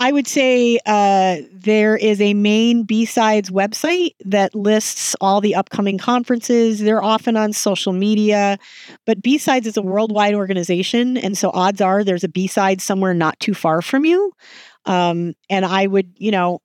I 0.00 0.10
would 0.10 0.26
say 0.26 0.80
uh, 0.84 1.36
there 1.52 1.96
is 1.96 2.20
a 2.20 2.34
main 2.34 2.82
B-Sides 2.82 3.50
website 3.50 4.14
that 4.24 4.52
lists 4.52 5.14
all 5.20 5.40
the 5.40 5.54
upcoming 5.54 5.96
conferences. 5.96 6.80
They're 6.80 7.02
often 7.02 7.36
on 7.36 7.52
social 7.52 7.92
media, 7.92 8.58
but 9.06 9.22
B-Sides 9.22 9.66
is 9.66 9.76
a 9.76 9.82
worldwide 9.82 10.34
organization. 10.34 11.16
And 11.16 11.38
so 11.38 11.50
odds 11.54 11.80
are 11.80 12.02
there's 12.02 12.24
a 12.24 12.28
B-Side 12.28 12.80
somewhere 12.80 13.14
not 13.14 13.38
too 13.38 13.54
far 13.54 13.80
from 13.80 14.04
you. 14.04 14.32
Um, 14.86 15.34
and 15.48 15.64
I 15.64 15.86
would, 15.86 16.12
you 16.16 16.32
know, 16.32 16.60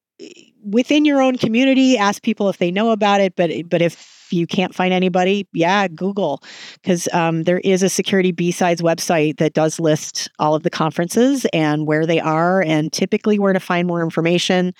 within 0.63 1.05
your 1.05 1.21
own 1.21 1.37
community, 1.37 1.95
ask 1.95 2.23
people 2.23 2.49
if 2.49 2.57
they 2.57 2.71
know 2.71 2.89
about 2.89 3.21
it. 3.21 3.35
But 3.35 3.51
but 3.69 3.83
if 3.83 4.16
you 4.31 4.47
can't 4.47 4.73
find 4.73 4.93
anybody, 4.93 5.47
yeah, 5.53 5.87
Google, 5.87 6.41
because 6.75 7.07
um, 7.13 7.43
there 7.43 7.59
is 7.59 7.83
a 7.83 7.89
Security 7.89 8.31
B-Sides 8.31 8.81
website 8.81 9.37
that 9.37 9.53
does 9.53 9.79
list 9.79 10.29
all 10.39 10.55
of 10.55 10.63
the 10.63 10.69
conferences 10.69 11.45
and 11.53 11.87
where 11.87 12.05
they 12.05 12.19
are, 12.19 12.61
and 12.61 12.91
typically 12.91 13.39
where 13.39 13.53
to 13.53 13.59
find 13.59 13.87
more 13.87 14.03
information. 14.03 14.73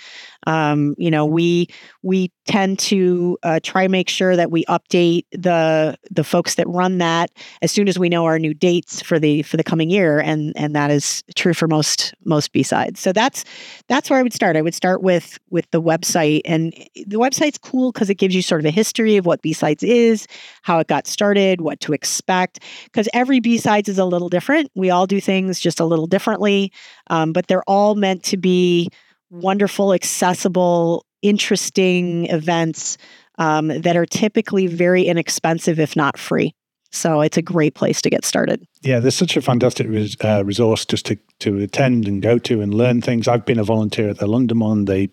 Um, 0.45 0.95
you 0.97 1.11
know, 1.11 1.25
we 1.25 1.67
we 2.03 2.31
tend 2.47 2.79
to 2.79 3.37
uh, 3.43 3.59
try 3.61 3.87
make 3.87 4.09
sure 4.09 4.35
that 4.35 4.51
we 4.51 4.65
update 4.65 5.25
the 5.31 5.97
the 6.09 6.23
folks 6.23 6.55
that 6.55 6.67
run 6.67 6.97
that 6.97 7.31
as 7.61 7.71
soon 7.71 7.87
as 7.87 7.99
we 7.99 8.09
know 8.09 8.25
our 8.25 8.39
new 8.39 8.53
dates 8.53 9.01
for 9.01 9.19
the 9.19 9.43
for 9.43 9.57
the 9.57 9.63
coming 9.63 9.89
year, 9.89 10.19
and 10.19 10.53
and 10.55 10.75
that 10.75 10.89
is 10.89 11.23
true 11.35 11.53
for 11.53 11.67
most 11.67 12.13
most 12.25 12.51
B-Sides. 12.51 12.99
So 12.99 13.13
that's 13.13 13.43
that's 13.87 14.09
where 14.09 14.19
I 14.19 14.23
would 14.23 14.33
start. 14.33 14.55
I 14.55 14.61
would 14.61 14.75
start 14.75 15.01
with 15.03 15.37
with 15.49 15.69
the 15.71 15.81
website, 15.81 16.41
and 16.45 16.73
the 16.95 17.17
website's 17.17 17.57
cool 17.57 17.91
because 17.91 18.09
it 18.09 18.15
gives 18.15 18.33
you 18.33 18.41
sort 18.41 18.61
of 18.61 18.65
a 18.65 18.71
history 18.71 19.17
of 19.17 19.25
what 19.25 19.41
B-Sides 19.41 19.83
is, 19.83 20.27
how 20.63 20.79
it 20.79 20.87
got 20.87 21.07
started, 21.07 21.61
what 21.61 21.79
to 21.81 21.93
expect, 21.93 22.59
because 22.85 23.07
every 23.13 23.39
B-Sides 23.39 23.89
is 23.89 23.99
a 23.99 24.05
little 24.05 24.29
different. 24.29 24.71
We 24.75 24.89
all 24.89 25.07
do 25.07 25.19
things 25.21 25.59
just 25.59 25.79
a 25.79 25.85
little 25.85 26.07
differently, 26.07 26.71
um, 27.09 27.33
but 27.33 27.47
they're 27.47 27.63
all 27.67 27.95
meant 27.95 28.23
to 28.23 28.37
be 28.37 28.89
wonderful, 29.29 29.93
accessible, 29.93 31.05
interesting 31.21 32.27
events 32.27 32.97
um, 33.37 33.67
that 33.67 33.95
are 33.95 34.05
typically 34.05 34.67
very 34.67 35.03
inexpensive, 35.03 35.79
if 35.79 35.95
not 35.95 36.17
free. 36.17 36.53
So 36.91 37.21
it's 37.21 37.37
a 37.37 37.41
great 37.41 37.75
place 37.75 38.01
to 38.01 38.09
get 38.09 38.23
started. 38.25 38.65
Yeah, 38.81 38.99
there's 38.99 39.15
such 39.15 39.35
a 39.35 39.41
fantastic 39.41 39.87
res- 39.87 40.15
uh, 40.23 40.43
resource 40.45 40.85
just 40.85 41.05
to, 41.07 41.17
to 41.39 41.57
attend 41.59 42.07
and 42.07 42.21
go 42.21 42.37
to 42.39 42.61
and 42.61 42.73
learn 42.73 43.01
things. 43.01 43.27
I've 43.27 43.45
been 43.45 43.59
a 43.59 43.63
volunteer 43.63 44.09
at 44.09 44.19
the 44.19 44.27
London 44.27 44.59
one, 44.59 44.85
the 44.85 45.09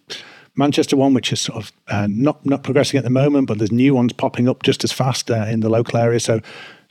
Manchester 0.57 0.97
one, 0.97 1.15
which 1.15 1.33
is 1.33 1.41
sort 1.41 1.65
of 1.65 1.73
uh, 1.89 2.07
not 2.09 2.47
not 2.47 2.63
progressing 2.63 2.99
at 2.99 3.05
the 3.05 3.11
moment, 3.11 3.49
but 3.49 3.59
there's 3.59 3.73
new 3.73 3.93
ones 3.93 4.13
popping 4.13 4.49
up 4.49 4.63
just 4.63 4.85
as 4.85 4.93
fast 4.93 5.31
uh, 5.31 5.47
in 5.49 5.61
the 5.61 5.69
local 5.69 5.99
area. 5.99 6.21
So 6.21 6.41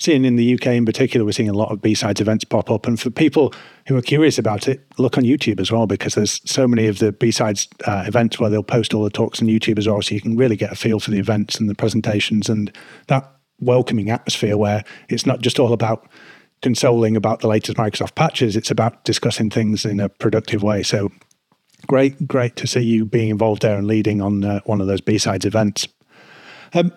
seeing 0.04 0.26
in 0.26 0.36
the 0.36 0.54
UK 0.54 0.68
in 0.68 0.86
particular, 0.86 1.26
we're 1.26 1.32
seeing 1.32 1.50
a 1.50 1.54
lot 1.54 1.72
of 1.72 1.82
B-Sides 1.82 2.20
events 2.20 2.44
pop 2.44 2.70
up. 2.70 2.86
And 2.86 3.00
for 3.00 3.10
people 3.10 3.54
who 3.88 3.96
are 3.96 4.02
curious 4.02 4.38
about 4.38 4.68
it, 4.68 4.86
look 4.98 5.18
on 5.18 5.24
YouTube 5.24 5.60
as 5.60 5.72
well, 5.72 5.88
because 5.88 6.16
there's 6.16 6.42
so 6.46 6.68
many 6.68 6.88
of 6.88 7.00
the 7.00 7.14
B-Sides 7.14 7.70
uh, 7.86 8.04
events 8.06 8.40
where 8.40 8.50
they'll 8.50 8.64
post 8.64 8.94
all 8.94 9.04
the 9.04 9.10
talks 9.10 9.42
on 9.42 9.48
YouTube 9.48 9.80
as 9.80 9.88
well. 9.88 10.02
So 10.02 10.14
you 10.14 10.22
can 10.22 10.36
really 10.36 10.58
get 10.58 10.72
a 10.72 10.76
feel 10.76 11.00
for 11.00 11.12
the 11.12 11.20
events 11.20 11.60
and 11.60 11.70
the 11.70 11.76
presentations 11.76 12.50
and 12.50 12.72
that 13.08 13.32
welcoming 13.60 14.10
atmosphere 14.10 14.58
where 14.58 14.84
it's 15.08 15.26
not 15.26 15.40
just 15.42 15.58
all 15.58 15.72
about 15.72 16.10
consoling 16.62 17.16
about 17.16 17.40
the 17.40 17.48
latest 17.48 17.78
Microsoft 17.78 18.16
patches. 18.16 18.58
It's 18.58 18.72
about 18.72 19.06
discussing 19.06 19.50
things 19.50 19.86
in 19.86 20.02
a 20.02 20.10
productive 20.10 20.64
way. 20.64 20.84
So 20.84 21.12
great, 21.88 22.28
great 22.28 22.58
to 22.58 22.68
see 22.68 22.82
you 22.82 23.06
being 23.06 23.30
involved 23.30 23.62
there 23.62 23.78
and 23.78 23.88
leading 23.88 24.22
on 24.22 24.44
uh, 24.44 24.60
one 24.66 24.82
of 24.82 24.88
those 24.88 25.02
B 25.02 25.18
sides 25.18 25.46
events. 25.46 25.88
Um, 26.74 26.92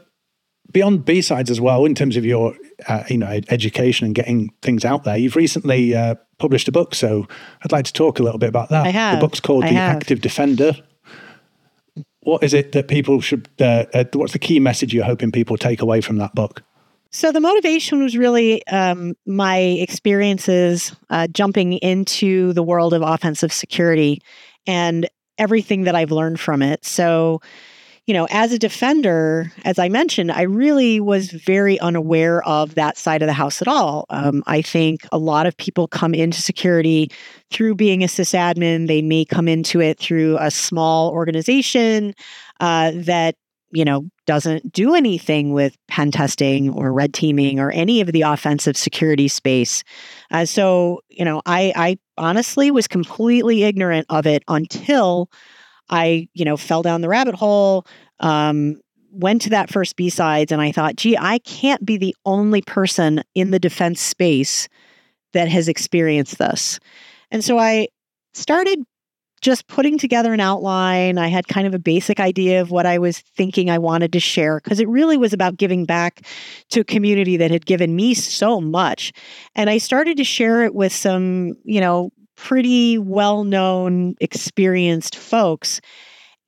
beyond 0.73 1.05
B 1.05 1.23
sides 1.23 1.51
as 1.51 1.61
well, 1.61 1.85
in 1.85 1.95
terms 1.95 2.17
of 2.17 2.25
your 2.25 2.57
uh, 2.89 3.05
you 3.09 3.19
know 3.19 3.41
education 3.49 4.07
and 4.07 4.15
getting 4.15 4.51
things 4.63 4.85
out 4.85 5.05
there, 5.05 5.17
you've 5.17 5.37
recently 5.37 5.95
uh, 5.95 6.15
published 6.39 6.69
a 6.69 6.73
book. 6.73 6.95
So 6.95 7.27
I'd 7.63 7.73
like 7.73 7.85
to 7.87 7.93
talk 7.93 8.19
a 8.19 8.23
little 8.23 8.39
bit 8.39 8.49
about 8.49 8.69
that. 8.71 8.87
I 8.87 8.91
have. 8.91 9.19
The 9.19 9.27
book's 9.27 9.41
called 9.41 9.65
I 9.65 9.69
The 9.69 9.75
have. 9.75 9.97
Active 9.97 10.21
Defender. 10.21 10.75
What 12.21 12.43
is 12.43 12.55
it 12.55 12.73
that 12.73 12.89
people 12.89 13.21
should? 13.21 13.49
Uh, 13.61 13.85
uh, 13.95 14.05
what's 14.15 14.33
the 14.33 14.39
key 14.39 14.61
message 14.61 14.93
you're 14.93 15.05
hoping 15.05 15.33
people 15.33 15.57
take 15.57 15.81
away 15.81 16.01
from 16.01 16.19
that 16.19 16.35
book? 16.35 16.63
So 17.13 17.33
the 17.33 17.41
motivation 17.41 18.03
was 18.03 18.17
really 18.17 18.67
um, 18.67 19.15
my 19.27 19.59
experiences 19.59 20.95
uh, 21.09 21.29
jumping 21.29 21.75
into 21.75 22.53
the 22.53 22.63
world 22.63 22.93
of 22.93 23.03
offensive 23.03 23.53
security 23.53 24.21
and 24.67 25.09
everything 25.39 25.85
that 25.85 25.95
I've 25.95 26.11
learned 26.11 26.41
from 26.41 26.63
it. 26.63 26.85
So, 26.85 27.41
you 28.07 28.15
know, 28.15 28.29
as 28.31 28.53
a 28.53 28.59
defender, 28.59 29.53
as 29.65 29.79
I 29.81 29.89
mentioned, 29.89 30.31
I 30.31 30.43
really 30.43 31.01
was 31.01 31.33
very 31.33 31.79
unaware 31.81 32.43
of 32.45 32.77
that 32.77 32.97
side 32.97 33.21
of 33.21 33.27
the 33.27 33.33
house 33.33 33.61
at 33.61 33.67
all. 33.67 34.07
Um, 34.11 34.45
I 34.47 34.63
think 34.63 35.07
a 35.11 35.19
lot 35.19 35.47
of 35.47 35.57
people 35.57 35.89
come 35.89 36.15
into 36.15 36.41
security 36.41 37.11
through 37.51 37.75
being 37.75 38.05
a 38.05 38.07
sysadmin. 38.07 38.87
They 38.87 39.03
may 39.03 39.25
come 39.25 39.49
into 39.49 39.81
it 39.81 39.99
through 39.99 40.39
a 40.39 40.53
small 40.53 41.11
organization 41.11 42.15
uh, 42.61 42.93
that 42.95 43.35
you 43.73 43.85
know, 43.85 44.09
doesn't 44.27 44.73
do 44.73 44.95
anything 44.95 45.53
with 45.53 45.77
pen 45.89 46.11
testing 46.11 46.71
or 46.71 46.93
red 46.93 47.13
teaming 47.13 47.59
or 47.59 47.71
any 47.73 48.01
of 48.01 48.13
the 48.13 48.23
offensive 48.23 48.77
security 48.77 49.29
space. 49.29 49.83
Uh, 50.31 50.45
so, 50.45 51.01
you 51.09 51.25
know, 51.25 51.43
I, 51.47 51.73
I 51.75 51.99
honestly 52.17 52.71
was 52.71 52.87
completely 52.87 53.65
ignorant 53.65 54.07
of 54.09 54.27
it 54.27 54.45
until 54.49 55.29
I, 55.89 56.29
you 56.35 56.45
know, 56.45 56.57
fell 56.57 56.83
down 56.83 57.01
the 57.01 57.09
rabbit 57.09 57.35
hole, 57.35 57.87
um, 58.21 58.81
went 59.11 59.43
to 59.43 59.51
that 59.51 59.71
first 59.71 59.97
B 59.97 60.11
sides, 60.11 60.53
and 60.53 60.61
I 60.61 60.73
thought, 60.73 60.97
gee, 60.97 61.17
I 61.17 61.39
can't 61.39 61.85
be 61.85 61.97
the 61.97 62.15
only 62.25 62.63
person 62.63 63.23
in 63.35 63.51
the 63.51 63.59
defense 63.59 64.01
space 64.01 64.69
that 65.33 65.49
has 65.49 65.69
experienced 65.69 66.39
this. 66.39 66.79
And 67.31 67.45
so 67.45 67.59
I 67.59 67.89
started 68.35 68.85
just 69.43 69.67
putting 69.69 69.99
together 69.99 70.33
an 70.33 70.41
outline. 70.41 71.19
I 71.19 71.29
had 71.29 71.47
kind 71.47 71.67
of 71.67 71.75
a 71.75 71.79
basic 71.79 72.21
idea 72.21 72.61
of 72.61 72.71
what 72.71 72.87
I 72.87 72.99
was 72.99 73.19
thinking 73.19 73.71
I 73.71 73.79
wanted 73.79 74.13
to 74.15 74.21
share 74.21 74.61
because 74.63 74.81
it 74.81 74.89
really 74.89 75.17
was 75.17 75.33
about 75.33 75.57
giving 75.57 75.85
back 75.85 76.23
to 76.71 76.81
a 76.81 76.85
community 76.85 77.37
that 77.37 77.51
had 77.51 77.67
given 77.67 77.95
me 77.95 78.15
so 78.15 78.61
much. 78.61 79.13
And 79.55 79.69
I 79.69 79.79
started 79.79 80.17
to 80.17 80.25
share 80.25 80.65
it 80.65 80.75
with 80.75 80.93
some, 80.93 81.55
you 81.65 81.81
know, 81.81 82.11
pretty 82.37 82.99
well 82.99 83.45
known, 83.45 84.15
experienced 84.21 85.17
folks. 85.17 85.81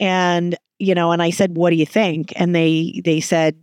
And, 0.00 0.56
you 0.78 0.94
know, 0.94 1.12
and 1.12 1.22
I 1.22 1.30
said, 1.30 1.56
what 1.56 1.70
do 1.70 1.76
you 1.76 1.86
think? 1.86 2.32
And 2.36 2.54
they, 2.54 3.00
they 3.04 3.20
said, 3.20 3.56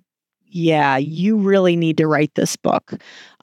yeah, 0.48 0.96
you 0.98 1.38
really 1.38 1.76
need 1.76 1.98
to 1.98 2.08
write 2.08 2.34
this 2.36 2.56
book. 2.56 2.94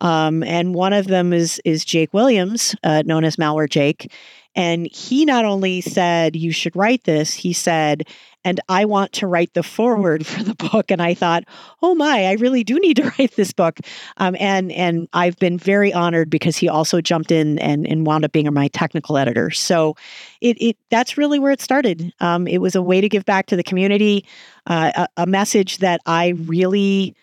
Um, 0.00 0.42
and 0.42 0.74
one 0.74 0.94
of 0.94 1.08
them 1.08 1.34
is 1.34 1.60
is 1.64 1.84
Jake 1.84 2.14
Williams, 2.14 2.74
uh, 2.84 3.02
known 3.04 3.24
as 3.24 3.36
Malware 3.36 3.68
Jake, 3.68 4.10
and 4.54 4.86
he 4.90 5.24
not 5.24 5.44
only 5.44 5.80
said, 5.80 6.36
You 6.36 6.52
should 6.52 6.76
write 6.76 7.04
this, 7.04 7.34
he 7.34 7.52
said, 7.52 8.04
and 8.44 8.60
I 8.68 8.84
want 8.84 9.12
to 9.14 9.26
write 9.26 9.54
the 9.54 9.62
foreword 9.62 10.26
for 10.26 10.42
the 10.42 10.54
book. 10.54 10.90
And 10.90 11.00
I 11.00 11.14
thought, 11.14 11.44
oh 11.82 11.94
my, 11.94 12.26
I 12.26 12.32
really 12.32 12.64
do 12.64 12.78
need 12.78 12.96
to 12.96 13.12
write 13.18 13.36
this 13.36 13.52
book. 13.52 13.80
Um, 14.16 14.36
and 14.38 14.72
and 14.72 15.08
I've 15.12 15.36
been 15.38 15.58
very 15.58 15.92
honored 15.92 16.30
because 16.30 16.56
he 16.56 16.68
also 16.68 17.00
jumped 17.00 17.30
in 17.30 17.58
and, 17.58 17.86
and 17.86 18.06
wound 18.06 18.24
up 18.24 18.32
being 18.32 18.52
my 18.52 18.68
technical 18.68 19.16
editor. 19.16 19.50
So 19.50 19.96
it, 20.40 20.60
it 20.60 20.76
that's 20.90 21.16
really 21.16 21.38
where 21.38 21.52
it 21.52 21.60
started. 21.60 22.12
Um, 22.20 22.46
it 22.46 22.58
was 22.58 22.74
a 22.74 22.82
way 22.82 23.00
to 23.00 23.08
give 23.08 23.24
back 23.24 23.46
to 23.46 23.56
the 23.56 23.62
community, 23.62 24.26
uh, 24.66 25.06
a, 25.16 25.22
a 25.22 25.26
message 25.26 25.78
that 25.78 26.00
I 26.06 26.28
really 26.28 27.14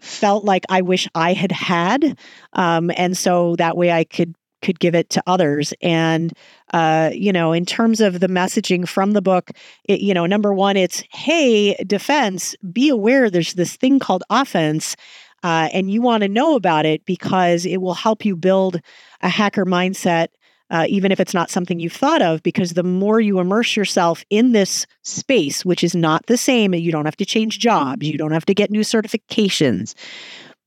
felt 0.00 0.44
like 0.44 0.64
I 0.68 0.82
wish 0.82 1.08
I 1.14 1.32
had 1.32 1.52
had. 1.52 2.18
Um, 2.52 2.90
and 2.96 3.16
so 3.16 3.56
that 3.56 3.76
way 3.76 3.90
I 3.90 4.04
could 4.04 4.34
could 4.62 4.80
give 4.80 4.94
it 4.94 5.10
to 5.10 5.22
others. 5.26 5.72
And, 5.80 6.32
uh, 6.72 7.10
you 7.12 7.32
know, 7.32 7.52
in 7.52 7.66
terms 7.66 8.00
of 8.00 8.20
the 8.20 8.28
messaging 8.28 8.88
from 8.88 9.12
the 9.12 9.22
book, 9.22 9.50
it, 9.84 10.00
you 10.00 10.14
know, 10.14 10.26
number 10.26 10.52
one, 10.52 10.76
it's, 10.76 11.02
hey, 11.10 11.74
defense, 11.86 12.54
be 12.72 12.88
aware 12.88 13.30
there's 13.30 13.54
this 13.54 13.76
thing 13.76 13.98
called 13.98 14.24
offense. 14.30 14.96
Uh, 15.42 15.68
and 15.72 15.90
you 15.90 16.02
want 16.02 16.22
to 16.22 16.28
know 16.28 16.56
about 16.56 16.86
it 16.86 17.04
because 17.04 17.66
it 17.66 17.76
will 17.80 17.94
help 17.94 18.24
you 18.24 18.34
build 18.34 18.80
a 19.20 19.28
hacker 19.28 19.64
mindset, 19.64 20.28
uh, 20.70 20.86
even 20.88 21.12
if 21.12 21.20
it's 21.20 21.34
not 21.34 21.50
something 21.50 21.78
you've 21.78 21.92
thought 21.92 22.22
of. 22.22 22.42
Because 22.42 22.72
the 22.72 22.82
more 22.82 23.20
you 23.20 23.38
immerse 23.38 23.76
yourself 23.76 24.24
in 24.30 24.52
this 24.52 24.86
space, 25.02 25.64
which 25.64 25.84
is 25.84 25.94
not 25.94 26.26
the 26.26 26.36
same, 26.36 26.74
you 26.74 26.90
don't 26.90 27.04
have 27.04 27.16
to 27.18 27.26
change 27.26 27.58
jobs, 27.58 28.04
you 28.06 28.18
don't 28.18 28.32
have 28.32 28.46
to 28.46 28.54
get 28.54 28.70
new 28.70 28.80
certifications. 28.80 29.94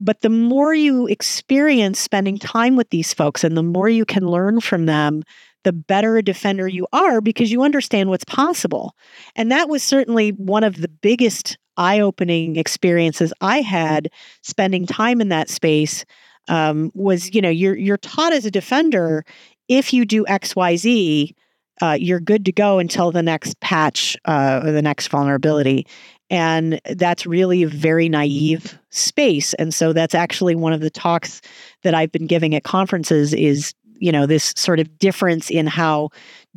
But 0.01 0.21
the 0.21 0.29
more 0.29 0.73
you 0.73 1.07
experience 1.07 1.99
spending 1.99 2.37
time 2.37 2.75
with 2.75 2.89
these 2.89 3.13
folks 3.13 3.43
and 3.43 3.57
the 3.57 3.63
more 3.63 3.89
you 3.89 4.05
can 4.05 4.27
learn 4.27 4.61
from 4.61 4.85
them, 4.85 5.23
the 5.63 5.73
better 5.73 6.17
a 6.17 6.23
defender 6.23 6.67
you 6.67 6.87
are 6.93 7.19
because 7.19 7.51
you 7.51 7.63
understand 7.63 8.09
what's 8.09 8.23
possible. 8.25 8.95
And 9.35 9.51
that 9.51 9.67
was 9.67 9.83
certainly 9.83 10.29
one 10.31 10.63
of 10.63 10.77
the 10.77 10.87
biggest 10.87 11.57
eye 11.75 11.99
opening 11.99 12.55
experiences 12.55 13.33
I 13.41 13.61
had 13.61 14.09
spending 14.41 14.85
time 14.85 15.21
in 15.21 15.29
that 15.29 15.49
space. 15.49 16.05
Um, 16.47 16.91
was 16.95 17.35
you 17.35 17.41
know 17.41 17.49
you're 17.49 17.77
you're 17.77 17.97
taught 17.97 18.33
as 18.33 18.43
a 18.43 18.49
defender 18.49 19.23
if 19.67 19.93
you 19.93 20.03
do 20.03 20.25
X 20.27 20.55
Y 20.55 20.75
Z, 20.75 21.35
uh, 21.81 21.95
you're 21.99 22.19
good 22.19 22.43
to 22.45 22.51
go 22.51 22.79
until 22.79 23.11
the 23.11 23.23
next 23.23 23.59
patch 23.61 24.17
uh, 24.25 24.61
or 24.63 24.71
the 24.71 24.81
next 24.81 25.07
vulnerability. 25.07 25.85
And 26.29 26.79
that's 26.95 27.25
really 27.25 27.63
a 27.63 27.67
very 27.67 28.09
naive 28.09 28.77
space. 28.89 29.53
And 29.55 29.73
so 29.73 29.93
that's 29.93 30.15
actually 30.15 30.55
one 30.55 30.73
of 30.73 30.81
the 30.81 30.89
talks 30.89 31.41
that 31.83 31.93
I've 31.93 32.11
been 32.11 32.27
giving 32.27 32.55
at 32.55 32.63
conferences 32.63 33.33
is, 33.33 33.73
you 33.97 34.11
know, 34.11 34.25
this 34.25 34.53
sort 34.55 34.79
of 34.79 34.99
difference 34.99 35.49
in 35.49 35.67
how 35.67 36.09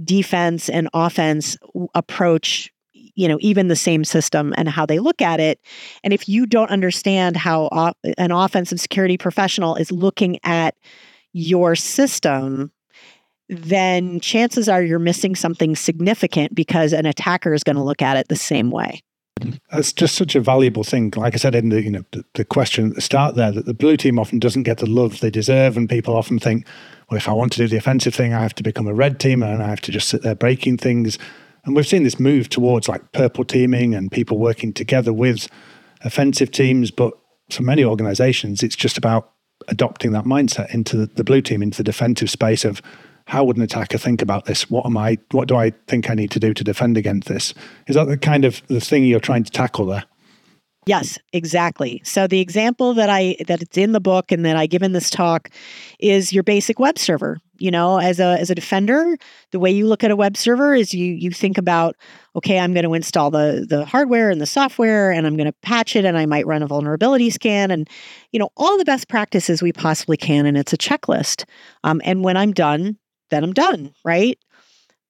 defense 0.04 0.68
and 0.68 0.88
offense 0.94 1.56
approach 1.94 2.72
you 3.14 3.28
know 3.28 3.38
even 3.40 3.68
the 3.68 3.76
same 3.76 4.04
system 4.04 4.54
and 4.56 4.68
how 4.68 4.86
they 4.86 4.98
look 4.98 5.20
at 5.20 5.40
it 5.40 5.60
and 6.02 6.12
if 6.12 6.28
you 6.28 6.46
don't 6.46 6.70
understand 6.70 7.36
how 7.36 7.92
an 8.16 8.30
offensive 8.30 8.80
security 8.80 9.18
professional 9.18 9.76
is 9.76 9.92
looking 9.92 10.38
at 10.44 10.74
your 11.32 11.74
system 11.76 12.72
then 13.48 14.18
chances 14.20 14.68
are 14.68 14.82
you're 14.82 14.98
missing 14.98 15.36
something 15.36 15.76
significant 15.76 16.54
because 16.54 16.92
an 16.92 17.04
attacker 17.04 17.52
is 17.52 17.62
going 17.62 17.76
to 17.76 17.82
look 17.82 18.00
at 18.00 18.16
it 18.16 18.28
the 18.28 18.36
same 18.36 18.70
way 18.70 19.02
that's 19.70 19.92
just 19.92 20.14
such 20.14 20.34
a 20.34 20.40
valuable 20.40 20.84
thing. 20.84 21.12
Like 21.16 21.34
I 21.34 21.36
said 21.36 21.54
in 21.54 21.70
the 21.70 21.82
you 21.82 21.90
know 21.90 22.04
the, 22.12 22.24
the, 22.34 22.44
question 22.44 22.90
at 22.90 22.94
the 22.94 23.00
start 23.00 23.34
there, 23.34 23.52
that 23.52 23.66
the 23.66 23.74
blue 23.74 23.96
team 23.96 24.18
often 24.18 24.38
doesn't 24.38 24.62
get 24.64 24.78
the 24.78 24.86
love 24.86 25.20
they 25.20 25.30
deserve, 25.30 25.76
and 25.76 25.88
people 25.88 26.16
often 26.16 26.38
think, 26.38 26.66
well, 27.10 27.18
if 27.18 27.28
I 27.28 27.32
want 27.32 27.52
to 27.52 27.58
do 27.58 27.68
the 27.68 27.76
offensive 27.76 28.14
thing, 28.14 28.32
I 28.32 28.40
have 28.40 28.54
to 28.56 28.62
become 28.62 28.86
a 28.86 28.94
red 28.94 29.18
teamer 29.18 29.52
and 29.52 29.62
I 29.62 29.68
have 29.68 29.80
to 29.82 29.92
just 29.92 30.08
sit 30.08 30.22
there 30.22 30.34
breaking 30.34 30.78
things. 30.78 31.18
And 31.64 31.76
we've 31.76 31.86
seen 31.86 32.02
this 32.02 32.18
move 32.18 32.48
towards 32.48 32.88
like 32.88 33.12
purple 33.12 33.44
teaming 33.44 33.94
and 33.94 34.10
people 34.10 34.38
working 34.38 34.72
together 34.72 35.12
with 35.12 35.48
offensive 36.04 36.50
teams. 36.50 36.90
But 36.90 37.12
for 37.50 37.62
many 37.62 37.84
organizations, 37.84 38.62
it's 38.62 38.76
just 38.76 38.98
about 38.98 39.30
adopting 39.68 40.12
that 40.12 40.24
mindset 40.24 40.74
into 40.74 40.96
the, 40.96 41.06
the 41.06 41.24
blue 41.24 41.40
team, 41.40 41.62
into 41.62 41.78
the 41.78 41.84
defensive 41.84 42.30
space 42.30 42.64
of 42.64 42.82
how 43.26 43.44
would 43.44 43.56
an 43.56 43.62
attacker 43.62 43.98
think 43.98 44.22
about 44.22 44.46
this? 44.46 44.70
What 44.70 44.86
am 44.86 44.96
I? 44.96 45.18
What 45.30 45.48
do 45.48 45.56
I 45.56 45.70
think 45.86 46.10
I 46.10 46.14
need 46.14 46.30
to 46.32 46.40
do 46.40 46.54
to 46.54 46.64
defend 46.64 46.96
against 46.96 47.28
this? 47.28 47.54
Is 47.86 47.96
that 47.96 48.08
the 48.08 48.16
kind 48.16 48.44
of 48.44 48.66
the 48.68 48.80
thing 48.80 49.04
you're 49.04 49.20
trying 49.20 49.44
to 49.44 49.50
tackle 49.50 49.86
there? 49.86 50.04
Yes, 50.84 51.16
exactly. 51.32 52.02
So 52.04 52.26
the 52.26 52.40
example 52.40 52.92
that 52.94 53.08
I 53.08 53.36
that 53.46 53.62
it's 53.62 53.78
in 53.78 53.92
the 53.92 54.00
book 54.00 54.32
and 54.32 54.44
that 54.44 54.56
I 54.56 54.66
give 54.66 54.82
in 54.82 54.92
this 54.92 55.10
talk 55.10 55.48
is 56.00 56.32
your 56.32 56.42
basic 56.42 56.80
web 56.80 56.98
server. 56.98 57.38
You 57.58 57.70
know, 57.70 57.98
as 57.98 58.18
a 58.18 58.36
as 58.40 58.50
a 58.50 58.54
defender, 58.56 59.16
the 59.52 59.60
way 59.60 59.70
you 59.70 59.86
look 59.86 60.02
at 60.02 60.10
a 60.10 60.16
web 60.16 60.36
server 60.36 60.74
is 60.74 60.92
you 60.92 61.12
you 61.14 61.30
think 61.30 61.56
about, 61.56 61.94
okay, 62.34 62.58
I'm 62.58 62.72
going 62.74 62.84
to 62.84 62.94
install 62.94 63.30
the 63.30 63.64
the 63.68 63.84
hardware 63.84 64.28
and 64.30 64.40
the 64.40 64.46
software 64.46 65.12
and 65.12 65.24
I'm 65.24 65.36
going 65.36 65.46
to 65.46 65.54
patch 65.62 65.94
it 65.94 66.04
and 66.04 66.18
I 66.18 66.26
might 66.26 66.48
run 66.48 66.64
a 66.64 66.66
vulnerability 66.66 67.30
scan 67.30 67.70
and 67.70 67.88
you 68.32 68.40
know 68.40 68.50
all 68.56 68.76
the 68.76 68.84
best 68.84 69.06
practices 69.06 69.62
we 69.62 69.72
possibly 69.72 70.16
can 70.16 70.46
and 70.46 70.56
it's 70.56 70.72
a 70.72 70.78
checklist. 70.78 71.44
Um, 71.84 72.00
and 72.04 72.24
when 72.24 72.36
I'm 72.36 72.52
done, 72.52 72.98
then 73.32 73.42
I'm 73.42 73.52
done, 73.52 73.92
right? 74.04 74.38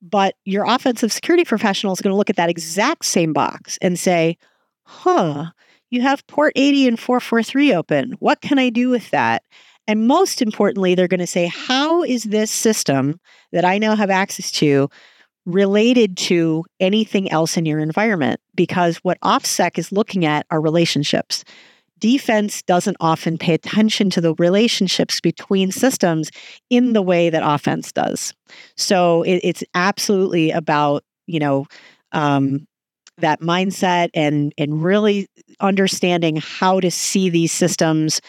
But 0.01 0.35
your 0.45 0.65
offensive 0.65 1.13
security 1.13 1.45
professional 1.45 1.93
is 1.93 2.01
going 2.01 2.13
to 2.13 2.17
look 2.17 2.31
at 2.31 2.37
that 2.37 2.51
exact 2.51 3.05
same 3.05 3.33
box 3.33 3.79
and 3.83 3.99
say, 3.99 4.39
huh, 4.85 5.47
you 5.91 6.01
have 6.01 6.27
port 6.27 6.53
80 6.57 6.89
and 6.89 6.99
443 6.99 7.75
open. 7.75 8.13
What 8.19 8.41
can 8.41 8.59
I 8.59 8.71
do 8.71 8.89
with 8.89 9.11
that? 9.11 9.43
And 9.87 10.07
most 10.07 10.41
importantly, 10.41 10.95
they're 10.95 11.09
going 11.09 11.21
to 11.21 11.27
say, 11.27 11.47
how 11.47 12.03
is 12.03 12.25
this 12.25 12.51
system 12.51 13.21
that 13.53 13.65
I 13.65 13.79
now 13.79 13.95
have 13.95 14.11
access 14.11 14.51
to 14.53 14.89
related 15.45 16.17
to 16.17 16.65
anything 16.81 17.31
else 17.31 17.57
in 17.57 17.67
your 17.67 17.81
environment? 17.81 18.41
Because 18.55 18.99
what 18.99 19.21
OffSec 19.21 19.79
is 19.79 19.93
looking 19.93 20.25
at 20.25 20.47
are 20.51 20.61
relationships. 20.61 21.45
Defense 22.03 22.63
doesn't 22.63 22.97
often 22.99 23.39
pay 23.39 23.55
attention 23.55 24.11
to 24.11 24.21
the 24.21 24.35
relationships 24.35 25.21
between 25.21 25.71
systems 25.71 26.33
in 26.69 26.95
the 26.95 27.01
way 27.01 27.31
that 27.31 27.45
offense 27.45 27.93
does. 27.93 28.35
So 28.77 29.23
it, 29.23 29.41
it's 29.45 29.65
absolutely 29.75 30.51
about 30.51 31.05
you 31.27 31.39
know 31.39 31.67
um, 32.11 32.67
that 33.19 33.41
mindset 33.41 34.11
and 34.15 34.53
and 34.59 34.83
really 34.83 35.29
understanding 35.61 36.37
how 36.37 36.81
to 36.81 36.91
see 36.91 37.31
these 37.31 37.53
systems 37.53 38.21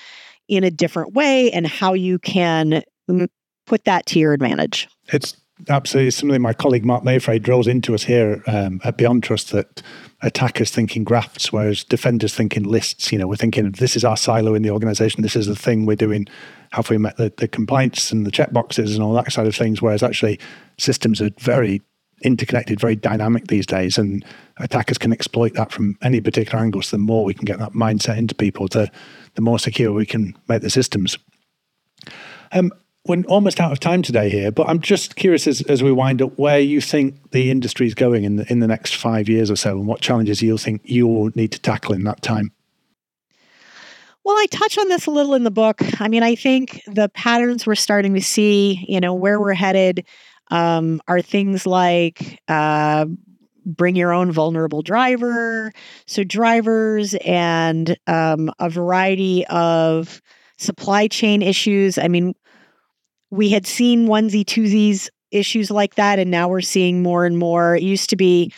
in 0.47 0.63
a 0.63 0.69
different 0.69 1.13
way 1.13 1.51
and 1.51 1.65
how 1.65 1.93
you 1.93 2.19
can 2.19 2.83
put 3.65 3.85
that 3.85 4.05
to 4.05 4.19
your 4.19 4.33
advantage. 4.33 4.87
It's 5.07 5.35
absolutely 5.69 6.11
something 6.11 6.41
my 6.41 6.53
colleague 6.53 6.85
Marc 6.85 7.03
Maiffret 7.03 7.43
drills 7.43 7.67
into 7.67 7.93
us 7.93 8.03
here 8.03 8.43
um, 8.47 8.81
at 8.83 8.97
BeyondTrust 8.97 9.51
that 9.51 9.81
attackers 10.21 10.71
thinking 10.71 11.03
graphs, 11.03 11.51
whereas 11.51 11.83
defenders 11.83 12.33
thinking 12.33 12.63
lists. 12.63 13.11
You 13.11 13.19
know, 13.19 13.27
we're 13.27 13.35
thinking 13.35 13.71
this 13.71 13.95
is 13.95 14.03
our 14.03 14.17
silo 14.17 14.55
in 14.55 14.63
the 14.63 14.71
organization, 14.71 15.21
this 15.21 15.35
is 15.35 15.47
the 15.47 15.55
thing 15.55 15.85
we're 15.85 15.95
doing. 15.95 16.27
Have 16.71 16.89
we 16.89 16.97
met 16.97 17.17
the, 17.17 17.31
the 17.37 17.47
and 18.11 18.25
the 18.25 18.31
checkboxes 18.31 18.93
and 18.93 19.03
all 19.03 19.13
that 19.13 19.31
side 19.31 19.47
of 19.47 19.55
things? 19.55 19.81
Whereas 19.81 20.01
actually, 20.01 20.39
systems 20.79 21.21
are 21.21 21.29
very 21.39 21.81
interconnected, 22.23 22.79
very 22.79 22.95
dynamic 22.95 23.47
these 23.47 23.65
days, 23.65 23.97
and 23.97 24.25
attackers 24.57 24.97
can 24.97 25.13
exploit 25.13 25.53
that 25.53 25.71
from 25.71 25.97
any 26.01 26.19
particular 26.19 26.63
angle. 26.63 26.81
So 26.81 26.97
the 26.97 27.03
more 27.03 27.25
we 27.25 27.33
can 27.33 27.45
get 27.45 27.59
that 27.59 27.73
mindset 27.73 28.17
into 28.17 28.33
people, 28.33 28.67
the 28.67 28.89
the 29.35 29.41
more 29.41 29.59
secure 29.59 29.91
we 29.91 30.05
can 30.05 30.35
make 30.47 30.61
the 30.61 30.69
systems. 30.69 31.17
Um, 32.51 32.71
we're 33.05 33.23
almost 33.27 33.59
out 33.59 33.71
of 33.71 33.79
time 33.79 34.01
today 34.01 34.29
here, 34.29 34.51
but 34.51 34.67
I'm 34.69 34.79
just 34.79 35.15
curious 35.15 35.45
as, 35.45 35.61
as 35.63 35.83
we 35.83 35.91
wind 35.91 36.21
up 36.21 36.37
where 36.37 36.59
you 36.59 36.79
think 36.79 37.31
the 37.31 37.51
industry 37.51 37.85
is 37.85 37.93
going 37.93 38.23
in 38.23 38.37
the, 38.37 38.51
in 38.51 38.59
the 38.59 38.67
next 38.67 38.95
five 38.95 39.27
years 39.27 39.51
or 39.51 39.57
so, 39.57 39.71
and 39.71 39.87
what 39.87 39.99
challenges 39.99 40.41
you'll 40.41 40.57
think 40.57 40.81
you 40.85 41.07
will 41.07 41.29
need 41.35 41.51
to 41.51 41.59
tackle 41.59 41.93
in 41.93 42.03
that 42.05 42.21
time. 42.21 42.51
Well, 44.23 44.35
I 44.37 44.45
touch 44.51 44.77
on 44.77 44.87
this 44.87 45.05
a 45.05 45.11
little 45.11 45.33
in 45.33 45.43
the 45.43 45.51
book. 45.51 45.81
I 45.99 46.07
mean, 46.07 46.23
I 46.23 46.35
think 46.35 46.81
the 46.87 47.09
patterns 47.09 47.67
we're 47.67 47.75
starting 47.75 48.13
to 48.13 48.21
see, 48.21 48.85
you 48.87 49.01
know, 49.01 49.13
where 49.13 49.37
we're 49.37 49.53
headed, 49.53 50.05
um, 50.49 51.01
are 51.09 51.21
things 51.21 51.65
like 51.65 52.39
uh, 52.47 53.05
bring 53.65 53.97
your 53.97 54.13
own 54.13 54.31
vulnerable 54.31 54.81
driver. 54.81 55.73
So, 56.05 56.23
drivers 56.23 57.15
and 57.25 57.97
um, 58.07 58.49
a 58.59 58.69
variety 58.69 59.45
of 59.47 60.21
supply 60.57 61.07
chain 61.07 61.41
issues. 61.41 61.97
I 61.97 62.07
mean, 62.07 62.33
we 63.33 63.49
had 63.49 63.65
seen 63.65 64.07
onesie 64.07 64.45
twosies 64.45 65.09
issues 65.31 65.71
like 65.71 65.95
that, 65.95 66.19
and 66.19 66.29
now 66.29 66.47
we're 66.47 66.61
seeing 66.61 67.01
more 67.01 67.25
and 67.25 67.35
more. 67.35 67.75
It 67.75 67.81
used 67.81 68.11
to 68.11 68.15
be, 68.15 68.53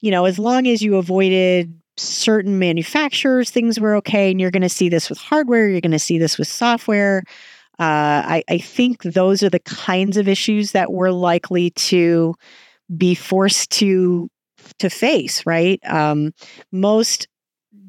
you 0.00 0.12
know, 0.12 0.26
as 0.26 0.38
long 0.38 0.68
as 0.68 0.80
you 0.80 0.96
avoided 0.96 1.76
certain 1.96 2.60
manufacturers, 2.60 3.50
things 3.50 3.80
were 3.80 3.96
okay. 3.96 4.30
And 4.30 4.40
you're 4.40 4.52
going 4.52 4.62
to 4.62 4.68
see 4.68 4.88
this 4.88 5.10
with 5.10 5.18
hardware, 5.18 5.68
you're 5.68 5.80
going 5.80 5.90
to 5.90 5.98
see 5.98 6.18
this 6.18 6.38
with 6.38 6.46
software. 6.46 7.24
Uh, 7.80 8.22
I, 8.38 8.44
I 8.48 8.58
think 8.58 9.02
those 9.02 9.42
are 9.42 9.50
the 9.50 9.58
kinds 9.58 10.16
of 10.16 10.28
issues 10.28 10.70
that 10.70 10.92
we're 10.92 11.10
likely 11.10 11.70
to 11.70 12.36
be 12.96 13.16
forced 13.16 13.70
to 13.70 14.30
to 14.78 14.88
face. 14.88 15.44
Right? 15.44 15.80
Um, 15.84 16.32
most 16.70 17.26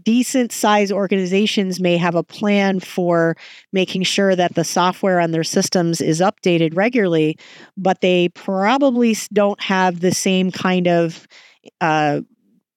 decent 0.03 0.51
size 0.51 0.91
organizations 0.91 1.79
may 1.79 1.97
have 1.97 2.15
a 2.15 2.23
plan 2.23 2.79
for 2.79 3.35
making 3.71 4.03
sure 4.03 4.35
that 4.35 4.55
the 4.55 4.63
software 4.63 5.19
on 5.19 5.31
their 5.31 5.43
systems 5.43 6.01
is 6.01 6.19
updated 6.21 6.75
regularly, 6.75 7.37
but 7.77 8.01
they 8.01 8.29
probably 8.29 9.15
don't 9.31 9.61
have 9.61 9.99
the 9.99 10.13
same 10.13 10.51
kind 10.51 10.87
of 10.87 11.27
uh, 11.81 12.21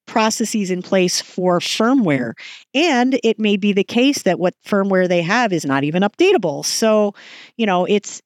processes 0.07 0.71
in 0.71 0.83
place 0.83 1.21
for 1.21 1.59
firmware. 1.59 2.33
And 2.75 3.19
it 3.23 3.39
may 3.39 3.57
be 3.57 3.73
the 3.73 3.85
case 3.85 4.23
that 4.23 4.39
what 4.39 4.55
firmware 4.65 5.09
they 5.09 5.23
have 5.23 5.53
is 5.53 5.67
not 5.67 5.85
even 5.85 6.03
updatable. 6.03 6.65
So, 6.65 7.15
you 7.57 7.67
know, 7.67 7.85
it's 7.85 8.23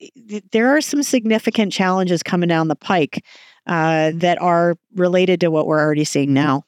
there 0.52 0.76
are 0.76 0.80
some 0.80 1.02
significant 1.02 1.72
challenges 1.72 2.22
coming 2.22 2.48
down 2.48 2.68
the 2.68 2.76
pike 2.76 3.24
uh, 3.66 4.12
that 4.14 4.40
are 4.40 4.76
related 4.94 5.40
to 5.40 5.50
what 5.50 5.66
we're 5.66 5.80
already 5.80 6.04
seeing 6.04 6.32
now. 6.32 6.64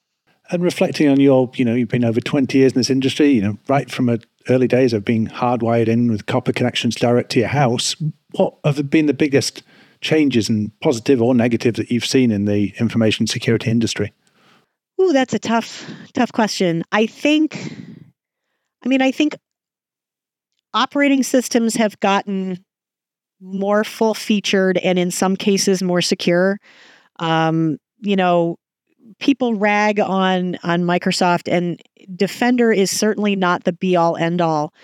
And 0.50 0.62
reflecting 0.62 1.08
on 1.08 1.20
your, 1.20 1.50
you 1.54 1.64
know, 1.64 1.74
you've 1.74 1.88
been 1.88 2.04
over 2.04 2.20
20 2.20 2.58
years 2.58 2.72
in 2.72 2.78
this 2.78 2.90
industry, 2.90 3.30
you 3.30 3.42
know, 3.42 3.58
right 3.68 3.90
from 3.90 4.08
a 4.08 4.18
early 4.48 4.68
days 4.68 4.92
of 4.92 5.04
being 5.04 5.28
hardwired 5.28 5.88
in 5.88 6.10
with 6.10 6.26
copper 6.26 6.52
connections 6.52 6.94
direct 6.94 7.30
to 7.30 7.40
your 7.40 7.48
house, 7.48 7.96
what 8.32 8.54
have 8.64 8.90
been 8.90 9.06
the 9.06 9.14
biggest 9.14 9.62
changes 10.00 10.48
and 10.48 10.72
positive 10.80 11.22
or 11.22 11.34
negative 11.34 11.74
that 11.74 11.90
you've 11.90 12.04
seen 12.04 12.30
in 12.30 12.44
the 12.44 12.72
information 12.78 13.26
security 13.26 13.70
industry? 13.70 14.12
Ooh, 15.00 15.12
that's 15.12 15.34
a 15.34 15.38
tough, 15.38 15.88
tough 16.12 16.32
question. 16.32 16.82
I 16.92 17.06
think, 17.06 17.56
I 18.84 18.88
mean, 18.88 19.02
I 19.02 19.10
think 19.10 19.36
operating 20.74 21.22
systems 21.22 21.76
have 21.76 21.98
gotten 22.00 22.64
more 23.40 23.84
full 23.84 24.14
featured 24.14 24.78
and 24.78 24.98
in 24.98 25.10
some 25.10 25.36
cases 25.36 25.82
more 25.82 26.00
secure. 26.00 26.58
Um, 27.18 27.78
you 28.00 28.16
know, 28.16 28.56
people 29.22 29.54
rag 29.54 30.00
on 30.00 30.58
on 30.64 30.82
Microsoft 30.82 31.50
and 31.50 31.80
Defender 32.16 32.72
is 32.72 32.90
certainly 32.90 33.36
not 33.36 33.64
the 33.64 33.72
be 33.72 33.96
all 33.96 34.16
end 34.16 34.40
all. 34.40 34.74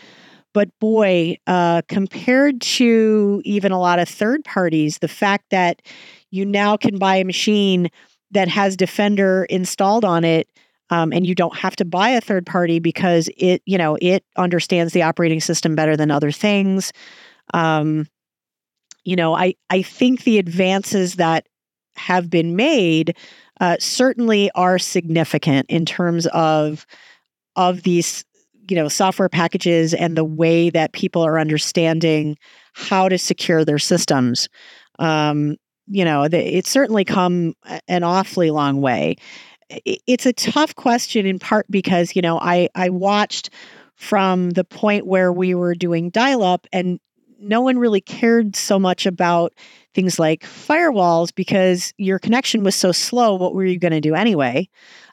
But 0.54 0.70
boy, 0.78 1.36
uh, 1.46 1.82
compared 1.88 2.60
to 2.62 3.42
even 3.44 3.72
a 3.72 3.80
lot 3.80 3.98
of 3.98 4.08
third 4.08 4.44
parties, 4.44 4.98
the 4.98 5.08
fact 5.08 5.50
that 5.50 5.82
you 6.30 6.46
now 6.46 6.76
can 6.76 6.98
buy 6.98 7.16
a 7.16 7.24
machine 7.24 7.90
that 8.30 8.48
has 8.48 8.76
Defender 8.76 9.44
installed 9.50 10.04
on 10.04 10.24
it, 10.24 10.48
um, 10.90 11.12
and 11.12 11.26
you 11.26 11.34
don't 11.34 11.56
have 11.56 11.76
to 11.76 11.84
buy 11.84 12.10
a 12.10 12.20
third 12.20 12.46
party 12.46 12.78
because 12.78 13.28
it, 13.36 13.60
you 13.66 13.76
know, 13.76 13.98
it 14.00 14.24
understands 14.36 14.92
the 14.92 15.02
operating 15.02 15.40
system 15.40 15.74
better 15.74 15.96
than 15.96 16.10
other 16.10 16.30
things. 16.30 16.92
Um, 17.52 18.06
you 19.04 19.16
know, 19.16 19.34
I 19.34 19.54
I 19.68 19.82
think 19.82 20.22
the 20.22 20.38
advances 20.38 21.16
that 21.16 21.46
have 21.98 22.30
been 22.30 22.56
made 22.56 23.16
uh, 23.60 23.76
certainly 23.80 24.50
are 24.54 24.78
significant 24.78 25.66
in 25.68 25.84
terms 25.84 26.26
of 26.28 26.86
of 27.56 27.82
these 27.82 28.24
you 28.68 28.76
know 28.76 28.88
software 28.88 29.28
packages 29.28 29.94
and 29.94 30.16
the 30.16 30.24
way 30.24 30.70
that 30.70 30.92
people 30.92 31.22
are 31.22 31.38
understanding 31.38 32.36
how 32.74 33.08
to 33.08 33.18
secure 33.18 33.64
their 33.64 33.78
systems. 33.78 34.48
Um, 34.98 35.56
you 35.86 36.04
know 36.04 36.28
it's 36.30 36.70
certainly 36.70 37.04
come 37.04 37.54
an 37.88 38.02
awfully 38.02 38.50
long 38.50 38.80
way. 38.80 39.16
It's 39.84 40.26
a 40.26 40.32
tough 40.32 40.74
question 40.74 41.26
in 41.26 41.38
part 41.38 41.66
because 41.70 42.16
you 42.16 42.22
know 42.22 42.38
i 42.38 42.68
i 42.74 42.88
watched 42.88 43.50
from 43.96 44.50
the 44.50 44.64
point 44.64 45.06
where 45.06 45.32
we 45.32 45.54
were 45.54 45.74
doing 45.74 46.10
dial 46.10 46.42
up 46.42 46.66
and 46.72 47.00
no 47.38 47.60
one 47.60 47.78
really 47.78 48.00
cared 48.00 48.56
so 48.56 48.78
much 48.78 49.06
about 49.06 49.52
things 49.94 50.18
like 50.18 50.42
firewalls 50.42 51.34
because 51.34 51.92
your 51.96 52.18
connection 52.18 52.62
was 52.62 52.74
so 52.74 52.92
slow. 52.92 53.34
What 53.34 53.54
were 53.54 53.64
you 53.64 53.78
going 53.78 53.92
to 53.92 54.00
do 54.00 54.14
anyway? 54.14 54.68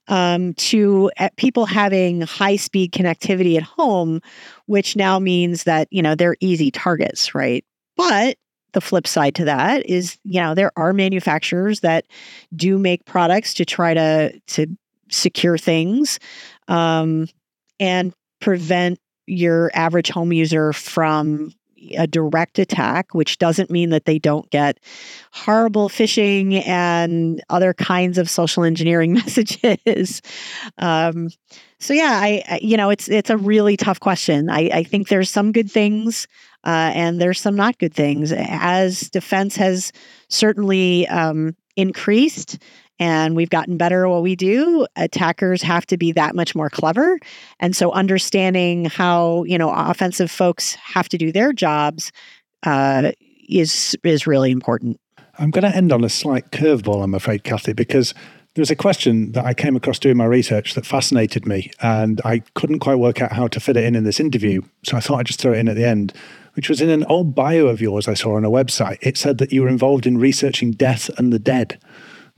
Um, 0.07 0.53
to 0.55 1.11
uh, 1.17 1.30
people 1.38 1.65
having 1.65 2.21
high 2.21 2.57
speed 2.57 2.91
connectivity 2.91 3.57
at 3.57 3.63
home, 3.63 4.21
which 4.67 4.95
now 4.95 5.17
means 5.17 5.63
that, 5.63 5.88
you 5.91 6.01
know, 6.01 6.13
they're 6.13 6.38
easy 6.41 6.69
targets, 6.69 7.34
right? 7.34 7.65
But 7.97 8.38
the 8.73 8.82
flip 8.82 9.07
side 9.07 9.34
to 9.36 9.45
that 9.45 9.86
is, 9.89 10.19
you 10.23 10.41
know, 10.41 10.53
there 10.53 10.71
are 10.76 10.93
manufacturers 10.93 11.80
that 11.80 12.05
do 12.55 12.78
make 12.78 13.05
products 13.05 13.53
to 13.55 13.65
try 13.65 13.93
to 13.93 14.39
to 14.47 14.67
secure 15.09 15.57
things 15.57 16.19
um, 16.67 17.28
and 17.80 18.13
prevent 18.41 18.99
your 19.28 19.71
average 19.73 20.09
home 20.09 20.34
user 20.34 20.73
from 20.73 21.51
a 21.97 22.07
direct 22.07 22.59
attack, 22.59 23.13
which 23.13 23.38
doesn't 23.38 23.69
mean 23.69 23.89
that 23.89 24.05
they 24.05 24.19
don't 24.19 24.49
get 24.49 24.80
horrible 25.32 25.89
phishing 25.89 26.65
and 26.65 27.43
other 27.49 27.73
kinds 27.73 28.17
of 28.17 28.30
social 28.30 28.63
engineering 28.63 29.13
messages. 29.13 30.21
um, 30.78 31.30
so 31.80 31.93
yeah, 31.93 32.19
I, 32.21 32.43
I, 32.49 32.59
you 32.61 32.78
know 32.78 32.89
it's 32.89 33.09
it's 33.09 33.30
a 33.30 33.38
really 33.38 33.78
tough 33.78 33.99
question. 33.99 34.49
I, 34.49 34.69
I 34.73 34.84
think 34.84 35.09
there's 35.09 35.30
some 35.30 35.51
good 35.51 35.69
things 35.69 36.28
uh, 36.65 36.91
and 36.95 37.21
there's 37.21 37.39
some 37.39 37.55
not 37.55 37.78
good 37.78 37.93
things. 37.93 38.32
As 38.36 39.09
defense 39.11 39.55
has 39.57 39.91
certainly 40.30 41.07
um, 41.07 41.55
increased 41.76 42.57
and 43.00 43.36
we've 43.36 43.50
gotten 43.50 43.78
better 43.78 44.06
at 44.06 44.10
what 44.10 44.22
we 44.22 44.36
do 44.36 44.86
attackers 44.96 45.62
have 45.62 45.86
to 45.86 45.98
be 45.98 46.12
that 46.12 46.36
much 46.36 46.56
more 46.56 46.70
clever 46.70 47.20
and 47.60 47.76
so 47.76 47.91
understanding 47.91 48.86
how 48.86 49.43
you 49.43 49.58
know 49.58 49.72
offensive 49.72 50.32
folks 50.32 50.76
have 50.76 51.10
to 51.10 51.18
do 51.18 51.32
their 51.32 51.54
jobs 51.54 52.12
uh, 52.64 53.12
is 53.48 53.96
is 54.04 54.28
really 54.28 54.52
important 54.52 55.00
i'm 55.39 55.52
going 55.52 55.70
to 55.70 55.76
end 55.76 55.91
on 55.91 56.04
a 56.04 56.10
slight 56.10 56.52
curveball 56.52 57.04
i'm 57.04 57.14
afraid 57.14 57.43
Cathy 57.43 57.74
because 57.74 58.14
there 58.56 58.62
was 58.62 58.72
a 58.72 58.76
question 58.76 59.34
that 59.34 59.43
I 59.43 59.54
came 59.54 59.76
across 59.76 60.00
doing 60.00 60.16
my 60.16 60.24
research 60.26 60.76
that 60.76 60.86
fascinated 60.86 61.46
me, 61.46 61.72
and 61.82 62.22
I 62.24 62.39
couldn't 62.54 62.80
quite 62.80 62.96
work 62.96 63.22
out 63.22 63.34
how 63.34 63.50
to 63.50 63.60
fit 63.60 63.76
it 63.76 63.84
in 63.84 63.96
in 63.96 64.06
this 64.06 64.20
interview. 64.20 64.62
So 64.84 64.96
I 64.96 65.02
thought 65.02 65.20
I'd 65.20 65.26
just 65.26 65.41
throw 65.41 65.52
it 65.52 65.58
in 65.58 65.68
at 65.68 65.76
the 65.76 65.86
end, 65.86 66.14
which 66.54 66.70
was 66.70 66.80
in 66.80 66.89
an 66.89 67.04
old 67.06 67.36
bio 67.36 67.68
of 67.68 67.82
yours 67.82 68.08
I 68.08 68.14
saw 68.14 68.36
on 68.36 68.46
a 68.46 68.50
website. 68.50 68.98
It 69.02 69.18
said 69.18 69.39
that 69.39 69.52
you 69.52 69.62
were 69.62 69.68
involved 69.68 70.08
in 70.08 70.18
researching 70.18 70.72
death 70.72 71.10
and 71.18 71.34
the 71.34 71.39
dead. 71.39 71.78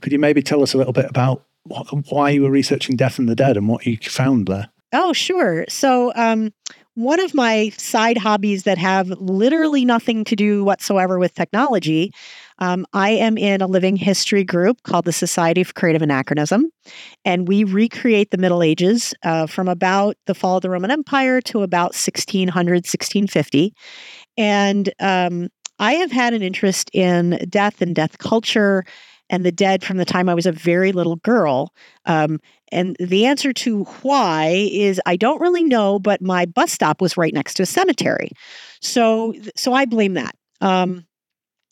Could 0.02 0.12
you 0.12 0.18
maybe 0.18 0.42
tell 0.42 0.62
us 0.62 0.74
a 0.74 0.78
little 0.78 0.92
bit 0.92 1.06
about 1.08 1.44
what, 1.64 1.86
why 2.10 2.30
you 2.30 2.42
were 2.42 2.50
researching 2.50 2.96
Death 2.96 3.18
and 3.18 3.28
the 3.28 3.34
Dead 3.34 3.56
and 3.56 3.68
what 3.68 3.86
you 3.86 3.96
found 3.98 4.46
there? 4.46 4.70
Oh, 4.92 5.12
sure. 5.12 5.64
So, 5.68 6.12
um, 6.14 6.52
one 6.94 7.20
of 7.20 7.32
my 7.32 7.68
side 7.76 8.18
hobbies 8.18 8.64
that 8.64 8.76
have 8.76 9.08
literally 9.20 9.84
nothing 9.84 10.24
to 10.24 10.34
do 10.34 10.64
whatsoever 10.64 11.16
with 11.20 11.32
technology, 11.32 12.12
um, 12.58 12.84
I 12.92 13.10
am 13.10 13.38
in 13.38 13.60
a 13.60 13.68
living 13.68 13.94
history 13.94 14.42
group 14.42 14.82
called 14.82 15.04
the 15.04 15.12
Society 15.12 15.62
for 15.62 15.72
Creative 15.74 16.02
Anachronism. 16.02 16.70
And 17.24 17.46
we 17.46 17.62
recreate 17.62 18.32
the 18.32 18.36
Middle 18.36 18.64
Ages 18.64 19.14
uh, 19.22 19.46
from 19.46 19.68
about 19.68 20.16
the 20.26 20.34
fall 20.34 20.56
of 20.56 20.62
the 20.62 20.70
Roman 20.70 20.90
Empire 20.90 21.40
to 21.42 21.62
about 21.62 21.94
1600, 21.94 22.50
1650. 22.52 23.72
And 24.36 24.92
um, 24.98 25.50
I 25.78 25.92
have 25.94 26.10
had 26.10 26.34
an 26.34 26.42
interest 26.42 26.90
in 26.92 27.46
death 27.48 27.80
and 27.80 27.94
death 27.94 28.18
culture 28.18 28.84
and 29.30 29.44
the 29.44 29.52
dead 29.52 29.84
from 29.84 29.96
the 29.96 30.04
time 30.04 30.28
I 30.28 30.34
was 30.34 30.46
a 30.46 30.52
very 30.52 30.92
little 30.92 31.16
girl. 31.16 31.74
Um, 32.06 32.40
and 32.70 32.96
the 32.98 33.26
answer 33.26 33.52
to 33.52 33.84
why 34.02 34.68
is 34.70 35.00
I 35.06 35.16
don't 35.16 35.40
really 35.40 35.64
know, 35.64 35.98
but 35.98 36.20
my 36.20 36.46
bus 36.46 36.72
stop 36.72 37.00
was 37.00 37.16
right 37.16 37.32
next 37.32 37.54
to 37.54 37.62
a 37.62 37.66
cemetery, 37.66 38.30
so 38.80 39.34
so 39.56 39.72
I 39.72 39.86
blame 39.86 40.14
that. 40.14 40.34
Um, 40.60 41.06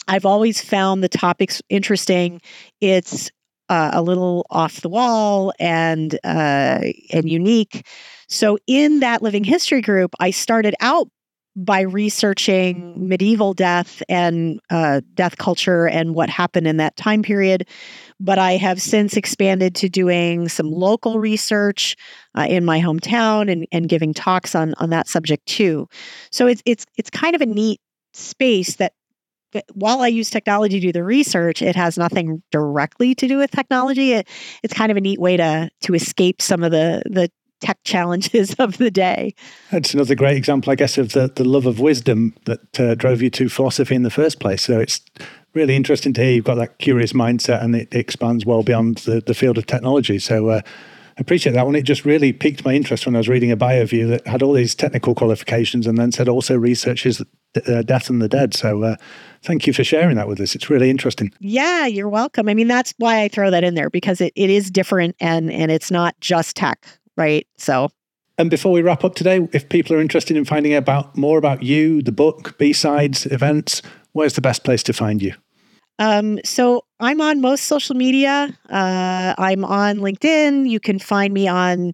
I've 0.09 0.27
always 0.27 0.61
found 0.61 1.03
the 1.03 1.09
topics 1.09 1.61
interesting. 1.69 2.41
It's 2.81 3.31
uh, 3.69 3.91
a 3.93 4.03
little 4.03 4.47
off 4.51 4.81
the 4.81 4.89
wall 4.89 5.53
and 5.59 6.15
uh, 6.25 6.81
and 7.13 7.29
unique. 7.29 7.87
So 8.29 8.59
in 8.67 9.01
that 9.01 9.23
living 9.23 9.45
history 9.45 9.81
group, 9.81 10.15
I 10.21 10.31
started 10.31 10.75
out 10.81 11.09
by 11.57 11.81
researching 11.81 13.09
medieval 13.09 13.55
death 13.55 14.03
and 14.11 14.61
uh, 14.69 15.01
death 15.15 15.39
culture 15.39 15.89
and 15.89 16.15
what 16.15 16.29
happened 16.29 16.67
in 16.67 16.77
that 16.77 16.97
time 16.97 17.23
period. 17.23 17.67
But 18.21 18.39
I 18.39 18.53
have 18.53 18.81
since 18.81 19.17
expanded 19.17 19.75
to 19.77 19.89
doing 19.89 20.49
some 20.49 20.71
local 20.71 21.19
research 21.19 21.97
uh, 22.37 22.47
in 22.49 22.65
my 22.65 22.81
hometown 22.81 23.51
and, 23.51 23.67
and 23.73 23.89
giving 23.89 24.13
talks 24.13 24.55
on, 24.55 24.75
on 24.75 24.91
that 24.91 25.09
subject 25.09 25.47
too. 25.47 25.89
So 26.31 26.47
it's 26.47 26.63
it's 26.67 26.85
it's 26.99 27.11
kind 27.11 27.35
of 27.35 27.41
a 27.41 27.47
neat 27.47 27.81
space 28.13 28.77
that 28.77 28.93
while 29.73 30.01
I 30.01 30.09
use 30.09 30.29
technology 30.29 30.81
to 30.81 30.89
do 30.89 30.93
the 30.93 31.05
research, 31.05 31.63
it 31.63 31.77
has 31.77 31.97
nothing 31.97 32.43
directly 32.51 33.15
to 33.15 33.29
do 33.29 33.39
with 33.39 33.51
technology. 33.51 34.13
It, 34.13 34.29
it's 34.63 34.75
kind 34.75 34.91
of 34.91 34.99
a 34.99 35.01
neat 35.01 35.21
way 35.21 35.37
to 35.39 35.71
to 35.83 35.95
escape 35.95 36.43
some 36.43 36.63
of 36.63 36.71
the 36.71 37.03
the 37.07 37.31
tech 37.61 37.79
challenges 37.85 38.55
of 38.59 38.79
the 38.79 38.91
day. 38.91 39.35
That's 39.71 39.95
another 39.95 40.15
great 40.15 40.37
example, 40.37 40.71
I 40.71 40.75
guess, 40.75 40.99
of 40.99 41.13
the, 41.13 41.31
the 41.35 41.45
love 41.45 41.67
of 41.67 41.81
wisdom 41.81 42.35
that 42.45 42.81
uh, 42.81 42.95
drove 42.95 43.23
you 43.23 43.31
to 43.31 43.49
philosophy 43.49 43.95
in 43.95 44.03
the 44.03 44.11
first 44.11 44.41
place. 44.41 44.63
So 44.63 44.79
it's 44.79 45.01
really 45.55 45.75
interesting 45.75 46.13
to 46.15 46.23
hear 46.23 46.33
you've 46.33 46.45
got 46.45 46.57
that 46.57 46.79
curious 46.79 47.13
mindset 47.13 47.63
and 47.63 47.75
it, 47.75 47.95
expands 47.95 48.45
well 48.45 48.63
beyond 48.63 48.99
the, 48.99 49.21
the 49.21 49.35
field 49.35 49.59
of 49.59 49.67
technology. 49.67 50.19
So 50.19 50.51
uh, 50.51 50.61
I 51.19 51.21
appreciate 51.21 51.53
that 51.53 51.65
one. 51.65 51.75
It 51.75 51.83
just 51.83 52.05
really 52.05 52.33
piqued 52.33 52.65
my 52.65 52.75
interest 52.75 53.07
when 53.07 53.17
I 53.17 53.19
was 53.19 53.29
reading 53.29 53.51
a 53.51 53.57
bio 53.57 53.81
of 53.83 53.93
you 53.93 54.07
that 54.09 54.27
had 54.27 54.43
all 54.43 54.53
these 54.53 54.75
technical 54.75 55.15
qualifications 55.15 55.87
and 55.87 55.97
then 55.97 56.13
said 56.13 56.29
also 56.29 56.57
researches 56.57 57.23
uh, 57.67 57.83
death 57.83 58.11
and 58.11 58.21
the 58.21 58.29
dead. 58.29 58.53
So 58.53 58.83
uh, 58.83 58.97
thank 59.43 59.67
you 59.67 59.73
for 59.73 59.83
sharing 59.83 60.17
that 60.17 60.29
with 60.29 60.41
us. 60.41 60.55
It's 60.55 60.69
really 60.69 60.91
interesting. 60.91 61.33
Yeah, 61.41 61.87
you're 61.87 62.11
welcome. 62.11 62.51
I 62.51 62.55
mean, 62.55 62.69
that's 62.69 62.93
why 62.99 63.23
I 63.23 63.29
throw 63.29 63.51
that 63.51 63.65
in 63.65 63.75
there 63.75 63.89
because 63.89 64.21
it, 64.21 64.35
it 64.37 64.51
is 64.51 64.71
different 64.71 65.17
and 65.19 65.51
and 65.51 65.71
it's 65.71 65.91
not 65.91 66.21
just 66.21 66.55
tech 66.55 66.87
right? 67.17 67.47
So 67.57 67.91
and 68.39 68.51
before 68.51 68.73
we 68.73 68.83
wrap 68.83 69.03
up 69.03 69.15
today, 69.15 69.49
if 69.53 69.69
people 69.69 69.97
are 69.97 70.01
interested 70.01 70.37
in 70.37 70.45
finding 70.45 70.75
out 70.75 70.79
about 70.79 71.17
more 71.17 71.39
about 71.39 71.63
you, 71.63 72.03
the 72.03 72.13
book, 72.13 72.59
B 72.59 72.73
sides, 72.73 73.25
events, 73.27 73.81
where's 74.13 74.35
the 74.35 74.43
best 74.43 74.63
place 74.63 74.83
to 74.85 74.93
find 74.93 75.23
you? 75.23 75.35
Um, 75.99 76.39
so 76.45 76.85
I'm 77.01 77.23
on 77.23 77.41
most 77.41 77.65
social 77.65 77.97
media. 77.97 78.55
Uh, 78.69 79.35
I'm 79.39 79.65
on 79.65 79.97
LinkedIn. 79.99 80.69
You 80.69 80.81
can 80.81 80.99
find 80.99 81.33
me 81.33 81.49
on 81.49 81.93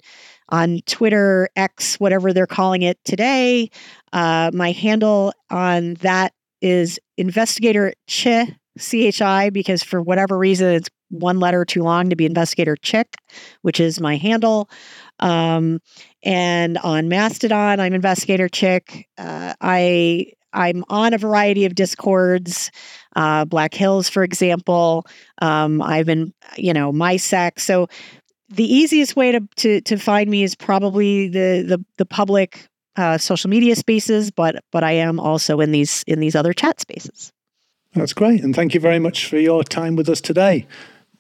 on 0.49 0.81
Twitter, 0.87 1.49
X, 1.57 1.99
whatever 1.99 2.33
they're 2.33 2.47
calling 2.47 2.83
it 2.83 2.99
today. 3.05 3.71
Uh, 4.13 4.51
my 4.53 4.73
handle 4.73 5.33
on 5.51 5.95
that 5.95 6.35
is 6.61 6.99
investigator 7.17 7.95
chi 8.07 8.55
chi 8.79 9.51
because 9.51 9.83
for 9.83 10.03
whatever 10.03 10.37
reason 10.37 10.75
it's 10.75 10.89
one 11.11 11.39
letter 11.39 11.65
too 11.65 11.83
long 11.83 12.09
to 12.11 12.17
be 12.17 12.27
investigator 12.27 12.77
chick, 12.77 13.17
which 13.63 13.79
is 13.79 14.01
my 14.01 14.17
handle. 14.17 14.69
Um, 15.23 15.81
and 16.25 16.77
on 16.79 17.09
Mastodon, 17.09 17.81
I'm 17.81 17.95
Investigator 17.95 18.49
Chick. 18.49 19.09
Uh, 19.17 19.55
I 19.61 20.33
I'm 20.53 20.85
on 20.91 21.15
a 21.15 21.19
variety 21.19 21.65
of 21.65 21.75
discords, 21.75 22.71
uh, 23.17 23.47
Black 23.47 23.73
Hills, 23.73 24.09
for 24.09 24.23
example. 24.23 25.07
Um, 25.41 25.81
I've 25.81 26.07
been, 26.07 26.35
you 26.57 26.75
know, 26.75 26.93
MySec. 26.93 27.59
So 27.59 27.89
the 28.51 28.71
easiest 28.71 29.17
way 29.17 29.33
to, 29.33 29.41
to 29.57 29.81
to 29.83 29.97
find 29.97 30.29
me 30.29 30.43
is 30.43 30.55
probably 30.55 31.29
the 31.29 31.63
the 31.63 31.85
the 31.99 32.05
public 32.05 32.69
uh, 32.97 33.17
social 33.17 33.49
media 33.49 33.77
spaces, 33.77 34.31
but 34.31 34.57
but 34.73 34.83
I 34.83 34.93
am 34.93 35.21
also 35.21 35.61
in 35.61 35.71
these 35.71 36.03
in 36.07 36.19
these 36.19 36.35
other 36.35 36.53
chat 36.53 36.81
spaces. 36.81 37.33
That's 37.95 38.13
great, 38.13 38.43
and 38.43 38.55
thank 38.57 38.75
you 38.75 38.81
very 38.81 38.99
much 38.99 39.29
for 39.29 39.39
your 39.39 39.63
time 39.63 39.97
with 39.97 40.09
us 40.09 40.21
today 40.21 40.67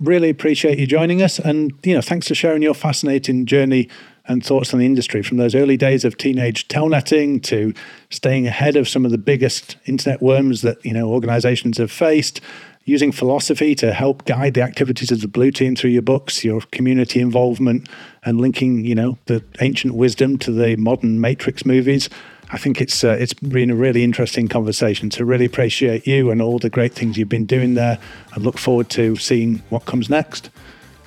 really 0.02 0.28
appreciate 0.28 0.78
you 0.78 0.86
joining 0.86 1.22
us. 1.22 1.38
And, 1.38 1.72
you 1.84 1.94
know, 1.94 2.00
thanks 2.00 2.28
for 2.28 2.34
sharing 2.34 2.62
your 2.62 2.74
fascinating 2.74 3.46
journey 3.46 3.88
and 4.26 4.44
thoughts 4.44 4.72
on 4.72 4.80
the 4.80 4.86
industry 4.86 5.22
from 5.22 5.36
those 5.36 5.54
early 5.54 5.76
days 5.76 6.04
of 6.04 6.16
teenage 6.16 6.68
telnetting 6.68 7.42
to 7.44 7.72
staying 8.10 8.46
ahead 8.46 8.76
of 8.76 8.88
some 8.88 9.04
of 9.04 9.10
the 9.10 9.18
biggest 9.18 9.76
internet 9.86 10.22
worms 10.22 10.62
that, 10.62 10.84
you 10.84 10.92
know, 10.92 11.08
organizations 11.08 11.78
have 11.78 11.90
faced, 11.90 12.40
using 12.84 13.12
philosophy 13.12 13.74
to 13.76 13.92
help 13.92 14.24
guide 14.24 14.54
the 14.54 14.62
activities 14.62 15.10
of 15.10 15.20
the 15.20 15.28
blue 15.28 15.50
team 15.50 15.74
through 15.76 15.90
your 15.90 16.02
books, 16.02 16.44
your 16.44 16.60
community 16.72 17.20
involvement, 17.20 17.88
and 18.24 18.40
linking, 18.40 18.84
you 18.84 18.94
know, 18.94 19.18
the 19.26 19.42
ancient 19.60 19.94
wisdom 19.94 20.36
to 20.38 20.52
the 20.52 20.76
modern 20.76 21.20
Matrix 21.20 21.64
movies. 21.64 22.08
I 22.52 22.58
think 22.58 22.82
it's 22.82 23.02
uh, 23.02 23.16
it's 23.18 23.32
been 23.32 23.70
a 23.70 23.74
really 23.74 24.04
interesting 24.04 24.46
conversation. 24.46 25.10
So 25.10 25.24
really 25.24 25.46
appreciate 25.46 26.06
you 26.06 26.30
and 26.30 26.42
all 26.42 26.58
the 26.58 26.68
great 26.68 26.92
things 26.92 27.16
you've 27.16 27.30
been 27.30 27.46
doing 27.46 27.74
there. 27.74 27.98
I 28.36 28.40
look 28.40 28.58
forward 28.58 28.90
to 28.90 29.16
seeing 29.16 29.62
what 29.70 29.86
comes 29.86 30.10
next. 30.10 30.50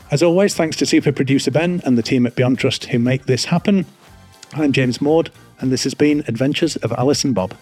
As 0.10 0.24
always, 0.24 0.56
thanks 0.56 0.76
to 0.78 0.88
super 0.88 1.12
producer 1.12 1.52
Ben 1.52 1.82
and 1.86 1.98
the 1.98 2.04
team 2.04 2.26
at 2.26 2.36
BeyondTrust 2.36 2.86
who 2.86 2.98
make 2.98 3.26
this 3.26 3.46
happen. 3.46 3.86
I'm 4.54 4.72
James 4.72 5.00
Maude, 5.00 5.32
and 5.60 5.72
this 5.72 5.84
has 5.84 5.94
been 5.94 6.24
Adventures 6.28 6.78
of 6.78 6.92
Alice 6.94 7.24
and 7.24 7.36
Bob. 7.36 7.54